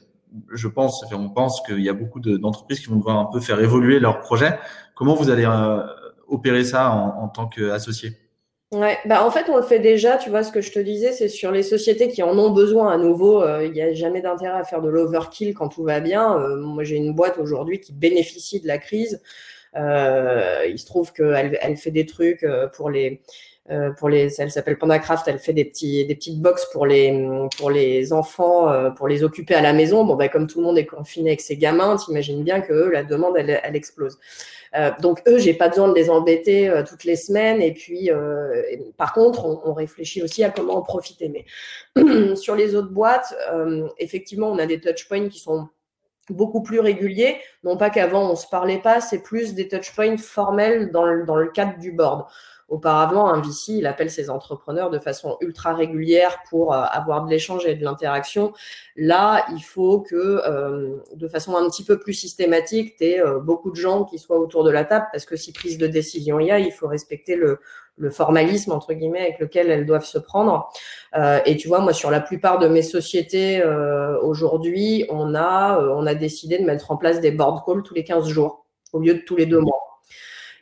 je 0.53 0.69
pense, 0.69 1.05
on 1.13 1.29
pense 1.29 1.61
qu'il 1.63 1.81
y 1.81 1.89
a 1.89 1.93
beaucoup 1.93 2.21
d'entreprises 2.21 2.81
qui 2.81 2.87
vont 2.87 2.97
devoir 2.97 3.19
un 3.19 3.27
peu 3.27 3.41
faire 3.41 3.61
évoluer 3.61 4.01
leur 4.01 4.21
projet. 4.21 4.59
Comment 4.95 5.15
vous 5.15 5.31
allez 5.31 5.45
euh, 5.45 5.83
opérer 6.29 6.65
ça 6.65 6.91
en 6.91 7.29
tant 7.29 7.47
qu'associé? 7.47 8.26
Ouais, 8.73 8.99
bah 9.07 9.25
en 9.25 9.31
fait, 9.31 9.49
on 9.49 9.57
le 9.57 9.63
fait 9.63 9.79
déjà. 9.79 10.17
Tu 10.17 10.29
vois, 10.29 10.43
ce 10.43 10.51
que 10.51 10.61
je 10.61 10.73
te 10.73 10.81
disais, 10.81 11.13
c'est 11.13 11.29
sur 11.29 11.53
les 11.53 11.63
sociétés 11.63 12.09
qui 12.09 12.23
en 12.25 12.37
ont 12.37 12.51
besoin 12.51 12.93
à 12.93 12.97
nouveau. 12.97 13.41
Euh, 13.43 13.65
il 13.65 13.73
n'y 13.73 13.81
a 13.81 13.95
jamais 13.95 14.21
d'intérêt 14.21 14.59
à 14.59 14.65
faire 14.65 14.83
de 14.83 14.89
l'overkill 14.89 15.55
quand 15.55 15.69
tout 15.69 15.85
va 15.85 16.01
bien. 16.01 16.37
Euh, 16.37 16.57
moi, 16.57 16.83
j'ai 16.83 16.97
une 16.97 17.15
boîte 17.15 17.39
aujourd'hui 17.39 17.79
qui 17.79 17.93
bénéficie 17.93 18.61
de 18.61 18.67
la 18.67 18.79
crise. 18.79 19.23
Euh, 19.77 20.67
il 20.69 20.79
se 20.81 20.87
trouve 20.87 21.13
qu'elle 21.13 21.59
elle 21.63 21.77
fait 21.77 21.93
des 21.93 22.07
trucs 22.07 22.45
pour 22.75 22.91
les 22.91 23.21
pour 23.99 24.09
les, 24.09 24.41
elle 24.41 24.53
s'appelle 24.53 24.79
Pandacraft, 24.79 25.27
elle 25.27 25.41
fait 25.41 25.53
des 25.53 25.65
petits, 25.65 26.07
des 26.07 26.15
petites 26.15 26.41
box 26.41 26.67
pour 26.73 26.87
les, 26.87 27.29
pour 27.59 27.69
les 27.69 28.13
enfants, 28.13 28.93
pour 28.95 29.09
les 29.09 29.25
occuper 29.25 29.55
à 29.57 29.61
la 29.61 29.73
maison. 29.73 30.05
Bon, 30.05 30.15
ben, 30.15 30.29
comme 30.29 30.47
tout 30.47 30.61
le 30.61 30.67
monde 30.67 30.79
est 30.79 30.87
confiné 30.87 31.31
avec 31.31 31.41
ses 31.41 31.57
gamins, 31.57 31.97
t'imagines 31.97 32.45
bien 32.45 32.61
que 32.61 32.73
la 32.73 33.03
demande, 33.03 33.37
elle 33.37 33.75
explose. 33.75 34.19
Euh, 34.75 34.91
donc 35.01 35.23
eux, 35.29 35.39
j'ai 35.39 35.55
pas 35.55 35.69
besoin 35.69 35.89
de 35.89 35.95
les 35.95 36.11
embêter 36.11 36.69
euh, 36.69 36.83
toutes 36.87 37.05
les 37.05 37.17
semaines. 37.17 37.63
Et 37.63 37.73
puis, 37.73 38.11
euh, 38.11 38.63
par 38.97 39.13
contre, 39.13 39.45
on, 39.45 39.61
on, 39.65 39.73
réfléchit 39.73 40.23
aussi 40.23 40.43
à 40.45 40.51
comment 40.51 40.75
en 40.75 40.83
profiter. 40.83 41.29
Mais 41.29 42.35
sur 42.37 42.55
les 42.55 42.75
autres 42.75 42.91
boîtes, 42.91 43.35
effectivement, 43.99 44.51
on 44.51 44.59
a 44.59 44.67
des 44.67 44.81
touchpoints 44.81 45.29
qui 45.29 45.39
sont 45.39 45.69
beaucoup 46.31 46.63
plus 46.63 46.81
réguliers. 46.81 47.37
Non 47.63 47.77
pas 47.77 47.91
qu'avant 47.91 48.31
on 48.31 48.37
se 48.37 48.49
parlait 48.49 48.81
pas, 48.81 49.01
c'est 49.01 49.23
plus 49.23 49.55
des 49.55 49.69
touchpoints 49.69 50.17
formels 50.17 50.91
dans 50.91 51.05
le, 51.05 51.25
dans 51.25 51.37
le 51.37 51.49
cadre 51.49 51.79
du 51.79 51.93
board. 51.93 52.27
Auparavant, 52.69 53.29
un 53.29 53.41
VC, 53.41 53.75
il 53.75 53.87
appelle 53.87 54.11
ses 54.11 54.29
entrepreneurs 54.29 54.91
de 54.91 54.99
façon 54.99 55.37
ultra 55.41 55.75
régulière 55.75 56.43
pour 56.51 56.75
euh, 56.75 56.83
avoir 56.91 57.25
de 57.25 57.31
l'échange 57.31 57.65
et 57.67 57.75
de 57.75 57.85
l'interaction. 57.85 58.53
Là, 58.97 59.47
il 59.55 59.63
faut 59.63 60.01
que, 60.01 60.15
euh, 60.15 60.97
de 61.15 61.29
façon 61.29 61.57
un 61.57 61.69
petit 61.69 61.85
peu 61.85 61.99
plus 61.99 62.15
systématique, 62.15 62.97
tu 62.97 63.05
aies 63.05 63.21
euh, 63.21 63.39
beaucoup 63.39 63.71
de 63.71 63.77
gens 63.77 64.05
qui 64.05 64.19
soient 64.19 64.39
autour 64.39 64.65
de 64.65 64.71
la 64.71 64.85
table, 64.85 65.07
parce 65.13 65.27
que 65.27 65.37
si 65.37 65.53
prise 65.53 65.79
de 65.79 65.87
décision 65.87 66.41
il 66.41 66.49
y 66.49 66.51
a, 66.51 66.59
il 66.59 66.73
faut 66.73 66.89
respecter 66.89 67.37
le, 67.37 67.61
le 67.97 68.11
formalisme 68.11 68.73
entre 68.73 68.93
guillemets 68.93 69.21
avec 69.21 69.39
lequel 69.39 69.71
elles 69.71 69.87
doivent 69.87 70.05
se 70.05 70.19
prendre. 70.19 70.69
Euh, 71.17 71.41
et 71.47 71.57
tu 71.57 71.69
vois, 71.69 71.81
moi 71.81 71.93
sur 71.93 72.11
la 72.11 72.21
plupart 72.21 72.59
de 72.59 72.69
mes 72.69 72.83
sociétés 72.83 73.63
euh, 73.63 74.21
aujourd'hui, 74.21 75.07
on 75.09 75.35
a 75.35 75.81
on 75.81 76.07
a 76.07 76.15
décidé 76.15 76.59
de 76.59 76.65
mettre 76.65 76.91
en 76.91 76.97
place 76.97 77.21
des 77.21 77.31
board 77.31 77.65
calls 77.65 77.83
tous 77.83 77.95
les 77.95 78.05
15 78.05 78.29
jours 78.29 78.67
au 78.93 79.01
lieu 79.01 79.15
de 79.15 79.21
tous 79.21 79.37
les 79.37 79.47
deux 79.47 79.61
mois. 79.61 79.96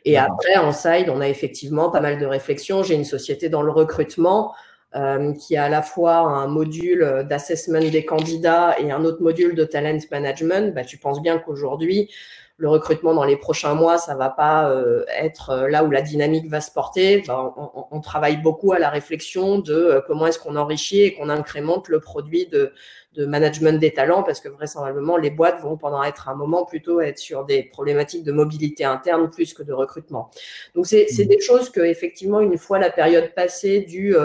Et 0.05 0.17
après, 0.17 0.55
en 0.57 0.71
side, 0.71 1.09
on 1.09 1.19
a 1.19 1.27
effectivement 1.27 1.89
pas 1.89 1.99
mal 1.99 2.19
de 2.19 2.25
réflexions. 2.25 2.83
J'ai 2.83 2.93
une 2.93 3.05
société 3.05 3.49
dans 3.49 3.63
le 3.63 3.71
recrutement 3.71 4.53
euh, 4.95 5.33
qui 5.33 5.57
a 5.57 5.65
à 5.65 5.69
la 5.69 5.81
fois 5.81 6.17
un 6.17 6.47
module 6.47 7.25
d'assessment 7.29 7.79
des 7.79 8.05
candidats 8.05 8.75
et 8.79 8.91
un 8.91 9.03
autre 9.03 9.21
module 9.21 9.55
de 9.55 9.63
talent 9.65 9.99
management. 10.11 10.73
Bah, 10.73 10.83
tu 10.83 10.97
penses 10.97 11.21
bien 11.21 11.37
qu'aujourd'hui, 11.37 12.09
le 12.57 12.69
recrutement 12.69 13.13
dans 13.13 13.25
les 13.25 13.35
prochains 13.35 13.73
mois, 13.73 13.97
ça 13.97 14.15
va 14.15 14.29
pas 14.29 14.71
euh, 14.71 15.03
être 15.09 15.49
euh, 15.49 15.67
là 15.67 15.83
où 15.83 15.91
la 15.91 16.01
dynamique 16.01 16.49
va 16.49 16.61
se 16.61 16.71
porter. 16.71 17.23
Ben, 17.27 17.53
on, 17.57 17.85
on, 17.91 17.99
travaille 17.99 18.37
beaucoup 18.37 18.71
à 18.71 18.79
la 18.79 18.89
réflexion 18.89 19.59
de 19.59 19.73
euh, 19.73 20.01
comment 20.05 20.27
est-ce 20.27 20.39
qu'on 20.39 20.55
enrichit 20.55 21.01
et 21.01 21.13
qu'on 21.13 21.27
incrémente 21.27 21.89
le 21.89 21.99
produit 21.99 22.47
de, 22.47 22.71
de, 23.15 23.25
management 23.25 23.77
des 23.77 23.91
talents, 23.91 24.23
parce 24.23 24.39
que 24.39 24.47
vraisemblablement, 24.47 25.17
les 25.17 25.31
boîtes 25.31 25.59
vont 25.61 25.75
pendant 25.75 26.01
être 26.01 26.29
un 26.29 26.35
moment 26.35 26.63
plutôt 26.63 27.01
être 27.01 27.17
sur 27.17 27.43
des 27.43 27.63
problématiques 27.63 28.23
de 28.23 28.31
mobilité 28.31 28.85
interne 28.85 29.29
plus 29.29 29.53
que 29.53 29.63
de 29.63 29.73
recrutement. 29.73 30.29
Donc, 30.75 30.85
c'est 30.85 31.07
mmh. 31.11 31.23
des 31.25 31.41
choses 31.41 31.69
que, 31.69 31.81
effectivement, 31.81 32.39
une 32.39 32.57
fois 32.57 32.79
la 32.79 32.89
période 32.89 33.33
passée 33.35 33.81
du 33.81 34.15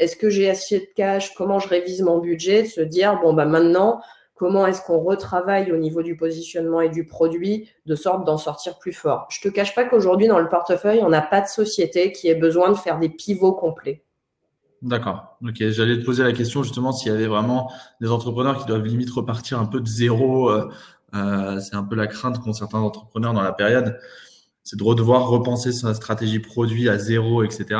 est-ce 0.00 0.16
que 0.16 0.30
j'ai 0.30 0.48
assez 0.48 0.80
de 0.80 0.86
cash, 0.96 1.34
comment 1.34 1.58
je 1.58 1.68
révise 1.68 2.00
mon 2.00 2.18
budget, 2.18 2.62
de 2.62 2.68
se 2.68 2.80
dire, 2.80 3.20
bon, 3.20 3.34
bah 3.34 3.44
maintenant, 3.44 4.00
comment 4.34 4.66
est-ce 4.66 4.80
qu'on 4.80 4.98
retravaille 4.98 5.70
au 5.70 5.76
niveau 5.76 6.02
du 6.02 6.16
positionnement 6.16 6.80
et 6.80 6.88
du 6.88 7.06
produit 7.06 7.68
de 7.84 7.94
sorte 7.94 8.24
d'en 8.24 8.38
sortir 8.38 8.78
plus 8.78 8.94
fort? 8.94 9.26
Je 9.30 9.42
te 9.42 9.48
cache 9.48 9.74
pas 9.74 9.84
qu'aujourd'hui, 9.84 10.26
dans 10.26 10.38
le 10.38 10.48
portefeuille, 10.48 11.00
on 11.02 11.10
n'a 11.10 11.20
pas 11.20 11.42
de 11.42 11.46
société 11.46 12.12
qui 12.12 12.28
ait 12.28 12.34
besoin 12.34 12.70
de 12.70 12.76
faire 12.76 12.98
des 12.98 13.10
pivots 13.10 13.52
complets. 13.52 14.02
D'accord. 14.80 15.36
Ok. 15.46 15.68
J'allais 15.68 15.98
te 15.98 16.04
poser 16.06 16.22
la 16.22 16.32
question 16.32 16.62
justement 16.62 16.92
s'il 16.92 17.12
y 17.12 17.14
avait 17.14 17.26
vraiment 17.26 17.70
des 18.00 18.10
entrepreneurs 18.10 18.58
qui 18.58 18.64
doivent 18.64 18.86
limite 18.86 19.10
repartir 19.10 19.60
un 19.60 19.66
peu 19.66 19.80
de 19.80 19.86
zéro. 19.86 20.48
Euh, 20.48 20.70
euh, 21.14 21.60
c'est 21.60 21.76
un 21.76 21.84
peu 21.84 21.94
la 21.94 22.06
crainte 22.06 22.38
qu'ont 22.38 22.54
certains 22.54 22.78
entrepreneurs 22.78 23.34
dans 23.34 23.42
la 23.42 23.52
période. 23.52 23.98
C'est 24.64 24.78
de 24.78 24.94
devoir 24.94 25.28
repenser 25.28 25.72
sa 25.72 25.92
stratégie 25.92 26.38
produit 26.38 26.88
à 26.88 26.96
zéro, 26.96 27.42
etc. 27.42 27.78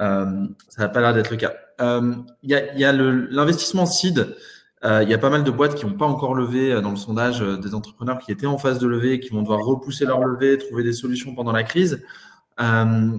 Euh, 0.00 0.46
ça 0.68 0.82
n'a 0.82 0.88
pas 0.88 1.00
l'air 1.00 1.14
d'être 1.14 1.30
le 1.30 1.36
cas. 1.36 1.52
Il 1.80 2.50
y 2.50 2.84
a, 2.84 2.92
l'investissement 2.92 3.86
seed. 3.86 4.34
Euh, 4.84 5.02
il 5.02 5.08
y 5.08 5.14
a 5.14 5.18
pas 5.18 5.30
mal 5.30 5.44
de 5.44 5.50
boîtes 5.50 5.76
qui 5.76 5.86
n'ont 5.86 5.92
pas 5.92 6.06
encore 6.06 6.34
levé 6.34 6.72
euh, 6.72 6.80
dans 6.80 6.90
le 6.90 6.96
sondage 6.96 7.40
euh, 7.40 7.56
des 7.56 7.72
entrepreneurs 7.74 8.18
qui 8.18 8.32
étaient 8.32 8.46
en 8.46 8.58
phase 8.58 8.80
de 8.80 8.88
levée, 8.88 9.20
qui 9.20 9.28
vont 9.28 9.42
devoir 9.42 9.60
repousser 9.60 10.04
leur 10.04 10.24
levée, 10.24 10.58
trouver 10.58 10.82
des 10.82 10.92
solutions 10.92 11.34
pendant 11.34 11.52
la 11.52 11.62
crise. 11.62 12.02
Euh, 12.60 13.18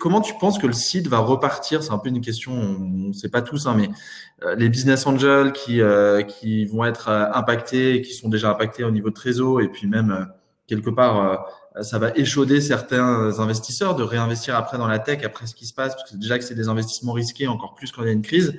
comment 0.00 0.22
tu 0.22 0.32
penses 0.40 0.58
que 0.58 0.66
le 0.66 0.72
site 0.72 1.08
va 1.08 1.18
repartir? 1.18 1.82
C'est 1.82 1.92
un 1.92 1.98
peu 1.98 2.08
une 2.08 2.22
question, 2.22 2.52
on 2.52 3.08
ne 3.08 3.12
sait 3.12 3.28
pas 3.28 3.42
tous, 3.42 3.66
hein, 3.66 3.76
mais 3.76 3.90
les 4.56 4.68
business 4.68 5.06
angels 5.06 5.52
qui, 5.52 5.80
qui 6.26 6.64
vont 6.64 6.84
être 6.84 7.08
impactés, 7.08 8.02
qui 8.02 8.12
sont 8.12 8.28
déjà 8.28 8.50
impactés 8.50 8.82
au 8.82 8.90
niveau 8.90 9.10
de 9.10 9.14
trésor, 9.14 9.60
et 9.60 9.68
puis 9.68 9.86
même 9.86 10.26
quelque 10.66 10.90
part, 10.90 11.46
ça 11.80 11.98
va 11.98 12.10
échauder 12.16 12.60
certains 12.60 13.38
investisseurs 13.40 13.94
de 13.96 14.02
réinvestir 14.02 14.56
après 14.56 14.76
dans 14.76 14.86
la 14.86 14.98
tech, 14.98 15.24
après 15.24 15.46
ce 15.46 15.54
qui 15.54 15.66
se 15.66 15.72
passe, 15.72 15.94
parce 15.94 16.14
déjà 16.14 16.38
que 16.38 16.44
c'est 16.44 16.54
des 16.54 16.68
investissements 16.68 17.12
risqués, 17.12 17.46
encore 17.48 17.74
plus 17.74 17.90
quand 17.92 18.02
il 18.02 18.06
y 18.06 18.10
a 18.10 18.12
une 18.12 18.22
crise. 18.22 18.54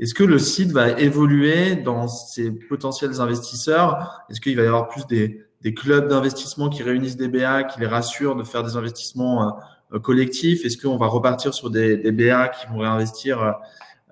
Est-ce 0.00 0.14
que 0.14 0.24
le 0.24 0.38
site 0.38 0.72
va 0.72 0.90
évoluer 0.98 1.76
dans 1.76 2.08
ses 2.08 2.50
potentiels 2.50 3.20
investisseurs? 3.20 4.24
Est-ce 4.28 4.40
qu'il 4.40 4.56
va 4.56 4.64
y 4.64 4.66
avoir 4.66 4.88
plus 4.88 5.06
des, 5.06 5.44
des 5.62 5.72
clubs 5.72 6.08
d'investissement 6.08 6.68
qui 6.68 6.82
réunissent 6.82 7.16
des 7.16 7.28
BA, 7.28 7.64
qui 7.64 7.80
les 7.80 7.86
rassurent 7.86 8.34
de 8.34 8.42
faire 8.42 8.64
des 8.64 8.76
investissements 8.76 9.56
euh, 9.92 10.00
collectifs? 10.00 10.64
Est-ce 10.64 10.78
qu'on 10.78 10.96
va 10.96 11.06
repartir 11.06 11.54
sur 11.54 11.70
des, 11.70 11.96
des, 11.96 12.10
BA 12.10 12.48
qui 12.48 12.66
vont 12.66 12.78
réinvestir 12.78 13.54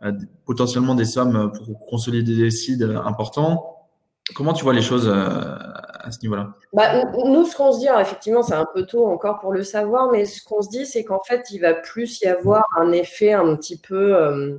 euh, 0.04 0.12
potentiellement 0.44 0.94
des 0.94 1.04
sommes 1.04 1.52
pour 1.52 1.84
consolider 1.86 2.36
des 2.36 2.50
sites 2.50 2.82
importants? 2.82 3.88
Comment 4.36 4.52
tu 4.52 4.62
vois 4.62 4.74
les 4.74 4.82
choses 4.82 5.08
euh, 5.08 5.56
à 6.02 6.10
ce 6.10 6.20
niveau-là 6.22 6.54
bah, 6.72 7.04
Nous, 7.24 7.44
ce 7.44 7.56
qu'on 7.56 7.72
se 7.72 7.80
dit, 7.80 7.88
effectivement, 8.00 8.42
c'est 8.42 8.54
un 8.54 8.66
peu 8.72 8.84
tôt 8.84 9.06
encore 9.06 9.40
pour 9.40 9.52
le 9.52 9.62
savoir, 9.62 10.10
mais 10.10 10.24
ce 10.24 10.42
qu'on 10.42 10.62
se 10.62 10.68
dit, 10.68 10.86
c'est 10.86 11.04
qu'en 11.04 11.20
fait, 11.20 11.50
il 11.50 11.60
va 11.60 11.74
plus 11.74 12.20
y 12.20 12.26
avoir 12.26 12.64
un 12.76 12.92
effet 12.92 13.32
un 13.32 13.56
petit 13.56 13.78
peu 13.78 14.16
euh, 14.16 14.58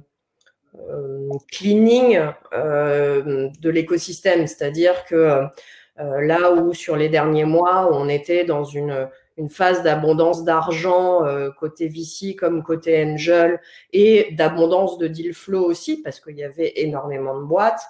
euh, 0.89 1.29
cleaning 1.51 2.19
euh, 2.53 3.49
de 3.59 3.69
l'écosystème, 3.69 4.47
c'est-à-dire 4.47 5.05
que 5.05 5.43
là 5.97 6.51
où 6.53 6.73
sur 6.73 6.95
les 6.95 7.07
derniers 7.07 7.45
mois, 7.45 7.87
on 7.91 8.09
était 8.09 8.45
dans 8.45 8.63
une 8.63 9.09
phase 9.49 9.83
d'abondance 9.83 10.43
d'argent 10.43 11.21
côté 11.59 11.87
VC 11.87 12.35
comme 12.35 12.63
côté 12.63 13.03
Angel 13.03 13.61
et 13.91 14.33
d'abondance 14.33 14.97
de 14.97 15.07
deal 15.07 15.35
flow 15.35 15.63
aussi 15.63 16.01
parce 16.01 16.19
qu'il 16.19 16.35
y 16.35 16.43
avait 16.43 16.73
énormément 16.77 17.39
de 17.39 17.45
boîtes. 17.45 17.83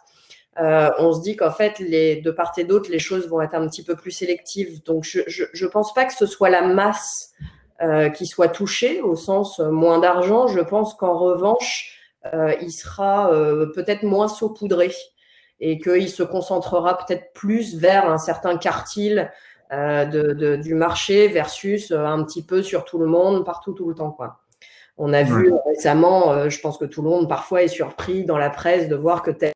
Euh, 0.61 0.91
on 0.99 1.13
se 1.13 1.21
dit 1.21 1.35
qu'en 1.35 1.51
fait, 1.51 1.79
les, 1.79 2.21
de 2.21 2.31
part 2.31 2.51
et 2.57 2.63
d'autre, 2.63 2.91
les 2.91 2.99
choses 2.99 3.27
vont 3.27 3.41
être 3.41 3.55
un 3.55 3.67
petit 3.67 3.83
peu 3.83 3.95
plus 3.95 4.11
sélectives. 4.11 4.83
Donc, 4.83 5.03
je 5.03 5.65
ne 5.65 5.69
pense 5.69 5.93
pas 5.93 6.05
que 6.05 6.13
ce 6.13 6.25
soit 6.25 6.49
la 6.49 6.61
masse 6.61 7.31
euh, 7.81 8.09
qui 8.09 8.27
soit 8.27 8.49
touchée, 8.49 9.01
au 9.01 9.15
sens 9.15 9.59
moins 9.59 9.99
d'argent. 9.99 10.47
Je 10.47 10.59
pense 10.59 10.93
qu'en 10.93 11.17
revanche, 11.17 11.99
euh, 12.33 12.53
il 12.61 12.71
sera 12.71 13.33
euh, 13.33 13.65
peut-être 13.73 14.03
moins 14.03 14.27
saupoudré. 14.27 14.91
et 15.59 15.79
qu'il 15.79 16.09
se 16.09 16.23
concentrera 16.23 16.97
peut-être 16.97 17.31
plus 17.33 17.77
vers 17.77 18.09
un 18.09 18.17
certain 18.17 18.57
quartile 18.57 19.31
euh, 19.71 20.03
de, 20.05 20.57
du 20.57 20.75
marché 20.75 21.29
versus 21.29 21.91
euh, 21.91 22.05
un 22.05 22.21
petit 22.25 22.43
peu 22.43 22.61
sur 22.61 22.83
tout 22.83 22.99
le 22.99 23.05
monde, 23.05 23.45
partout, 23.45 23.71
tout 23.71 23.87
le 23.87 23.95
temps. 23.95 24.11
Quoi. 24.11 24.41
On 24.97 25.13
a 25.13 25.23
vu 25.23 25.53
récemment, 25.65 26.33
euh, 26.33 26.49
je 26.49 26.59
pense 26.59 26.77
que 26.77 26.85
tout 26.85 27.01
le 27.01 27.09
monde 27.09 27.29
parfois 27.29 27.63
est 27.63 27.69
surpris 27.69 28.25
dans 28.25 28.37
la 28.37 28.49
presse 28.49 28.89
de 28.89 28.95
voir 28.95 29.23
que 29.23 29.31
tel 29.31 29.52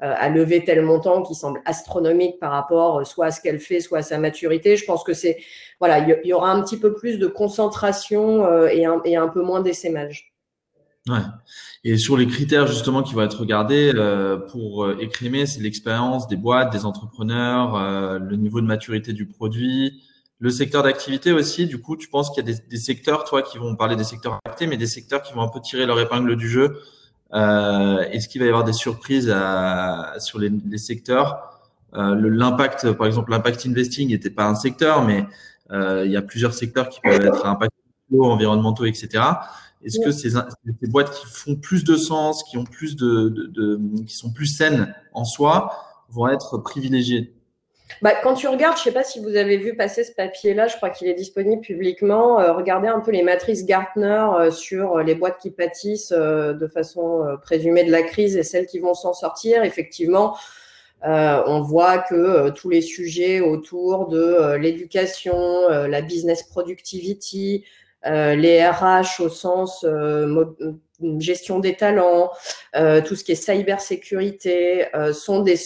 a 0.00 0.28
levé 0.28 0.64
tel 0.64 0.82
montant 0.82 1.22
qui 1.22 1.34
semble 1.34 1.60
astronomique 1.64 2.38
par 2.38 2.52
rapport 2.52 3.04
soit 3.06 3.26
à 3.26 3.30
ce 3.30 3.40
qu'elle 3.40 3.58
fait, 3.58 3.80
soit 3.80 3.98
à 3.98 4.02
sa 4.02 4.18
maturité. 4.18 4.76
Je 4.76 4.84
pense 4.84 5.02
que 5.02 5.12
c'est 5.12 5.38
voilà, 5.80 5.98
il 5.98 6.20
y, 6.24 6.32
aura 6.32 6.52
un 6.52 6.62
petit 6.62 6.76
peu 6.76 6.94
plus 6.94 7.18
de 7.18 7.26
concentration 7.26 8.66
et, 8.68 8.84
un, 8.84 9.00
et 9.04 9.16
un 9.16 9.28
peu 9.28 9.42
moins 9.42 9.60
d'essaimage. 9.60 10.32
Ouais. 11.08 11.20
Et 11.84 11.96
sur 11.96 12.16
les 12.16 12.26
critères 12.26 12.66
justement 12.66 13.02
qui 13.02 13.14
vont 13.14 13.22
être 13.22 13.40
regardés 13.40 13.92
euh, 13.94 14.36
pour 14.36 14.84
euh, 14.84 14.98
écrimer, 15.00 15.46
c'est 15.46 15.60
l'expérience 15.60 16.28
des 16.28 16.36
boîtes, 16.36 16.72
des 16.72 16.84
entrepreneurs, 16.84 17.76
euh, 17.76 18.18
le 18.18 18.36
niveau 18.36 18.60
de 18.60 18.66
maturité 18.66 19.12
du 19.12 19.26
produit, 19.26 20.02
le 20.38 20.50
secteur 20.50 20.82
d'activité 20.82 21.32
aussi. 21.32 21.66
Du 21.66 21.80
coup, 21.80 21.96
tu 21.96 22.08
penses 22.08 22.30
qu'il 22.30 22.44
y 22.44 22.50
a 22.50 22.52
des, 22.52 22.60
des, 22.68 22.76
secteurs, 22.76 23.24
toi, 23.24 23.42
qui 23.42 23.58
vont 23.58 23.74
parler 23.76 23.96
des 23.96 24.04
secteurs 24.04 24.38
actés, 24.44 24.66
mais 24.66 24.76
des 24.76 24.86
secteurs 24.86 25.22
qui 25.22 25.32
vont 25.32 25.42
un 25.42 25.48
peu 25.48 25.60
tirer 25.60 25.86
leur 25.86 25.98
épingle 26.00 26.36
du 26.36 26.48
jeu. 26.48 26.78
Est-ce 27.32 28.28
qu'il 28.28 28.40
va 28.40 28.46
y 28.46 28.48
avoir 28.48 28.64
des 28.64 28.72
surprises 28.72 29.30
à, 29.34 30.14
sur 30.18 30.38
les, 30.38 30.50
les 30.50 30.78
secteurs? 30.78 31.60
L'impact, 31.92 32.92
par 32.92 33.06
exemple, 33.06 33.30
l'impact 33.30 33.66
investing 33.66 34.08
n'était 34.08 34.30
pas 34.30 34.46
un 34.46 34.54
secteur, 34.54 35.04
mais 35.04 35.26
il 35.70 36.10
y 36.10 36.16
a 36.16 36.22
plusieurs 36.22 36.54
secteurs 36.54 36.88
qui 36.88 37.00
peuvent 37.00 37.24
être 37.24 37.46
impactés 37.46 37.74
environnementaux, 38.18 38.84
etc. 38.84 39.22
Est-ce 39.84 40.00
que 40.00 40.10
ces, 40.10 40.30
ces, 40.30 40.88
boîtes 40.88 41.10
qui 41.12 41.26
font 41.26 41.54
plus 41.54 41.84
de 41.84 41.96
sens, 41.96 42.42
qui 42.44 42.58
ont 42.58 42.64
plus 42.64 42.96
de, 42.96 43.28
de, 43.28 43.46
de, 43.46 43.80
qui 44.04 44.16
sont 44.16 44.32
plus 44.32 44.46
saines 44.46 44.94
en 45.12 45.24
soi, 45.24 45.72
vont 46.10 46.28
être 46.28 46.58
privilégiées? 46.58 47.32
Bah, 48.02 48.12
quand 48.22 48.34
tu 48.34 48.46
regardes, 48.48 48.76
je 48.76 48.82
ne 48.82 48.84
sais 48.84 48.92
pas 48.92 49.04
si 49.04 49.18
vous 49.18 49.36
avez 49.36 49.56
vu 49.56 49.74
passer 49.74 50.04
ce 50.04 50.12
papier-là, 50.12 50.68
je 50.68 50.76
crois 50.76 50.90
qu'il 50.90 51.08
est 51.08 51.14
disponible 51.14 51.62
publiquement. 51.62 52.40
Euh, 52.40 52.52
regardez 52.52 52.88
un 52.88 53.00
peu 53.00 53.10
les 53.10 53.22
matrices 53.22 53.64
Gartner 53.64 54.26
euh, 54.38 54.50
sur 54.50 54.98
les 54.98 55.14
boîtes 55.14 55.38
qui 55.40 55.50
pâtissent 55.50 56.12
euh, 56.16 56.52
de 56.52 56.66
façon 56.66 57.24
présumée 57.42 57.84
de 57.84 57.90
la 57.90 58.02
crise 58.02 58.36
et 58.36 58.42
celles 58.42 58.66
qui 58.66 58.78
vont 58.78 58.94
s'en 58.94 59.12
sortir. 59.12 59.64
Effectivement, 59.64 60.36
on 61.02 61.60
voit 61.60 61.98
que 61.98 62.50
tous 62.50 62.70
les 62.70 62.80
sujets 62.80 63.40
autour 63.40 64.08
de 64.08 64.56
l'éducation, 64.56 65.68
la 65.68 66.02
business 66.02 66.42
productivity, 66.42 67.64
euh, 68.06 68.36
les 68.36 68.64
RH 68.64 69.20
au 69.20 69.28
sens 69.28 69.84
euh, 69.84 70.44
gestion 71.18 71.58
des 71.58 71.74
talents, 71.74 72.30
euh, 72.76 73.00
tout 73.02 73.16
ce 73.16 73.24
qui 73.24 73.32
est 73.32 73.34
cybersécurité, 73.34 74.86
sont 75.12 75.42
des 75.42 75.56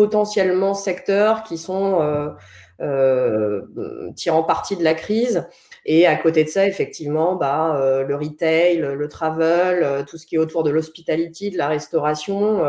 potentiellement 0.00 0.72
secteurs 0.72 1.42
qui 1.42 1.58
sont 1.58 2.34
tirant 4.16 4.42
parti 4.42 4.76
de 4.76 4.82
la 4.82 4.94
crise. 4.94 5.46
Et 5.84 6.06
à 6.06 6.16
côté 6.16 6.44
de 6.44 6.48
ça, 6.48 6.66
effectivement, 6.66 7.34
bah, 7.34 8.04
le 8.08 8.14
retail, 8.16 8.78
le 8.78 9.08
travel, 9.08 10.04
tout 10.06 10.16
ce 10.16 10.24
qui 10.26 10.36
est 10.36 10.38
autour 10.38 10.62
de 10.62 10.70
l'hospitality, 10.70 11.50
de 11.50 11.58
la 11.58 11.68
restauration, 11.68 12.62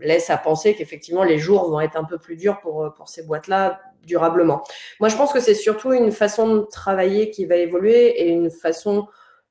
laisse 0.00 0.28
à 0.28 0.36
penser 0.36 0.74
qu'effectivement 0.74 1.24
les 1.24 1.38
jours 1.38 1.70
vont 1.70 1.80
être 1.80 1.96
un 1.96 2.04
peu 2.04 2.18
plus 2.18 2.36
durs 2.36 2.60
pour, 2.60 2.92
pour 2.94 3.08
ces 3.08 3.22
boîtes-là 3.22 3.80
durablement. 4.06 4.62
Moi, 5.00 5.08
je 5.08 5.16
pense 5.16 5.32
que 5.32 5.40
c'est 5.40 5.54
surtout 5.54 5.92
une 5.92 6.12
façon 6.12 6.56
de 6.56 6.60
travailler 6.60 7.30
qui 7.30 7.44
va 7.44 7.56
évoluer 7.56 8.22
et 8.22 8.28
une 8.28 8.50
façon 8.50 9.00
euh, 9.00 9.02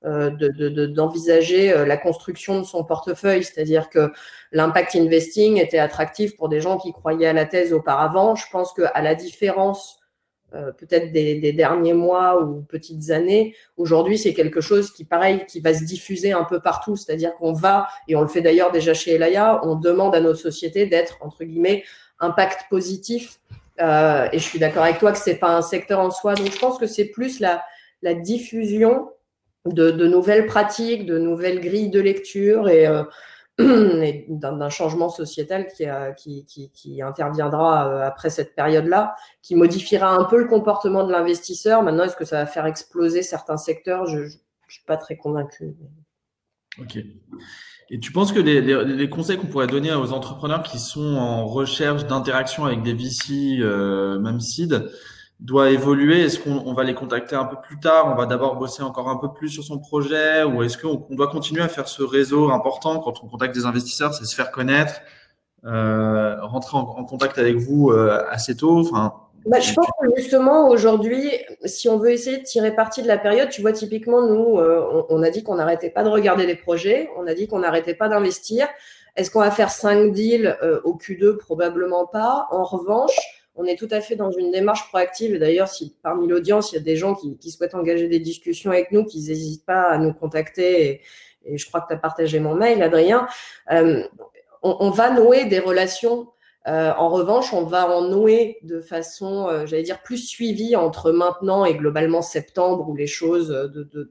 d'envisager 0.05 1.69
de, 1.69 1.77
euh, 1.77 1.85
la 1.85 1.97
construction 1.97 2.59
de 2.59 2.65
son 2.65 2.83
portefeuille. 2.83 3.43
C'est-à-dire 3.43 3.89
que 3.89 4.11
l'impact 4.51 4.95
investing 4.95 5.57
était 5.57 5.79
attractif 5.79 6.35
pour 6.35 6.49
des 6.49 6.61
gens 6.61 6.77
qui 6.77 6.91
croyaient 6.91 7.27
à 7.27 7.33
la 7.33 7.45
thèse 7.45 7.73
auparavant. 7.73 8.35
Je 8.35 8.45
pense 8.51 8.73
qu'à 8.73 9.01
la 9.01 9.15
différence 9.15 9.99
euh, 10.53 10.71
peut-être 10.71 11.11
des, 11.11 11.51
derniers 11.53 11.93
mois 11.93 12.41
ou 12.41 12.61
petites 12.61 13.09
années, 13.09 13.55
aujourd'hui, 13.77 14.17
c'est 14.17 14.33
quelque 14.33 14.61
chose 14.61 14.91
qui, 14.91 15.03
pareil, 15.03 15.45
qui 15.47 15.59
va 15.59 15.73
se 15.73 15.83
diffuser 15.83 16.31
un 16.31 16.43
peu 16.43 16.59
partout. 16.59 16.95
C'est-à-dire 16.95 17.35
qu'on 17.35 17.51
va, 17.51 17.87
et 18.07 18.15
on 18.15 18.21
le 18.21 18.27
fait 18.27 18.41
d'ailleurs 18.41 18.71
déjà 18.71 18.93
chez 18.93 19.15
Elaya, 19.15 19.59
on 19.63 19.75
demande 19.75 20.15
à 20.15 20.21
nos 20.21 20.35
sociétés 20.35 20.85
d'être, 20.85 21.17
entre 21.21 21.43
guillemets, 21.43 21.83
impact 22.19 22.69
positif 22.69 23.39
euh, 23.81 24.29
et 24.31 24.39
je 24.39 24.43
suis 24.43 24.59
d'accord 24.59 24.83
avec 24.83 24.99
toi 24.99 25.11
que 25.11 25.17
c'est 25.17 25.35
pas 25.35 25.55
un 25.55 25.61
secteur 25.61 25.99
en 25.99 26.11
soi. 26.11 26.35
Donc, 26.35 26.51
je 26.51 26.59
pense 26.59 26.77
que 26.77 26.87
c'est 26.87 27.05
plus 27.05 27.39
la 27.39 28.13
diffusion 28.13 29.09
de, 29.65 30.07
nouvelles 30.07 30.45
pratiques, 30.45 31.05
de 31.05 31.17
nouvelles 31.17 31.59
grilles 31.59 31.89
de 31.89 31.99
lecture 31.99 32.69
et, 32.69 32.87
euh, 32.87 33.03
d'un 34.27 34.69
changement 34.69 35.09
sociétal 35.09 35.67
qui, 35.67 36.45
qui 36.45 37.01
interviendra 37.01 37.87
euh, 37.87 38.05
après 38.05 38.29
cette 38.29 38.53
période-là, 38.53 39.15
qui 39.41 39.55
modifiera 39.55 40.13
un 40.15 40.25
peu 40.25 40.37
le 40.37 40.47
comportement 40.47 41.05
de 41.05 41.11
l'investisseur. 41.11 41.81
Maintenant, 41.81 42.03
est-ce 42.03 42.17
que 42.17 42.25
ça 42.25 42.39
va 42.39 42.45
faire 42.45 42.65
exploser 42.65 43.21
certains 43.21 43.57
secteurs? 43.57 44.07
Je 44.07 44.19
ne 44.19 44.27
suis 44.67 44.83
pas 44.85 44.97
très 44.97 45.15
convaincu. 45.15 45.75
Ok. 46.81 46.97
Et 47.89 47.99
tu 47.99 48.11
penses 48.11 48.33
que 48.33 48.39
les, 48.39 48.61
les, 48.61 49.09
conseils 49.09 49.37
qu'on 49.37 49.45
pourrait 49.45 49.67
donner 49.67 49.93
aux 49.93 50.11
entrepreneurs 50.11 50.63
qui 50.63 50.79
sont 50.79 51.15
en 51.15 51.45
recherche 51.45 52.05
d'interaction 52.07 52.65
avec 52.65 52.81
des 52.81 52.93
VC, 52.93 53.59
euh, 53.59 54.19
même 54.19 54.39
seed, 54.39 54.89
doit 55.39 55.69
évoluer? 55.69 56.23
Est-ce 56.23 56.39
qu'on 56.39 56.73
va 56.73 56.83
les 56.83 56.93
contacter 56.93 57.35
un 57.35 57.45
peu 57.45 57.57
plus 57.61 57.79
tard? 57.79 58.07
On 58.11 58.15
va 58.15 58.25
d'abord 58.25 58.55
bosser 58.55 58.83
encore 58.83 59.09
un 59.09 59.17
peu 59.17 59.31
plus 59.31 59.49
sur 59.49 59.63
son 59.63 59.79
projet? 59.79 60.43
Ou 60.43 60.63
est-ce 60.63 60.77
qu'on 60.77 61.05
doit 61.11 61.27
continuer 61.27 61.61
à 61.61 61.67
faire 61.67 61.87
ce 61.87 62.03
réseau 62.03 62.51
important? 62.51 62.99
Quand 62.99 63.23
on 63.23 63.27
contacte 63.27 63.53
des 63.53 63.65
investisseurs 63.65 64.13
C'est 64.13 64.25
se 64.25 64.35
faire 64.35 64.51
connaître, 64.51 65.01
euh, 65.65 66.37
rentrer 66.41 66.77
en, 66.77 67.03
contact 67.05 67.37
avec 67.37 67.57
vous 67.57 67.91
euh, 67.91 68.23
assez 68.29 68.55
tôt? 68.55 68.79
Enfin, 68.79 69.13
bah, 69.45 69.59
je 69.59 69.73
pense 69.73 69.85
que 69.85 70.07
justement 70.17 70.69
aujourd'hui, 70.69 71.29
si 71.65 71.87
on 71.87 71.99
veut 71.99 72.11
essayer 72.11 72.37
de 72.37 72.43
tirer 72.43 72.73
parti 72.73 73.03
de 73.03 73.07
la 73.07 73.19
période, 73.19 73.49
tu 73.49 73.61
vois, 73.61 73.73
typiquement, 73.73 74.25
nous, 74.25 74.57
euh, 74.57 75.03
on, 75.09 75.21
a 75.21 75.29
dit 75.29 75.43
qu'on 75.43 75.55
n'arrêtait 75.55 75.91
pas 75.91 76.03
de 76.03 76.09
regarder 76.09 76.47
des 76.47 76.55
projets, 76.55 77.09
on 77.17 77.27
a 77.27 77.35
dit 77.35 77.47
qu'on 77.47 77.59
n'arrêtait 77.59 77.93
pas 77.93 78.09
d'investir. 78.09 78.67
Est-ce 79.15 79.29
qu'on 79.29 79.41
va 79.41 79.51
faire 79.51 79.69
cinq 79.69 80.11
deals 80.11 80.57
au 80.83 80.95
Q2 80.95 81.37
Probablement 81.37 82.05
pas. 82.05 82.47
En 82.51 82.65
revanche, 82.65 83.34
on 83.55 83.65
est 83.65 83.77
tout 83.77 83.87
à 83.91 84.01
fait 84.01 84.15
dans 84.15 84.31
une 84.31 84.51
démarche 84.51 84.87
proactive. 84.89 85.39
D'ailleurs, 85.39 85.67
si 85.67 85.95
parmi 86.03 86.27
l'audience, 86.27 86.71
il 86.71 86.75
y 86.75 86.77
a 86.77 86.81
des 86.81 86.95
gens 86.95 87.15
qui, 87.15 87.51
souhaitent 87.51 87.75
engager 87.75 88.07
des 88.07 88.19
discussions 88.19 88.71
avec 88.71 88.91
nous, 88.91 89.05
qu'ils 89.05 89.27
n'hésitent 89.27 89.65
pas 89.65 89.83
à 89.83 89.97
nous 89.97 90.13
contacter, 90.13 90.89
et, 90.89 91.01
et 91.45 91.57
je 91.57 91.65
crois 91.67 91.81
que 91.81 91.87
tu 91.87 91.93
as 91.93 91.97
partagé 91.97 92.39
mon 92.39 92.55
mail, 92.55 92.81
Adrien, 92.83 93.27
euh, 93.71 94.03
on, 94.63 94.77
on 94.79 94.89
va 94.89 95.11
nouer 95.11 95.45
des 95.45 95.59
relations 95.59 96.27
euh, 96.67 96.91
en 96.97 97.09
revanche, 97.09 97.53
on 97.53 97.63
va 97.63 97.87
en 97.87 98.01
nouer 98.01 98.57
de 98.63 98.81
façon, 98.81 99.47
euh, 99.47 99.65
j'allais 99.67 99.83
dire, 99.83 100.01
plus 100.01 100.17
suivie 100.17 100.75
entre 100.75 101.11
maintenant 101.11 101.63
et 101.63 101.75
globalement 101.75 102.23
septembre 102.23 102.89
où 102.89 102.95
les 102.95 103.05
choses 103.05 103.49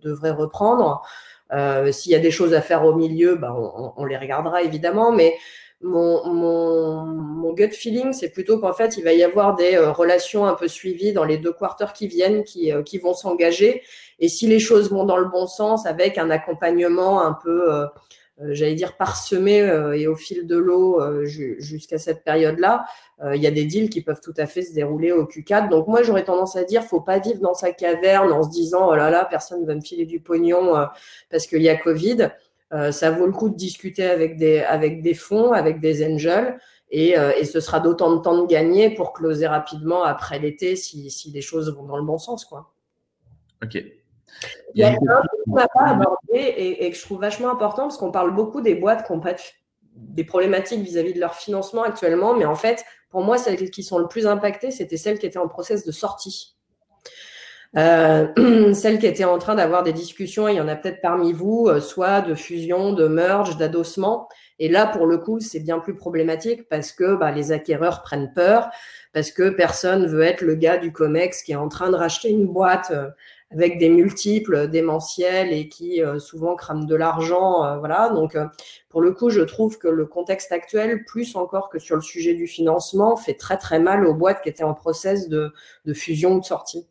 devraient 0.03 0.31
reprendre. 0.31 1.03
S'il 1.93 2.11
y 2.11 2.17
a 2.17 2.21
des 2.21 2.33
choses 2.33 2.53
à 2.55 2.61
faire 2.61 2.85
au 2.85 2.95
milieu, 2.95 3.37
ben, 3.37 3.55
on, 3.97 4.05
les 4.05 4.17
regardera 4.17 4.63
évidemment, 4.63 5.13
mais 5.13 5.37
mon, 5.85 7.53
gut 7.53 7.71
feeling, 7.71 8.13
c'est 8.13 8.31
plutôt 8.31 8.59
qu'en 8.59 8.73
fait, 8.73 8.97
il 8.97 9.05
va 9.05 9.13
y 9.13 9.23
avoir 9.23 9.55
des 9.55 9.79
relations 9.79 10.45
un 10.45 10.55
peu 10.55 10.67
suivies 10.67 11.13
dans 11.13 11.25
les 11.25 11.39
deux 11.39 11.53
quarters 11.53 11.93
qui 11.93 12.09
viennent, 12.09 12.43
qui, 12.43 12.73
qui 12.85 12.99
vont 12.99 13.15
s'engager. 13.15 13.83
Et 14.19 14.29
si 14.29 14.49
les 14.49 14.59
choses 14.59 14.91
vont 14.91 15.05
dans 15.05 15.19
le 15.19 15.27
bon 15.27 15.47
sens, 15.47 15.87
avec 15.87 16.19
un 16.19 16.31
accompagnement 16.31 17.23
un 17.23 17.33
peu 17.33 17.87
euh, 18.41 18.49
j'allais 18.53 18.75
dire 18.75 18.97
parsemé 18.97 19.61
euh, 19.61 19.97
et 19.97 20.09
au 20.09 20.17
fil 20.17 20.45
de 20.45 20.57
l'eau 20.57 21.01
euh, 21.01 21.25
jusqu'à 21.25 21.99
cette 21.99 22.25
période-là, 22.25 22.85
il 23.33 23.41
y 23.41 23.47
a 23.47 23.51
des 23.51 23.65
deals 23.65 23.89
qui 23.89 24.03
peuvent 24.03 24.21
tout 24.21 24.35
à 24.37 24.45
fait 24.45 24.63
se 24.63 24.75
dérouler 24.75 25.13
au 25.13 25.25
Q4. 25.25 25.71
Donc 25.71 25.87
moi, 25.87 26.03
j'aurais 26.03 26.25
tendance 26.25 26.57
à 26.57 26.65
dire, 26.65 26.83
faut 26.83 27.01
pas 27.01 27.21
vivre 27.21 27.41
dans 27.41 27.55
sa 27.55 27.73
caverne 27.73 28.33
en 28.33 28.43
se 28.43 28.51
disant, 28.51 28.89
oh 28.91 28.97
là 28.97 29.09
là, 29.09 29.25
personne 29.25 29.63
ne 29.63 29.67
va 29.67 29.75
me 29.75 29.81
filer 29.81 30.05
du 30.05 30.21
pognon 30.21 30.75
parce 31.31 31.47
qu'il 31.47 31.63
y 31.63 31.69
a 31.69 31.77
Covid. 31.77 32.31
Ça 32.91 33.11
vaut 33.11 33.27
le 33.27 33.33
coup 33.33 33.49
de 33.49 33.57
discuter 33.57 34.05
avec 34.05 34.37
des, 34.37 34.61
avec 34.61 35.03
des 35.03 35.15
fonds, 35.15 35.53
avec 35.53 35.81
des 35.81 36.05
angels. 36.05 36.59
Et, 36.91 37.11
et, 37.11 37.45
ce 37.45 37.61
sera 37.61 37.81
d'autant 37.81 38.15
de 38.15 38.21
temps 38.21 38.43
de 38.43 38.47
gagner 38.47 38.91
pour 38.91 39.13
closer 39.13 39.47
rapidement 39.47 40.05
après 40.05 40.39
l'été 40.39 40.77
si, 40.77 41.11
si 41.11 41.31
les 41.31 41.41
choses 41.41 41.75
vont 41.75 41.85
dans 41.85 41.97
le 41.97 42.05
bon 42.05 42.19
sens. 42.19 42.45
Quoi. 42.45 42.73
Ok. 43.63 43.83
Il 44.75 44.81
y 44.81 44.85
a 44.85 44.89
un 44.89 44.93
truc 44.95 45.41
qu'on 45.45 45.55
n'a 45.55 45.69
pas 45.69 45.87
abordé 45.87 46.19
et, 46.33 46.91
que 46.91 46.97
je 46.97 47.03
trouve 47.03 47.21
vachement 47.21 47.51
important 47.51 47.83
parce 47.85 47.97
qu'on 47.97 48.11
parle 48.11 48.35
beaucoup 48.35 48.61
des 48.61 48.75
boîtes 48.75 49.07
qui 49.07 49.13
ont 49.13 49.21
pas 49.21 49.35
des 49.95 50.25
problématiques 50.25 50.81
vis-à-vis 50.81 51.15
de 51.15 51.21
leur 51.21 51.35
financement 51.35 51.83
actuellement, 51.83 52.35
mais 52.35 52.45
en 52.45 52.57
fait, 52.57 52.85
pour 53.11 53.23
moi, 53.23 53.39
celles 53.39 53.71
qui 53.71 53.83
sont 53.83 53.99
le 53.99 54.09
plus 54.09 54.27
impactées, 54.27 54.73
c'était 54.73 54.97
celles 54.97 55.19
qui 55.19 55.27
étaient 55.27 55.39
en 55.39 55.49
process 55.49 55.85
de 55.85 55.93
sortie. 55.93 56.54
Euh, 57.77 58.73
celles 58.75 58.99
qui 58.99 59.07
étaient 59.07 59.25
en 59.25 59.39
train 59.39 59.57
d'avoir 59.57 59.83
des 59.83 59.93
discussions, 59.93 60.47
il 60.49 60.57
y 60.57 60.61
en 60.61 60.69
a 60.69 60.77
peut-être 60.77 61.01
parmi 61.01 61.33
vous, 61.33 61.67
euh, 61.69 61.81
soit 61.81 62.21
de 62.21 62.35
fusion, 62.35 62.93
de 62.93 63.09
merge, 63.09 63.57
d'adossement. 63.57 64.29
Et 64.61 64.69
là, 64.69 64.87
pour 64.87 65.07
le 65.07 65.19
coup, 65.19 65.41
c'est 65.41 65.61
bien 65.61 65.81
plus 65.81 65.97
problématique 65.97 66.69
parce 66.69 66.93
que 66.93 67.17
bah, 67.17 67.33
les 67.33 67.51
acquéreurs 67.51 68.03
prennent 68.03 68.33
peur, 68.33 68.71
parce 69.13 69.33
que 69.33 69.51
personne 69.51 70.07
veut 70.07 70.23
être 70.23 70.43
le 70.43 70.55
gars 70.55 70.77
du 70.79 70.93
COMEX 70.93 71.43
qui 71.43 71.53
est 71.53 71.57
en 71.57 71.69
train 71.69 71.91
de 71.91 71.97
racheter 71.97 72.31
une 72.31 72.47
boîte 72.47 72.93
euh, 72.93 73.09
avec 73.51 73.79
des 73.79 73.89
multiples 73.89 74.69
démentiels 74.69 75.53
et 75.53 75.69
qui 75.69 76.03
souvent 76.19 76.57
crament 76.57 76.87
de 76.87 76.95
l'argent. 76.97 77.79
voilà. 77.79 78.09
Donc, 78.09 78.37
pour 78.89 79.01
le 79.01 79.13
coup, 79.13 79.31
je 79.31 79.43
trouve 79.43 79.79
que 79.79 79.87
le 79.87 80.07
contexte 80.07 80.51
actuel, 80.51 81.05
plus 81.05 81.37
encore 81.37 81.69
que 81.69 81.79
sur 81.79 81.95
le 81.95 82.03
sujet 82.03 82.35
du 82.35 82.49
financement, 82.49 83.17
fait 83.17 83.35
très 83.35 83.57
très 83.57 83.79
mal 83.79 84.07
aux 84.07 84.15
boîtes 84.15 84.43
qui 84.43 84.49
étaient 84.49 84.65
en 84.65 84.75
process 84.75 85.29
de 85.29 85.53
fusion 85.93 86.33
ou 86.33 86.41
de 86.41 86.45
sortie. 86.45 86.89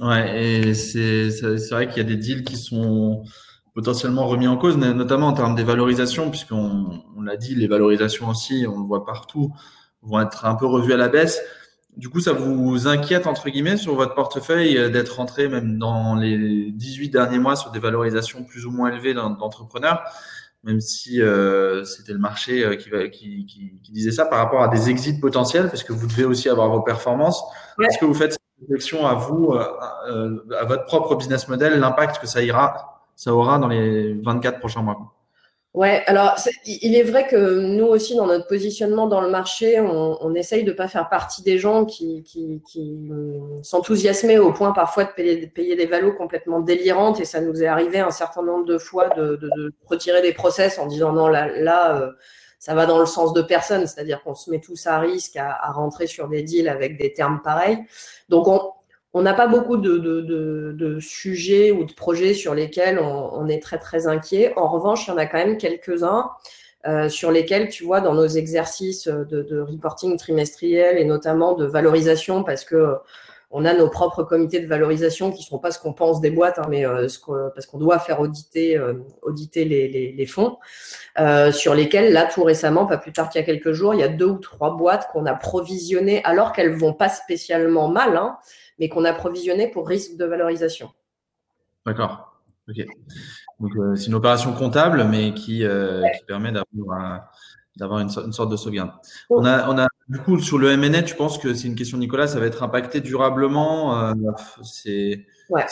Ouais, 0.00 0.42
et 0.42 0.74
c'est 0.74 1.30
vrai 1.70 1.88
qu'il 1.88 1.98
y 1.98 2.00
a 2.00 2.04
des 2.04 2.16
deals 2.16 2.44
qui 2.44 2.56
sont 2.56 3.24
potentiellement 3.74 4.26
remis 4.26 4.48
en 4.48 4.56
cause, 4.56 4.76
notamment 4.76 5.28
en 5.28 5.32
termes 5.32 5.54
des 5.54 5.64
valorisations, 5.64 6.30
puisqu'on 6.30 7.02
on 7.16 7.22
l'a 7.22 7.36
dit, 7.36 7.54
les 7.54 7.66
valorisations 7.66 8.28
aussi, 8.28 8.66
on 8.68 8.78
le 8.80 8.86
voit 8.86 9.04
partout, 9.04 9.52
vont 10.02 10.20
être 10.20 10.46
un 10.46 10.54
peu 10.54 10.66
revues 10.66 10.92
à 10.92 10.96
la 10.96 11.08
baisse. 11.08 11.40
Du 11.96 12.08
coup, 12.08 12.20
ça 12.20 12.32
vous 12.32 12.86
inquiète, 12.86 13.26
entre 13.26 13.50
guillemets, 13.50 13.76
sur 13.76 13.96
votre 13.96 14.14
portefeuille 14.14 14.78
euh, 14.78 14.88
d'être 14.88 15.16
rentré 15.16 15.48
même 15.48 15.78
dans 15.78 16.14
les 16.14 16.70
18 16.70 17.10
derniers 17.10 17.40
mois 17.40 17.56
sur 17.56 17.72
des 17.72 17.80
valorisations 17.80 18.44
plus 18.44 18.66
ou 18.66 18.70
moins 18.70 18.92
élevées 18.92 19.14
d'entrepreneurs, 19.14 20.04
même 20.62 20.80
si 20.80 21.20
euh, 21.20 21.82
c'était 21.82 22.12
le 22.12 22.20
marché 22.20 22.64
euh, 22.64 22.76
qui, 22.76 22.90
qui, 23.10 23.46
qui, 23.46 23.80
qui, 23.82 23.92
disait 23.92 24.12
ça 24.12 24.26
par 24.26 24.38
rapport 24.38 24.62
à 24.62 24.68
des 24.68 24.90
exits 24.90 25.18
potentiels, 25.18 25.68
parce 25.68 25.82
que 25.82 25.92
vous 25.92 26.06
devez 26.06 26.24
aussi 26.24 26.48
avoir 26.48 26.70
vos 26.70 26.82
performances. 26.82 27.42
Est-ce 27.80 27.98
que 27.98 28.04
vous 28.04 28.14
faites 28.14 28.37
réflexion 28.60 29.06
à 29.06 29.14
vous, 29.14 29.54
à 29.54 30.64
votre 30.64 30.84
propre 30.84 31.16
business 31.16 31.48
model, 31.48 31.78
l'impact 31.78 32.18
que 32.18 32.26
ça 32.26 32.42
ira 32.42 32.98
ça 33.18 33.34
aura 33.34 33.58
dans 33.58 33.66
les 33.66 34.14
24 34.14 34.60
prochains 34.60 34.80
mois. 34.80 34.96
Ouais, 35.74 36.02
alors 36.06 36.36
il 36.64 36.94
est 36.94 37.02
vrai 37.02 37.26
que 37.26 37.60
nous 37.60 37.84
aussi, 37.86 38.14
dans 38.14 38.26
notre 38.26 38.46
positionnement 38.46 39.06
dans 39.08 39.20
le 39.20 39.28
marché, 39.28 39.80
on, 39.80 40.34
essaye 40.34 40.62
de 40.64 40.70
ne 40.70 40.76
pas 40.76 40.88
faire 40.88 41.08
partie 41.08 41.42
des 41.42 41.58
gens 41.58 41.84
qui, 41.84 42.22
qui, 42.22 42.62
qui 42.66 43.10
s'enthousiasmaient 43.62 44.38
au 44.38 44.52
point 44.52 44.72
parfois 44.72 45.04
de 45.04 45.10
payer, 45.10 45.76
des 45.76 45.86
valos 45.86 46.14
complètement 46.14 46.60
délirantes. 46.60 47.20
Et 47.20 47.24
ça 47.24 47.40
nous 47.40 47.60
est 47.62 47.66
arrivé 47.66 47.98
un 47.98 48.12
certain 48.12 48.42
nombre 48.42 48.64
de 48.64 48.78
fois 48.78 49.08
de, 49.10 49.36
de, 49.36 49.74
retirer 49.86 50.22
des 50.22 50.32
process 50.32 50.78
en 50.78 50.86
disant 50.86 51.12
non, 51.12 51.26
là, 51.26 51.48
là 51.48 51.96
euh, 51.96 52.12
ça 52.58 52.74
va 52.74 52.86
dans 52.86 52.98
le 52.98 53.06
sens 53.06 53.32
de 53.32 53.42
personne, 53.42 53.86
c'est-à-dire 53.86 54.22
qu'on 54.22 54.34
se 54.34 54.50
met 54.50 54.60
tous 54.60 54.86
à 54.86 54.98
risque 54.98 55.36
à, 55.36 55.70
rentrer 55.72 56.06
sur 56.06 56.28
des 56.28 56.42
deals 56.42 56.68
avec 56.68 56.98
des 56.98 57.12
termes 57.12 57.40
pareils. 57.42 57.78
Donc 58.28 58.48
on, 58.48 59.22
n'a 59.22 59.34
pas 59.34 59.46
beaucoup 59.46 59.76
de, 59.76 60.98
sujets 61.00 61.70
ou 61.70 61.84
de 61.84 61.92
projets 61.92 62.34
sur 62.34 62.54
lesquels 62.54 62.98
on, 62.98 63.48
est 63.48 63.62
très 63.62 63.78
très 63.78 64.06
inquiet. 64.06 64.52
En 64.56 64.68
revanche, 64.68 65.06
il 65.06 65.10
y 65.10 65.12
en 65.12 65.18
a 65.18 65.26
quand 65.26 65.38
même 65.38 65.56
quelques-uns 65.56 66.30
euh, 66.86 67.08
sur 67.08 67.30
lesquels, 67.30 67.68
tu 67.68 67.84
vois, 67.84 68.00
dans 68.00 68.14
nos 68.14 68.26
exercices 68.26 69.08
de, 69.08 69.60
reporting 69.60 70.16
trimestriel 70.16 70.98
et 70.98 71.04
notamment 71.04 71.54
de 71.54 71.64
valorisation, 71.64 72.44
parce 72.44 72.64
que 72.64 72.96
on 73.50 73.64
a 73.64 73.72
nos 73.72 73.88
propres 73.88 74.24
comités 74.24 74.60
de 74.60 74.66
valorisation 74.66 75.30
qui 75.30 75.40
ne 75.40 75.44
sont 75.44 75.58
pas 75.58 75.70
ce 75.70 75.78
qu'on 75.78 75.92
pense 75.92 76.20
des 76.20 76.30
boîtes, 76.30 76.58
hein, 76.58 76.66
mais 76.68 76.84
euh, 76.84 77.06
parce 77.54 77.66
qu'on 77.66 77.78
doit 77.78 77.98
faire 77.98 78.20
auditer, 78.20 78.76
euh, 78.76 78.94
auditer 79.22 79.64
les, 79.64 80.26
fonds, 80.26 80.58
sur 81.52 81.74
lesquels, 81.74 82.12
là, 82.12 82.26
tout 82.26 82.44
récemment, 82.44 82.86
pas 82.86 82.98
plus 82.98 83.12
tard 83.12 83.30
qu'il 83.30 83.40
y 83.40 83.42
a 83.42 83.46
quelques 83.46 83.72
jours, 83.72 83.94
il 83.94 84.00
y 84.00 84.04
a 84.04 84.08
deux 84.08 84.26
ou 84.26 84.38
trois 84.38 84.76
boîtes 84.76 85.08
qu'on 85.12 85.26
a 85.26 85.34
provisionnées 85.34 86.22
alors 86.24 86.52
qu'elles 86.52 86.76
vont 86.76 86.92
pas 86.92 87.08
spécialement 87.08 87.88
mal, 87.88 88.16
hein, 88.16 88.38
mais 88.78 88.88
qu'on 88.88 89.04
a 89.04 89.12
provisionné 89.12 89.68
pour 89.68 89.88
risque 89.88 90.16
de 90.16 90.24
valorisation. 90.24 90.90
D'accord. 91.86 92.28
Ok. 92.68 92.84
Donc, 93.60 93.76
euh, 93.76 93.96
c'est 93.96 94.06
une 94.06 94.14
opération 94.14 94.52
comptable, 94.52 95.04
mais 95.04 95.32
qui, 95.32 95.64
euh, 95.64 96.02
permet 96.26 96.52
d'avoir, 96.52 97.32
une, 97.80 98.32
sorte 98.32 98.50
de 98.50 98.56
sauvegarde. 98.56 98.90
On, 99.30 99.44
a, 99.44 99.68
on 99.68 99.78
a, 99.78 99.86
du 100.08 100.18
coup, 100.18 100.38
sur 100.38 100.58
le 100.58 100.76
MNE, 100.76 101.04
tu 101.04 101.14
penses 101.14 101.38
que 101.38 101.54
c'est 101.54 101.68
une 101.68 101.74
question, 101.74 101.98
Nicolas, 101.98 102.26
ça 102.26 102.40
va 102.40 102.46
être 102.46 102.62
impacté 102.62 103.00
durablement 103.00 104.02
euh, 104.02 104.14
C'est 104.62 105.26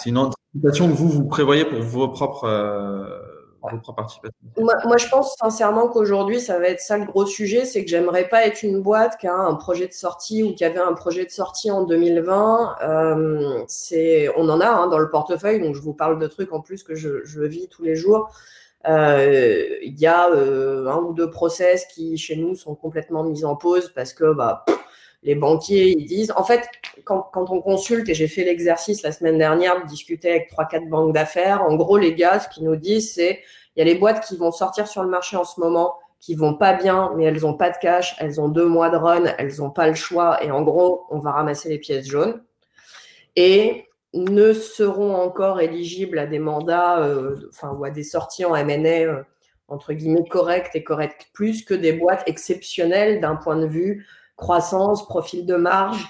une 0.07 0.19
anticipation 0.19 0.89
que 0.89 0.95
vous, 0.95 1.09
vous 1.09 1.25
prévoyez 1.25 1.65
pour 1.65 1.81
vos 1.81 2.09
propres 2.09 2.47
moi, 4.59 4.97
je 4.97 5.09
pense 5.09 5.37
sincèrement 5.37 5.89
qu'aujourd'hui, 5.89 6.41
ça 6.41 6.59
va 6.59 6.69
être 6.69 6.81
ça 6.81 6.99
le 6.99 7.05
gros 7.05 7.27
sujet, 7.27 7.65
c'est 7.65 7.85
que 7.85 7.91
j'aimerais 7.91 8.29
pas 8.29 8.47
être 8.47 8.63
une 8.63 8.83
boîte 8.83 9.19
qui 9.19 9.27
a 9.27 9.35
un 9.35 9.55
projet 9.55 9.87
de 9.87 9.93
sortie 9.93 10.43
ou 10.43 10.55
qui 10.55 10.65
avait 10.65 10.81
un 10.81 10.93
projet 10.93 11.25
de 11.25 11.31
sortie 11.31 11.71
en 11.71 11.83
2020. 11.85 12.77
Euh, 12.83 13.65
on 14.37 14.49
en 14.49 14.61
a 14.61 14.69
hein, 14.69 14.89
dans 14.89 14.99
le 14.99 15.11
portefeuille, 15.11 15.61
donc 15.61 15.75
je 15.75 15.81
vous 15.81 15.95
parle 15.95 16.19
de 16.19 16.27
trucs 16.27 16.53
en 16.53 16.61
plus 16.61 16.83
que 16.83 16.95
je, 16.95 17.25
je 17.25 17.41
vis 17.43 17.69
tous 17.69 17.83
les 17.83 17.97
jours. 17.97 18.31
Euh, 18.89 19.79
il 19.83 19.99
y 19.99 20.07
a 20.07 20.31
euh, 20.31 20.87
un 20.87 20.99
ou 20.99 21.13
deux 21.13 21.31
process 21.31 21.87
qui, 21.87 22.17
chez 22.17 22.37
nous, 22.37 22.55
sont 22.55 22.75
complètement 22.75 23.25
mis 23.25 23.45
en 23.45 23.57
pause 23.57 23.93
parce 23.95 24.13
que 24.13 24.33
bah, 24.33 24.65
les 25.23 25.35
banquiers, 25.35 25.89
ils 25.99 26.07
disent, 26.07 26.33
en 26.37 26.45
fait, 26.45 26.69
quand, 27.05 27.23
quand 27.33 27.51
on 27.51 27.61
consulte, 27.61 28.09
et 28.09 28.15
j'ai 28.15 28.29
fait 28.29 28.45
l'exercice 28.45 29.03
la 29.03 29.13
semaine 29.13 29.39
dernière 29.39 29.83
de 29.83 29.89
discuter 29.89 30.31
avec 30.31 30.49
trois, 30.49 30.67
quatre 30.67 30.89
banques 30.89 31.13
d'affaires, 31.13 31.63
en 31.63 31.75
gros, 31.75 31.97
les 31.97 32.15
gars, 32.15 32.39
ce 32.39 32.49
qu'ils 32.49 32.65
nous 32.65 32.77
disent, 32.77 33.15
c'est, 33.15 33.41
il 33.75 33.81
y 33.81 33.83
a 33.83 33.85
les 33.85 33.97
boîtes 33.97 34.25
qui 34.25 34.37
vont 34.37 34.53
sortir 34.53 34.87
sur 34.87 35.03
le 35.03 35.09
marché 35.09 35.37
en 35.37 35.45
ce 35.45 35.61
moment, 35.61 35.95
qui 36.21 36.35
vont 36.35 36.55
pas 36.55 36.73
bien, 36.73 37.13
mais 37.17 37.25
elles 37.25 37.45
ont 37.45 37.55
pas 37.55 37.71
de 37.71 37.77
cash, 37.79 38.17
elles 38.21 38.41
ont 38.41 38.49
deux 38.49 38.67
mois 38.67 38.91
de 38.91 38.97
run, 38.97 39.25
elles 39.39 39.63
ont 39.63 39.71
pas 39.71 39.89
le 39.89 39.95
choix, 39.95 40.43
et 40.45 40.51
en 40.51 40.63
gros, 40.63 41.07
on 41.11 41.19
va 41.19 41.33
ramasser 41.33 41.69
les 41.69 41.79
pièces 41.79 42.07
jaunes. 42.07 42.43
Et 43.35 43.87
ne 44.17 44.53
seront 44.53 45.15
encore 45.15 45.61
éligibles 45.61 46.19
à 46.19 46.27
des 46.27 46.39
mandats, 46.39 47.03
euh, 47.03 47.37
ou 47.63 47.85
à 47.85 47.91
des 47.91 48.03
sorties 48.03 48.45
en 48.45 48.55
M&A, 48.55 48.89
euh, 48.89 49.23
entre 49.69 49.93
guillemets, 49.93 50.29
correctes 50.29 50.75
et 50.75 50.85
correctes 50.85 51.29
plus 51.33 51.65
que 51.65 51.75
des 51.75 51.93
boîtes 51.93 52.23
exceptionnelles 52.27 53.21
d'un 53.21 53.37
point 53.37 53.57
de 53.57 53.67
vue 53.67 54.07
croissance, 54.37 55.07
profil 55.07 55.47
de 55.47 55.57
marge, 55.57 56.07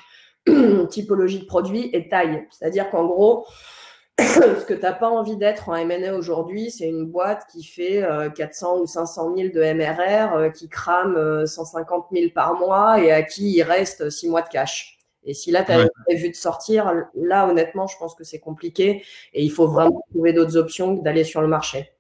typologie 0.91 1.41
de 1.41 1.47
produit 1.47 1.91
et 1.93 2.09
taille. 2.09 2.47
C'est-à-dire 2.51 2.91
qu'en 2.91 3.07
gros, 3.07 3.47
ce 4.19 4.65
que 4.65 4.73
tu 4.73 4.81
n'as 4.81 4.95
pas 4.95 5.11
envie 5.11 5.37
d'être 5.37 5.69
en 5.69 5.77
M&A 5.77 6.15
aujourd'hui, 6.15 6.71
c'est 6.71 6.89
une 6.89 7.05
boîte 7.05 7.47
qui 7.53 7.63
fait 7.63 8.03
400 8.35 8.79
euh, 8.79 8.81
ou 8.81 8.87
500 8.87 9.35
000 9.37 9.49
de 9.55 9.61
MRR, 9.75 10.35
euh, 10.35 10.49
qui 10.49 10.69
crame 10.71 11.47
150 11.47 12.07
euh, 12.13 12.19
000 12.19 12.31
par 12.35 12.55
mois 12.55 12.99
et 12.99 13.13
à 13.13 13.23
qui 13.23 13.57
il 13.57 13.63
reste 13.63 14.09
6 14.09 14.31
mois 14.31 14.41
de 14.41 14.49
cash. 14.49 14.96
Et 15.27 15.35
si 15.35 15.51
là, 15.51 15.65
tu 15.65 15.73
as 15.73 15.89
prévu 16.07 16.31
de 16.31 16.35
sortir, 16.35 16.93
là, 17.15 17.49
honnêtement, 17.49 17.87
je 17.87 17.99
pense 17.99 18.15
que 18.15 18.25
c'est 18.25 18.39
compliqué 18.39 19.03
et 19.35 19.43
il 19.43 19.51
faut 19.51 19.67
vraiment 19.67 20.03
trouver 20.13 20.33
d'autres 20.33 20.57
options 20.57 20.97
que 20.97 21.03
d'aller 21.03 21.25
sur 21.25 21.43
le 21.43 21.49
marché. 21.49 21.93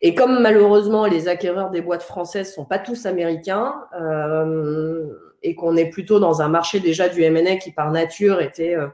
Et 0.00 0.16
comme 0.16 0.42
malheureusement, 0.42 1.06
les 1.06 1.28
acquéreurs 1.28 1.70
des 1.70 1.80
boîtes 1.80 2.02
françaises 2.02 2.52
sont 2.52 2.64
pas 2.64 2.80
tous 2.80 3.06
américains, 3.06 3.74
et 5.42 5.54
qu'on 5.54 5.76
est 5.76 5.90
plutôt 5.90 6.20
dans 6.20 6.42
un 6.42 6.48
marché 6.48 6.80
déjà 6.80 7.08
du 7.08 7.22
M&A 7.22 7.56
qui 7.56 7.72
par 7.72 7.90
nature 7.90 8.40
était 8.40 8.74
euh, 8.74 8.88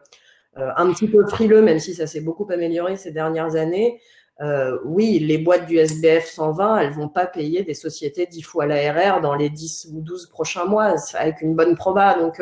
euh, 0.59 0.71
un 0.77 0.93
petit 0.93 1.09
peu 1.09 1.27
frileux, 1.27 1.63
même 1.63 1.79
si 1.79 1.95
ça 1.95 2.07
s'est 2.07 2.21
beaucoup 2.21 2.47
amélioré 2.51 2.97
ces 2.97 3.11
dernières 3.11 3.57
années. 3.57 4.01
Euh, 4.41 4.79
oui, 4.85 5.19
les 5.19 5.39
boîtes 5.39 5.67
du 5.67 5.79
SBF 5.79 6.27
120, 6.27 6.79
elles 6.79 6.93
vont 6.93 7.09
pas 7.09 7.27
payer 7.27 7.65
des 7.65 7.75
sociétés 7.75 8.27
10 8.27 8.43
fois 8.43 8.67
l'ARR 8.67 9.21
dans 9.21 9.35
les 9.35 9.51
10 9.51 9.89
ou 9.93 10.01
12 10.01 10.29
prochains 10.29 10.65
mois 10.65 10.95
avec 11.15 11.41
une 11.43 11.57
bonne 11.57 11.75
proba. 11.75 12.15
Donc, 12.15 12.41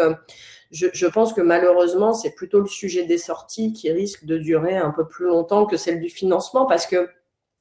je, 0.70 1.06
pense 1.06 1.32
que 1.32 1.40
malheureusement, 1.40 2.12
c'est 2.12 2.34
plutôt 2.34 2.60
le 2.60 2.66
sujet 2.66 3.04
des 3.04 3.18
sorties 3.18 3.72
qui 3.72 3.90
risque 3.90 4.24
de 4.24 4.38
durer 4.38 4.76
un 4.76 4.90
peu 4.90 5.06
plus 5.06 5.26
longtemps 5.26 5.66
que 5.66 5.76
celle 5.76 6.00
du 6.00 6.08
financement 6.08 6.66
parce 6.66 6.86
que, 6.86 7.08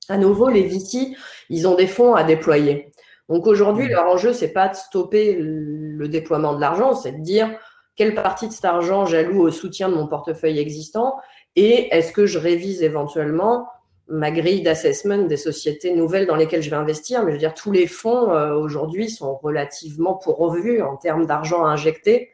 à 0.10 0.18
nouveau, 0.18 0.49
les 0.49 0.64
VC, 0.64 1.16
ils 1.49 1.68
ont 1.68 1.76
des 1.76 1.88
fonds 1.88 2.16
à 2.16 2.24
déployer. 2.24 2.91
Donc 3.30 3.47
aujourd'hui, 3.47 3.88
leur 3.88 4.08
enjeu, 4.08 4.34
c'est 4.34 4.53
pas 4.53 4.70
de 4.70 4.76
stopper 4.76 5.36
le 5.39 6.08
déploiement 6.08 6.53
de 6.56 6.62
l'argent, 6.62 6.93
c'est 6.93 7.12
de 7.12 7.22
dire 7.24 7.58
quelle 7.95 8.14
partie 8.14 8.47
de 8.47 8.53
cet 8.53 8.66
argent 8.66 9.06
j'alloue 9.06 9.41
au 9.41 9.51
soutien 9.51 9.89
de 9.89 9.95
mon 9.95 10.08
portefeuille 10.08 10.60
existant 10.60 11.16
et 11.56 11.95
est-ce 11.95 12.12
que 12.12 12.26
je 12.26 12.38
révise 12.38 12.84
éventuellement 12.84 13.68
ma 14.08 14.32
grille 14.32 14.62
d'assessment 14.62 15.26
des 15.28 15.38
sociétés 15.38 15.95
nouvelles 15.95 16.28
dans 16.28 16.36
lesquelles 16.36 16.62
je 16.62 16.70
vais 16.70 16.76
investir. 16.76 17.24
Mais 17.24 17.32
je 17.32 17.36
veux 17.36 17.39
dire, 17.39 17.53
tous 17.53 17.72
les 17.72 17.88
fonds 17.88 18.32
euh, 18.32 18.53
aujourd'hui 18.53 19.10
sont 19.10 19.36
relativement 19.38 20.14
pourvus 20.14 20.82
en 20.82 20.95
termes 20.95 21.26
d'argent 21.26 21.66
à 21.66 21.70
injecter. 21.70 22.30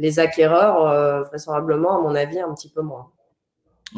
Les 0.00 0.18
acquéreurs, 0.18 0.86
euh, 0.86 1.22
vraisemblablement, 1.24 1.98
à 1.98 2.00
mon 2.00 2.14
avis, 2.14 2.40
un 2.40 2.54
petit 2.54 2.70
peu 2.70 2.80
moins. 2.80 3.10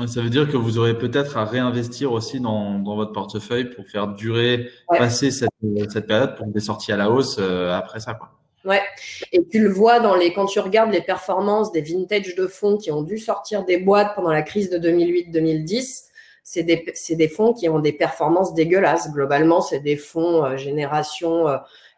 Ça 0.08 0.20
veut 0.20 0.30
dire 0.30 0.50
que 0.50 0.56
vous 0.56 0.78
aurez 0.78 0.98
peut-être 0.98 1.36
à 1.36 1.44
réinvestir 1.44 2.10
aussi 2.12 2.40
dans, 2.40 2.80
dans, 2.80 2.96
votre 2.96 3.12
portefeuille 3.12 3.66
pour 3.66 3.86
faire 3.86 4.08
durer, 4.08 4.70
passer 4.88 5.30
cette, 5.30 5.50
cette, 5.90 6.08
période 6.08 6.34
pour 6.34 6.46
des 6.46 6.58
sorties 6.60 6.90
à 6.92 6.96
la 6.96 7.08
hausse 7.10 7.36
euh, 7.38 7.72
après 7.72 8.00
ça. 8.00 8.14
Quoi. 8.14 8.30
Ouais, 8.64 8.80
et 9.32 9.46
tu 9.46 9.60
le 9.60 9.68
vois 9.68 10.00
dans 10.00 10.16
les, 10.16 10.32
quand 10.32 10.46
tu 10.46 10.58
regardes 10.60 10.90
les 10.90 11.02
performances 11.02 11.70
des 11.72 11.82
vintage 11.82 12.34
de 12.34 12.48
fonds 12.48 12.78
qui 12.78 12.90
ont 12.90 13.02
dû 13.02 13.18
sortir 13.18 13.64
des 13.64 13.76
boîtes 13.76 14.14
pendant 14.16 14.32
la 14.32 14.42
crise 14.42 14.70
de 14.70 14.78
2008-2010, 14.78 16.04
c'est 16.42 16.64
des, 16.64 16.84
des, 17.10 17.28
fonds 17.28 17.52
qui 17.52 17.68
ont 17.68 17.78
des 17.78 17.92
performances 17.92 18.54
dégueulasses. 18.54 19.12
Globalement, 19.12 19.60
c'est 19.60 19.80
des 19.80 19.96
fonds 19.96 20.44
euh, 20.44 20.56
génération 20.56 21.46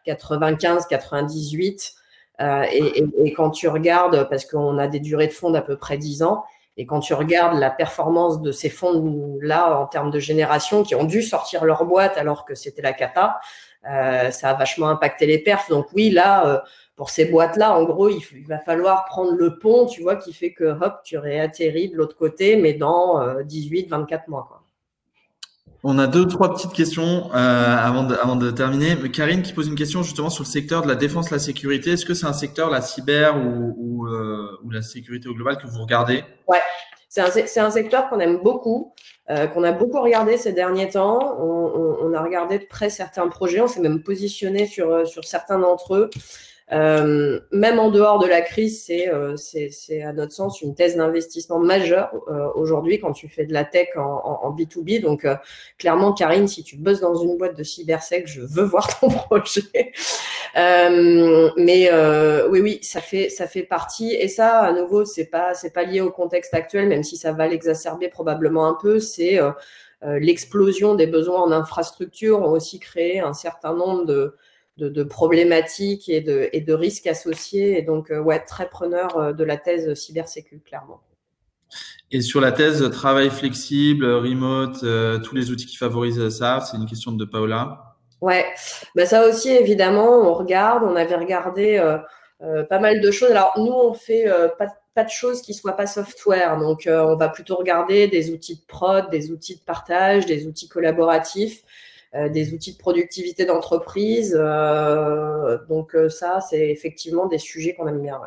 95-98. 0.07 1.95
Euh, 2.41 2.65
et, 2.73 3.33
quand 3.33 3.51
tu 3.51 3.69
regardes, 3.69 4.29
parce 4.29 4.45
qu'on 4.45 4.79
a 4.79 4.89
des 4.89 5.01
durées 5.01 5.29
de 5.29 5.33
fonds 5.33 5.51
d'à 5.51 5.63
peu 5.63 5.77
près 5.77 5.99
10 5.99 6.23
ans, 6.23 6.45
Et 6.77 6.87
quand 6.87 6.99
tu 6.99 7.15
regardes 7.15 7.57
la 7.57 7.71
performance 7.71 8.43
de 8.43 8.51
ces 8.51 8.69
fonds-là 8.69 9.79
en 9.79 9.87
termes 9.87 10.11
de 10.11 10.19
génération 10.19 10.83
qui 10.83 10.97
ont 10.97 11.05
dû 11.05 11.23
sortir 11.23 11.65
leur 11.65 11.85
boîte 11.85 12.19
alors 12.19 12.45
que 12.45 12.57
c'était 12.57 12.83
la 12.83 12.93
cata, 12.93 13.39
euh, 13.89 14.31
ça 14.31 14.51
a 14.51 14.55
vachement 14.55 14.89
impacté 14.89 15.27
les 15.27 15.39
perfs. 15.39 15.69
Donc 15.69 15.87
oui, 15.95 16.11
là, 16.11 16.47
euh, 16.47 16.59
pour 16.97 17.11
ces 17.11 17.27
boîtes-là, 17.27 17.77
en 17.77 17.85
gros, 17.85 18.09
il, 18.09 18.47
va 18.47 18.59
falloir 18.59 19.05
prendre 19.05 19.33
le 19.33 19.59
pont, 19.59 19.87
tu 19.87 20.03
vois, 20.03 20.17
qui 20.17 20.33
fait 20.33 20.53
que 20.53 20.65
hop, 20.65 21.01
tu 21.05 21.19
réatterris 21.19 21.91
de 21.91 21.97
l'autre 21.97 22.17
côté, 22.17 22.57
mais 22.57 22.75
dans 22.75 23.41
18, 23.43 23.87
euh, 23.93 23.97
24 23.97 24.29
mois. 24.29 24.47
Quoi. 24.49 24.54
On 25.87 25.99
a 25.99 26.07
deux, 26.07 26.27
trois 26.27 26.55
petites 26.55 26.73
questions 26.73 27.31
avant, 27.33 28.05
de, 28.05 28.15
avant 28.15 28.37
de 28.37 28.51
terminer. 28.51 28.97
Karine 29.11 29.43
qui 29.43 29.53
pose 29.53 29.69
une 29.69 29.75
question 29.75 30.03
justement 30.03 30.31
sur 30.31 30.45
le 30.45 30.49
secteur 30.49 30.81
de 30.81 30.89
la 30.89 30.95
défense, 30.95 31.31
la 31.31 31.39
sécurité. 31.39 31.91
Est-ce 31.91 32.07
que 32.07 32.15
c'est 32.15 32.27
un 32.27 32.33
secteur, 32.33 32.71
la 32.71 32.81
cyber 32.81 33.37
ou, 33.37 33.75
ou, 33.77 34.71
la 34.71 34.81
sécurité 34.81 35.29
au 35.29 35.35
global 35.35 35.59
que 35.59 35.67
vous 35.67 35.83
regardez? 35.83 36.25
Ouais, 36.49 36.63
c'est 37.11 37.61
un, 37.61 37.71
secteur 37.71 38.09
qu'on 38.09 38.19
aime 38.19 38.41
beaucoup. 38.43 38.93
Euh, 39.31 39.47
qu'on 39.47 39.63
a 39.63 39.73
beaucoup 39.73 40.01
regardé 40.01 40.37
ces 40.37 40.53
derniers 40.53 40.91
temps. 40.91 41.39
On, 41.39 42.13
a 42.13 42.23
regardé 42.23 42.59
de 42.59 42.65
près 42.65 42.91
certains 42.91 43.29
projets, 43.29 43.61
on 43.61 43.69
s'est 43.69 43.81
même 43.81 44.03
positionné 44.03 44.71
euh, 44.79 45.05
sur 45.05 45.25
certains 45.25 45.59
d'entre 45.59 45.95
eux. 45.95 46.11
Euh, 46.73 47.41
même 47.53 47.79
en 47.79 47.91
dehors 47.91 48.19
de 48.19 48.27
la 48.27 48.41
crise, 48.41 48.83
c'est 48.85 49.09
euh, 49.09 49.37
à 50.03 50.13
notre 50.15 50.33
sens 50.33 50.63
une 50.63 50.75
thèse 50.75 50.97
d'investissement 50.97 51.59
majeure 51.59 52.11
euh, 52.29 52.49
aujourd'hui 52.55 52.99
quand 52.99 53.13
tu 53.13 53.29
fais 53.29 53.45
de 53.45 53.53
la 53.53 53.65
tech 53.65 53.89
en, 53.97 54.01
en, 54.01 54.41
en 54.47 54.57
B2B. 54.57 55.03
Donc 55.03 55.27
euh, 55.27 55.37
clairement, 55.79 56.15
Karine, 56.15 56.49
si 56.49 56.65
tu 56.65 56.77
bosses 56.77 57.01
dans 57.01 57.17
une 57.17 57.37
boîte 57.37 57.57
de 57.57 57.63
cybersec, 57.63 58.27
je 58.27 58.41
veux 58.41 58.63
voir 58.65 58.99
ton 58.99 59.09
projet. 59.09 59.93
mais 60.55 61.91
oui, 62.49 62.61
oui, 62.61 62.79
ça 62.83 63.01
fait 63.01 63.29
ça 63.29 63.47
fait 63.47 63.65
partie. 63.65 64.15
Et 64.15 64.29
ça, 64.29 64.61
à 64.61 64.73
nouveau, 64.73 65.05
c'est 65.05 65.27
pas 65.27 65.53
c'est 65.53 65.73
pas 65.73 65.85
lié 65.85 66.01
au 66.01 66.11
contexte 66.11 66.55
actuel, 66.55 66.89
même 66.89 67.03
si 67.03 67.19
ça 67.19 67.33
va 67.33 67.47
l'exacerber 67.47 68.09
probablement 68.09 68.67
un 68.67 68.77
peu. 68.81 69.01
C'est 69.01 69.39
l'explosion 70.03 70.95
des 70.95 71.07
besoins 71.07 71.43
en 71.43 71.53
infrastructure 71.53 72.41
ont 72.41 72.53
aussi 72.53 72.79
créé 72.79 73.21
un 73.21 73.35
certain 73.35 73.75
nombre 73.75 74.05
de 74.07 74.35
de, 74.77 75.03
problématiques 75.05 76.09
et 76.09 76.21
de, 76.21 76.49
et 76.53 76.61
de 76.61 76.73
risques 76.73 77.07
associés. 77.07 77.79
Et 77.79 77.83
donc, 77.83 78.11
euh, 78.11 78.21
ouais, 78.21 78.41
très 78.41 78.69
preneur 78.69 79.17
euh, 79.17 79.33
de 79.33 79.45
la 79.45 79.57
thèse 79.57 79.95
cybersécu, 79.95 80.61
clairement. 80.65 81.01
Et 82.11 82.21
sur 82.21 82.41
la 82.41 82.53
thèse 82.53 82.89
travail 82.91 83.31
flexible, 83.31 84.07
remote, 84.07 84.83
euh, 84.83 85.19
tous 85.19 85.35
les 85.35 85.51
outils 85.51 85.67
qui 85.67 85.77
favorisent 85.77 86.29
ça, 86.29 86.61
c'est 86.61 86.77
une 86.77 86.87
question 86.87 87.13
de 87.13 87.25
Paola. 87.25 87.97
Ouais, 88.21 88.47
bah 88.95 89.05
ça 89.05 89.29
aussi 89.29 89.51
évidemment, 89.51 90.21
on 90.21 90.33
regarde, 90.33 90.83
on 90.85 90.97
avait 90.97 91.17
regardé 91.17 91.79
pas 92.71 92.79
mal 92.79 93.03
de 93.03 93.11
choses. 93.11 93.31
Alors 93.33 93.53
nous, 93.59 93.73
on 93.73 93.93
fait 93.93 94.25
pas, 94.57 94.69
pas, 94.95 95.05
de 95.05 95.11
choses 95.11 95.43
qui 95.43 95.53
soient 95.53 95.77
pas 95.77 95.87
software, 95.87 96.57
donc 96.59 96.89
on 96.89 97.17
va 97.17 97.29
plutôt 97.29 97.57
regarder 97.57 98.07
des 98.07 98.31
outils 98.31 98.57
de 98.57 98.65
prod, 98.67 99.11
des 99.11 99.31
outils 99.31 99.57
de 99.57 99.61
partage, 99.61 100.25
des 100.25 100.47
outils 100.47 100.69
collaboratifs. 100.69 101.65
Euh, 102.15 102.29
des 102.29 102.55
outils 102.55 102.75
de 102.75 102.79
productivité 102.79 103.45
d'entreprise. 103.45 104.37
Euh, 104.39 105.59
donc 105.69 105.97
euh, 105.97 106.09
ça, 106.09 106.41
c'est 106.41 106.71
effectivement 106.71 107.27
des 107.27 107.39
sujets 107.39 107.75
qu'on 107.75 107.89
aime 107.89 108.01
bien. 108.01 108.21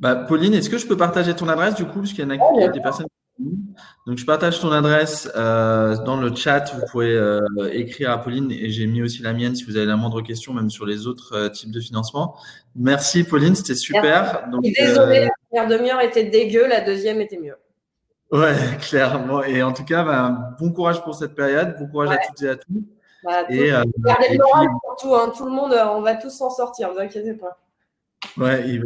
Bah, 0.00 0.16
Pauline, 0.16 0.52
est-ce 0.54 0.68
que 0.68 0.78
je 0.78 0.86
peux 0.86 0.96
partager 0.96 1.34
ton 1.36 1.48
adresse 1.48 1.76
du 1.76 1.84
coup, 1.84 2.00
parce 2.00 2.12
qu'il 2.12 2.24
y 2.24 2.26
en 2.26 2.30
a, 2.30 2.68
des 2.68 2.80
personnes 2.80 3.06
donc, 4.06 4.18
je 4.18 4.24
partage 4.24 4.60
ton 4.60 4.72
adresse 4.72 5.30
euh, 5.36 5.96
dans 5.98 6.16
le 6.16 6.34
chat. 6.34 6.72
Vous 6.74 6.84
pouvez 6.90 7.12
euh, 7.12 7.40
écrire 7.72 8.10
à 8.10 8.18
Pauline 8.18 8.50
et 8.50 8.70
j'ai 8.70 8.86
mis 8.86 9.00
aussi 9.00 9.22
la 9.22 9.32
mienne 9.32 9.54
si 9.54 9.62
vous 9.62 9.76
avez 9.76 9.86
la 9.86 9.96
moindre 9.96 10.22
question, 10.22 10.52
même 10.52 10.70
sur 10.70 10.86
les 10.86 11.06
autres 11.06 11.34
euh, 11.34 11.48
types 11.48 11.70
de 11.70 11.80
financement. 11.80 12.34
Merci 12.74 13.22
Pauline, 13.22 13.54
c'était 13.54 13.76
super. 13.76 14.48
Donc, 14.50 14.62
Désolée, 14.62 15.26
la 15.26 15.30
première 15.48 15.78
demi-heure 15.78 16.00
était 16.00 16.24
dégueu, 16.24 16.66
la 16.66 16.80
deuxième 16.80 17.20
était 17.20 17.38
mieux. 17.38 17.54
Ouais, 18.30 18.54
clairement. 18.80 19.42
Et 19.42 19.62
en 19.62 19.72
tout 19.72 19.84
cas, 19.84 20.04
ben, 20.04 20.54
bon 20.58 20.72
courage 20.72 21.02
pour 21.02 21.14
cette 21.14 21.34
période. 21.34 21.76
Bon 21.78 21.86
courage 21.86 22.10
à 22.10 22.18
toutes 22.18 22.42
et 22.42 22.48
à 22.48 22.56
tous. 22.56 22.84
Bah, 23.24 23.42
et, 23.48 23.72
euh. 23.72 23.82
Hein. 23.82 25.32
Tout 25.36 25.44
le 25.44 25.50
monde, 25.50 25.72
euh, 25.72 25.86
on 25.88 26.02
va 26.02 26.14
tous 26.14 26.30
s'en 26.30 26.50
sortir, 26.50 26.92
vous 26.92 27.00
inquiétez 27.00 27.34
pas. 27.34 27.58
Ouais, 28.36 28.68
il, 28.68 28.84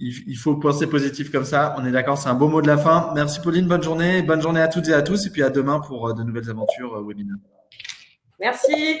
il, 0.00 0.36
faut 0.36 0.56
penser 0.56 0.86
positif 0.86 1.30
comme 1.30 1.44
ça. 1.44 1.74
On 1.78 1.84
est 1.84 1.90
d'accord, 1.90 2.18
c'est 2.18 2.28
un 2.28 2.34
beau 2.34 2.48
mot 2.48 2.62
de 2.62 2.66
la 2.66 2.78
fin. 2.78 3.10
Merci 3.14 3.40
Pauline, 3.40 3.66
bonne 3.66 3.82
journée. 3.82 4.22
Bonne 4.22 4.40
journée 4.40 4.60
à 4.60 4.68
toutes 4.68 4.88
et 4.88 4.94
à 4.94 5.02
tous. 5.02 5.26
Et 5.26 5.30
puis 5.30 5.42
à 5.42 5.50
demain 5.50 5.80
pour 5.80 6.08
euh, 6.08 6.12
de 6.14 6.22
nouvelles 6.22 6.48
aventures 6.48 7.02
webinaires. 7.06 7.36
Merci. 8.38 9.00